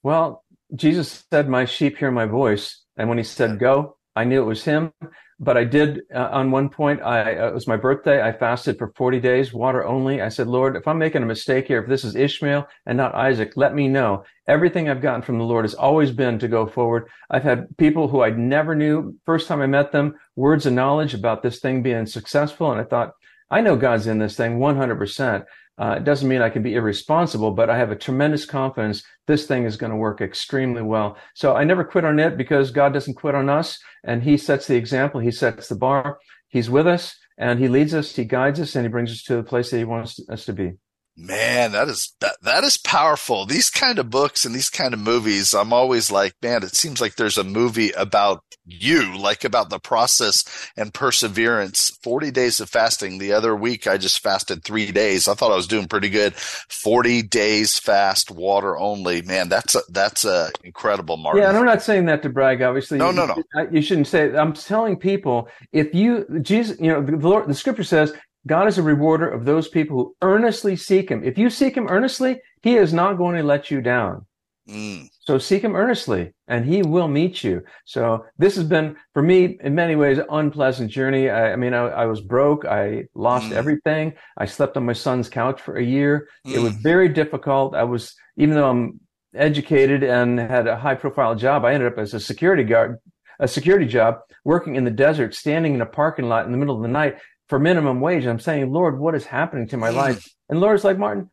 Well, 0.03 0.45
Jesus 0.75 1.25
said, 1.31 1.49
My 1.49 1.65
sheep 1.65 1.97
hear 1.97 2.11
my 2.11 2.27
voice. 2.27 2.83
And 2.99 3.09
when 3.09 3.19
he 3.19 3.25
said 3.25 3.59
go, 3.59 3.97
I 4.17 4.25
knew 4.25 4.41
it 4.43 4.47
was 4.47 4.65
him, 4.65 4.93
but 5.39 5.59
I 5.59 5.65
did 5.65 6.01
uh, 6.13 6.31
on 6.33 6.51
one 6.51 6.71
point. 6.71 7.03
I 7.03 7.37
uh, 7.37 7.49
it 7.49 7.55
was 7.55 7.69
my 7.69 7.77
birthday. 7.77 8.23
I 8.23 8.33
fasted 8.33 8.79
for 8.79 8.93
forty 8.97 9.21
days, 9.21 9.53
water 9.53 9.85
only. 9.85 10.23
I 10.23 10.31
said, 10.31 10.47
Lord, 10.47 10.75
if 10.75 10.89
I'm 10.89 10.99
making 10.99 11.23
a 11.23 11.27
mistake 11.27 11.69
here, 11.69 11.83
if 11.83 11.89
this 11.89 12.03
is 12.03 12.17
Ishmael 12.17 12.67
and 12.87 12.97
not 12.97 13.15
Isaac, 13.15 13.53
let 13.57 13.75
me 13.75 13.87
know. 13.87 14.25
Everything 14.49 14.89
I've 14.89 15.03
gotten 15.03 15.23
from 15.23 15.39
the 15.39 15.45
Lord 15.45 15.67
has 15.67 15.75
always 15.75 16.11
been 16.11 16.39
to 16.39 16.49
go 16.49 16.67
forward. 16.67 17.09
I've 17.31 17.43
had 17.43 17.77
people 17.77 18.09
who 18.09 18.23
I 18.23 18.31
never 18.31 18.75
knew. 18.75 19.15
First 19.27 19.49
time 19.49 19.61
I 19.61 19.67
met 19.67 19.93
them, 19.93 20.15
words 20.35 20.65
of 20.65 20.73
knowledge 20.73 21.13
about 21.13 21.43
this 21.43 21.61
thing 21.61 21.83
being 21.83 22.07
successful, 22.07 22.73
and 22.73 22.81
I 22.81 22.85
thought, 22.85 23.13
I 23.51 23.61
know 23.61 23.77
God's 23.77 24.07
in 24.07 24.19
this 24.19 24.37
thing 24.37 24.59
100%. 24.59 25.45
Uh, 25.79 25.95
it 25.99 26.05
doesn't 26.05 26.29
mean 26.29 26.41
I 26.41 26.49
can 26.49 26.63
be 26.63 26.75
irresponsible, 26.75 27.51
but 27.51 27.69
I 27.69 27.77
have 27.77 27.91
a 27.91 27.97
tremendous 27.97 28.47
confidence 28.47 29.05
this 29.27 29.47
thing 29.47 29.65
is 29.65 29.77
going 29.77 29.91
to 29.91 29.97
work 29.97 30.21
extremely 30.21 30.83
well. 30.83 31.17
So 31.35 31.55
I 31.55 31.65
never 31.65 31.85
quit 31.85 32.05
on 32.05 32.19
it 32.19 32.37
because 32.37 32.71
God 32.71 32.93
doesn't 32.93 33.15
quit 33.15 33.35
on 33.35 33.49
us 33.49 33.79
and 34.05 34.23
he 34.23 34.37
sets 34.37 34.67
the 34.67 34.77
example. 34.77 35.21
He 35.21 35.31
sets 35.31 35.69
the 35.69 35.77
bar. 35.77 36.19
He's 36.49 36.71
with 36.71 36.87
us 36.87 37.17
and 37.37 37.59
he 37.59 37.69
leads 37.69 37.95
us. 37.95 38.15
He 38.15 38.25
guides 38.25 38.61
us 38.61 38.77
and 38.77 38.85
he 38.85 38.91
brings 38.91 39.11
us 39.11 39.23
to 39.25 39.37
the 39.37 39.43
place 39.43 39.71
that 39.71 39.79
he 39.79 39.85
wants 39.85 40.21
us 40.29 40.45
to 40.47 40.53
be. 40.53 40.75
Man, 41.19 41.73
that 41.73 41.89
is 41.89 42.15
that 42.21 42.37
that 42.43 42.63
is 42.63 42.77
powerful. 42.77 43.47
These 43.47 43.71
kind 43.71 43.99
of 43.99 44.11
books 44.11 44.45
and 44.45 44.55
these 44.55 44.69
kind 44.69 44.93
of 44.93 45.01
movies, 45.01 45.55
I'm 45.55 45.73
always 45.73 46.11
like, 46.11 46.35
man, 46.43 46.63
it 46.63 46.77
seems 46.77 47.01
like 47.01 47.17
there's 47.17 47.39
a 47.39 47.45
movie 47.45 47.91
about 47.93 48.43
you, 48.67 49.17
like 49.17 49.43
about 49.43 49.71
the 49.71 49.79
process 49.79 50.45
and 50.77 50.93
perseverance. 50.93 51.99
40 52.03 52.31
days 52.33 52.61
of 52.61 52.69
fasting. 52.69 53.17
The 53.17 53.33
other 53.33 53.57
week 53.57 53.87
I 53.87 53.97
just 53.97 54.23
fasted 54.23 54.63
3 54.63 54.93
days. 54.93 55.27
I 55.27 55.33
thought 55.33 55.53
I 55.53 55.57
was 55.57 55.67
doing 55.67 55.89
pretty 55.89 56.11
good. 56.11 56.35
40 56.35 57.23
days 57.23 57.79
fast, 57.79 58.31
water 58.31 58.77
only. 58.77 59.23
Man, 59.23 59.49
that's 59.49 59.75
a 59.75 59.81
that's 59.89 60.27
a 60.27 60.51
incredible 60.65 61.17
Martin. 61.17 61.43
Yeah, 61.43 61.49
and 61.49 61.57
I'm 61.57 61.65
not 61.65 61.83
saying 61.83 62.05
that 62.07 62.23
to 62.25 62.29
brag 62.29 62.61
obviously. 62.61 62.99
No, 62.99 63.11
no, 63.11 63.25
no. 63.25 63.43
You 63.71 63.81
shouldn't 63.81 64.09
say 64.09 64.27
it. 64.27 64.37
I'm 64.37 64.53
telling 64.53 64.97
people 64.97 65.49
if 65.73 65.95
you 65.95 66.27
Jesus, 66.43 66.79
you 66.79 66.93
know, 66.93 67.01
the, 67.01 67.17
the, 67.17 67.29
Lord, 67.29 67.49
the 67.49 67.55
scripture 67.55 67.85
says 67.85 68.13
God 68.47 68.69
is 68.69 68.79
a 68.79 68.83
rewarder 68.83 69.29
of 69.29 69.45
those 69.45 69.69
people 69.69 69.97
who 69.97 70.17
earnestly 70.23 70.77
seek 70.77 71.11
him. 71.11 71.25
If 71.25 71.37
you 71.37 71.51
seek 71.51 71.77
him 71.77 71.89
earnestly, 71.89 72.41
he 72.63 72.77
is 72.77 72.93
not 72.93 73.19
going 73.19 73.37
to 73.37 73.43
let 73.43 73.71
you 73.71 73.81
down. 73.81 74.27
Mm. 74.69 75.09
So 75.21 75.39
seek 75.39 75.63
him 75.63 75.77
earnestly 75.77 76.33
and 76.49 76.65
he 76.65 76.83
will 76.83 77.07
meet 77.07 77.45
you. 77.45 77.63
So 77.85 78.25
this 78.39 78.57
has 78.57 78.65
been 78.65 78.97
for 79.13 79.23
me 79.23 79.59
in 79.63 79.75
many 79.75 79.95
ways 79.95 80.19
an 80.19 80.27
unpleasant 80.31 80.91
journey. 80.91 81.31
I, 81.31 81.53
I 81.53 81.57
mean, 81.57 81.73
I, 81.73 81.87
I, 81.87 82.07
was 82.07 82.21
broke. 82.21 82.65
I 82.65 83.05
lost 83.15 83.47
mm. 83.47 83.53
everything. 83.53 84.15
I 84.37 84.47
slept 84.47 84.77
on 84.77 84.85
my 84.85 84.93
son's 84.93 85.29
couch 85.29 85.61
for 85.61 85.77
a 85.77 85.85
year. 85.85 86.29
Mm. 86.47 86.55
It 86.55 86.59
was 86.59 86.73
mm. 86.73 86.83
very 86.83 87.09
difficult. 87.09 87.77
I 87.77 87.85
was, 87.85 88.15
even 88.37 88.57
though 88.57 88.69
I'm 88.69 89.01
educated 89.35 90.03
and 90.03 90.39
had 90.39 90.67
a 90.67 90.77
high 90.77 90.97
profile 90.97 91.37
job, 91.37 91.65
I 91.65 91.73
ended 91.73 91.93
up 91.93 91.99
as 91.99 92.15
a 92.15 92.21
security 92.21 92.65
guard, 92.65 92.99
a 93.39 93.47
security 93.47 93.87
job 93.87 94.19
working 94.45 94.75
in 94.75 94.85
the 94.85 94.91
desert, 94.91 95.35
standing 95.35 95.75
in 95.75 95.81
a 95.81 95.87
parking 95.87 96.29
lot 96.29 96.47
in 96.47 96.53
the 96.53 96.59
middle 96.59 96.75
of 96.75 96.83
the 96.83 96.89
night 96.89 97.19
for 97.49 97.59
minimum 97.59 98.01
wage. 98.01 98.27
I'm 98.27 98.41
saying, 98.41 98.73
Lord, 98.73 98.99
what 98.99 99.15
is 99.15 99.25
happening 99.25 99.69
to 99.69 99.77
my 99.77 99.91
mm. 99.91 99.97
life? 99.97 100.29
And 100.49 100.61
Lord's 100.61 100.85
like, 100.85 100.99
Martin, 100.99 101.31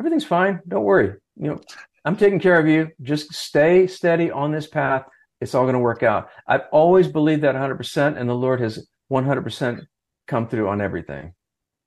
everything's 0.00 0.24
fine. 0.24 0.60
Don't 0.68 0.84
worry. 0.84 1.14
You 1.36 1.48
know, 1.48 1.60
I'm 2.04 2.16
taking 2.16 2.40
care 2.40 2.58
of 2.58 2.66
you. 2.66 2.90
Just 3.02 3.34
stay 3.34 3.86
steady 3.86 4.30
on 4.30 4.52
this 4.52 4.66
path. 4.66 5.04
It's 5.40 5.54
all 5.54 5.64
going 5.64 5.74
to 5.74 5.80
work 5.80 6.02
out. 6.02 6.30
I've 6.46 6.62
always 6.72 7.08
believed 7.08 7.42
that 7.42 7.54
100%, 7.54 8.18
and 8.18 8.28
the 8.28 8.34
Lord 8.34 8.60
has 8.60 8.86
100% 9.12 9.86
come 10.26 10.48
through 10.48 10.68
on 10.68 10.80
everything. 10.80 11.34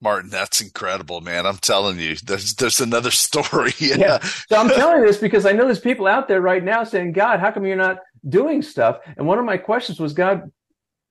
Martin, 0.02 0.30
that's 0.30 0.60
incredible, 0.60 1.20
man. 1.20 1.46
I'm 1.46 1.58
telling 1.58 1.98
you, 1.98 2.16
there's 2.24 2.54
there's 2.54 2.80
another 2.80 3.10
story. 3.26 3.72
yeah. 3.78 3.96
yeah. 3.96 4.18
So 4.48 4.56
I'm 4.56 4.68
telling 4.68 5.00
you 5.00 5.06
this 5.06 5.18
because 5.18 5.44
I 5.44 5.52
know 5.52 5.66
there's 5.66 5.80
people 5.80 6.06
out 6.06 6.26
there 6.26 6.40
right 6.40 6.64
now 6.64 6.84
saying, 6.84 7.12
God, 7.12 7.40
how 7.40 7.50
come 7.50 7.66
you're 7.66 7.76
not 7.76 7.98
doing 8.26 8.62
stuff? 8.62 8.98
And 9.16 9.26
one 9.26 9.38
of 9.38 9.44
my 9.44 9.58
questions 9.58 10.00
was, 10.00 10.14
God, 10.14 10.50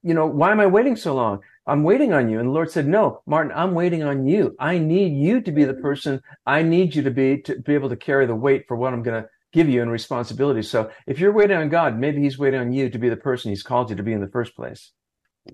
you 0.02 0.14
know, 0.14 0.26
why 0.26 0.52
am 0.52 0.60
I 0.60 0.66
waiting 0.66 0.96
so 0.96 1.14
long? 1.14 1.42
I'm 1.70 1.84
waiting 1.84 2.14
on 2.14 2.30
you. 2.30 2.40
And 2.40 2.50
the 2.50 2.54
Lord 2.54 2.72
said, 2.72 2.88
No, 2.88 3.22
Martin, 3.26 3.54
I'm 3.56 3.74
waiting 3.74 4.04
on 4.04 4.26
you. 4.26 4.56
I 4.60 4.78
need 4.78 5.14
you 5.14 5.42
to 5.42 5.52
be 5.52 5.64
the 5.64 5.74
mm-hmm. 5.74 5.82
person 5.82 6.22
I 6.46 6.64
need 6.64 6.96
you 6.96 7.04
to 7.04 7.12
be 7.12 7.42
to 7.44 7.60
be 7.60 7.76
able 7.76 7.90
to 7.90 7.96
carry 7.96 8.26
the 8.26 8.36
weight 8.36 8.66
for 8.68 8.76
what 8.76 8.94
I'm 8.94 9.04
going 9.04 9.22
to 9.22 9.30
give 9.54 9.70
you 9.70 9.82
in 9.82 9.90
responsibility. 9.90 10.62
So 10.62 10.92
if 11.08 11.20
you're 11.20 11.32
waiting 11.32 11.58
on 11.58 11.70
God, 11.70 11.98
maybe 11.98 12.22
He's 12.22 12.38
waiting 12.38 12.60
on 12.60 12.74
you 12.74 12.90
to 12.90 12.98
be 12.98 13.10
the 13.10 13.18
person 13.18 13.50
He's 13.50 13.64
called 13.64 13.90
you 13.90 13.96
to 13.96 14.04
be 14.04 14.14
in 14.14 14.22
the 14.22 14.28
first 14.28 14.56
place. 14.56 14.92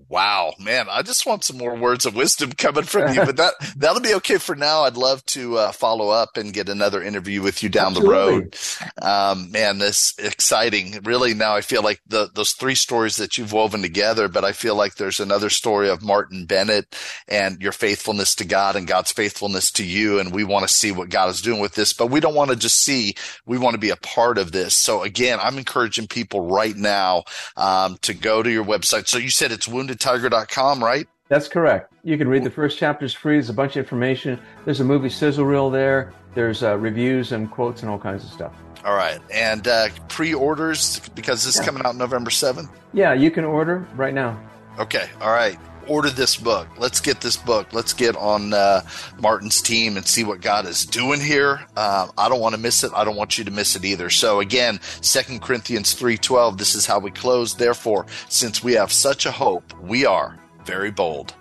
Wow, 0.09 0.53
man, 0.59 0.87
I 0.89 1.01
just 1.03 1.25
want 1.25 1.43
some 1.43 1.57
more 1.57 1.75
words 1.75 2.05
of 2.05 2.15
wisdom 2.15 2.51
coming 2.51 2.83
from 2.83 3.13
you, 3.13 3.23
but 3.25 3.37
that 3.37 3.53
that'll 3.77 4.01
be 4.01 4.15
okay 4.15 4.37
for 4.37 4.55
now. 4.55 4.81
I'd 4.81 4.97
love 4.97 5.25
to 5.27 5.57
uh, 5.57 5.71
follow 5.71 6.09
up 6.09 6.37
and 6.37 6.53
get 6.53 6.69
another 6.69 7.01
interview 7.01 7.41
with 7.41 7.63
you 7.63 7.69
down 7.69 7.95
Absolutely. 7.95 8.13
the 8.13 8.19
road. 8.19 8.57
Um, 9.01 9.51
man, 9.51 9.77
this 9.77 10.13
exciting. 10.17 10.99
Really, 11.03 11.33
now 11.33 11.55
I 11.55 11.61
feel 11.61 11.83
like 11.83 12.01
the 12.07 12.29
those 12.33 12.53
three 12.53 12.75
stories 12.75 13.17
that 13.17 13.37
you've 13.37 13.53
woven 13.53 13.81
together, 13.81 14.27
but 14.27 14.43
I 14.43 14.51
feel 14.51 14.75
like 14.75 14.95
there's 14.95 15.19
another 15.19 15.49
story 15.49 15.89
of 15.89 16.03
Martin 16.03 16.45
Bennett 16.45 16.95
and 17.27 17.61
your 17.61 17.71
faithfulness 17.71 18.35
to 18.35 18.45
God 18.45 18.75
and 18.75 18.87
God's 18.87 19.11
faithfulness 19.11 19.71
to 19.73 19.85
you, 19.85 20.19
and 20.19 20.33
we 20.33 20.43
want 20.43 20.67
to 20.67 20.73
see 20.73 20.91
what 20.91 21.09
God 21.09 21.29
is 21.29 21.41
doing 21.41 21.61
with 21.61 21.75
this, 21.75 21.93
but 21.93 22.07
we 22.07 22.19
don't 22.19 22.35
want 22.35 22.49
to 22.49 22.55
just 22.55 22.81
see. 22.81 23.15
We 23.45 23.57
want 23.57 23.75
to 23.75 23.79
be 23.79 23.91
a 23.91 23.97
part 23.97 24.37
of 24.37 24.51
this. 24.51 24.75
So 24.75 25.03
again, 25.03 25.39
I'm 25.41 25.57
encouraging 25.57 26.07
people 26.07 26.41
right 26.41 26.75
now 26.75 27.23
um, 27.55 27.97
to 28.01 28.13
go 28.13 28.43
to 28.43 28.51
your 28.51 28.65
website. 28.65 29.07
So 29.07 29.17
you 29.17 29.29
said 29.29 29.51
it's 29.51 29.67
woundedtiger.com, 29.75 30.83
right? 30.83 31.07
That's 31.27 31.47
correct. 31.47 31.93
You 32.03 32.17
can 32.17 32.27
read 32.27 32.43
the 32.43 32.51
first 32.51 32.77
chapters 32.77 33.13
free. 33.13 33.35
There's 33.35 33.49
a 33.49 33.53
bunch 33.53 33.75
of 33.75 33.77
information. 33.77 34.39
There's 34.63 34.79
a 34.79 34.83
movie 34.83 35.09
sizzle 35.09 35.45
reel 35.45 35.69
there. 35.69 36.13
There's 36.35 36.63
uh, 36.63 36.77
reviews 36.77 37.31
and 37.31 37.49
quotes 37.49 37.81
and 37.81 37.89
all 37.89 37.97
kinds 37.97 38.23
of 38.23 38.29
stuff. 38.29 38.53
All 38.83 38.95
right. 38.95 39.19
And 39.33 39.67
uh, 39.67 39.89
pre 40.07 40.33
orders, 40.33 40.99
because 41.15 41.43
this 41.43 41.57
is 41.57 41.65
coming 41.65 41.83
out 41.85 41.95
November 41.95 42.29
7th? 42.29 42.69
Yeah, 42.93 43.13
you 43.13 43.31
can 43.31 43.43
order 43.43 43.87
right 43.95 44.13
now. 44.13 44.39
Okay. 44.77 45.09
All 45.21 45.31
right 45.31 45.57
order 45.87 46.09
this 46.09 46.35
book. 46.35 46.67
Let's 46.77 46.99
get 46.99 47.21
this 47.21 47.37
book. 47.37 47.73
Let's 47.73 47.93
get 47.93 48.15
on 48.15 48.53
uh, 48.53 48.81
Martin's 49.19 49.61
team 49.61 49.97
and 49.97 50.05
see 50.05 50.23
what 50.23 50.41
God 50.41 50.65
is 50.65 50.85
doing 50.85 51.19
here. 51.19 51.65
Uh, 51.75 52.07
I 52.17 52.29
don't 52.29 52.41
want 52.41 52.55
to 52.55 52.61
miss 52.61 52.83
it. 52.83 52.91
I 52.93 53.03
don't 53.03 53.15
want 53.15 53.37
you 53.37 53.43
to 53.43 53.51
miss 53.51 53.75
it 53.75 53.85
either. 53.85 54.09
So 54.09 54.39
again, 54.39 54.79
Second 55.01 55.41
Corinthians 55.41 55.95
3.12, 55.95 56.57
this 56.57 56.75
is 56.75 56.85
how 56.85 56.99
we 56.99 57.11
close. 57.11 57.55
Therefore, 57.55 58.05
since 58.29 58.63
we 58.63 58.73
have 58.73 58.91
such 58.91 59.25
a 59.25 59.31
hope, 59.31 59.73
we 59.81 60.05
are 60.05 60.37
very 60.65 60.91
bold. 60.91 61.33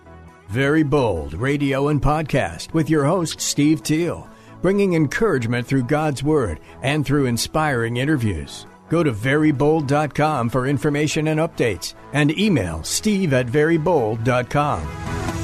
Very 0.48 0.82
Bold 0.82 1.34
Radio 1.34 1.88
and 1.88 2.00
Podcast 2.00 2.72
with 2.74 2.90
your 2.90 3.04
host, 3.04 3.40
Steve 3.40 3.82
Teel, 3.82 4.28
bringing 4.62 4.94
encouragement 4.94 5.66
through 5.66 5.84
God's 5.84 6.22
Word 6.22 6.60
and 6.82 7.04
through 7.04 7.26
inspiring 7.26 7.96
interviews. 7.96 8.66
Go 8.88 9.02
to 9.02 9.12
verybold.com 9.12 10.50
for 10.50 10.66
information 10.66 11.28
and 11.28 11.40
updates 11.40 11.94
and 12.12 12.36
email 12.38 12.82
steve 12.82 13.32
at 13.32 13.46
verybold.com. 13.46 15.43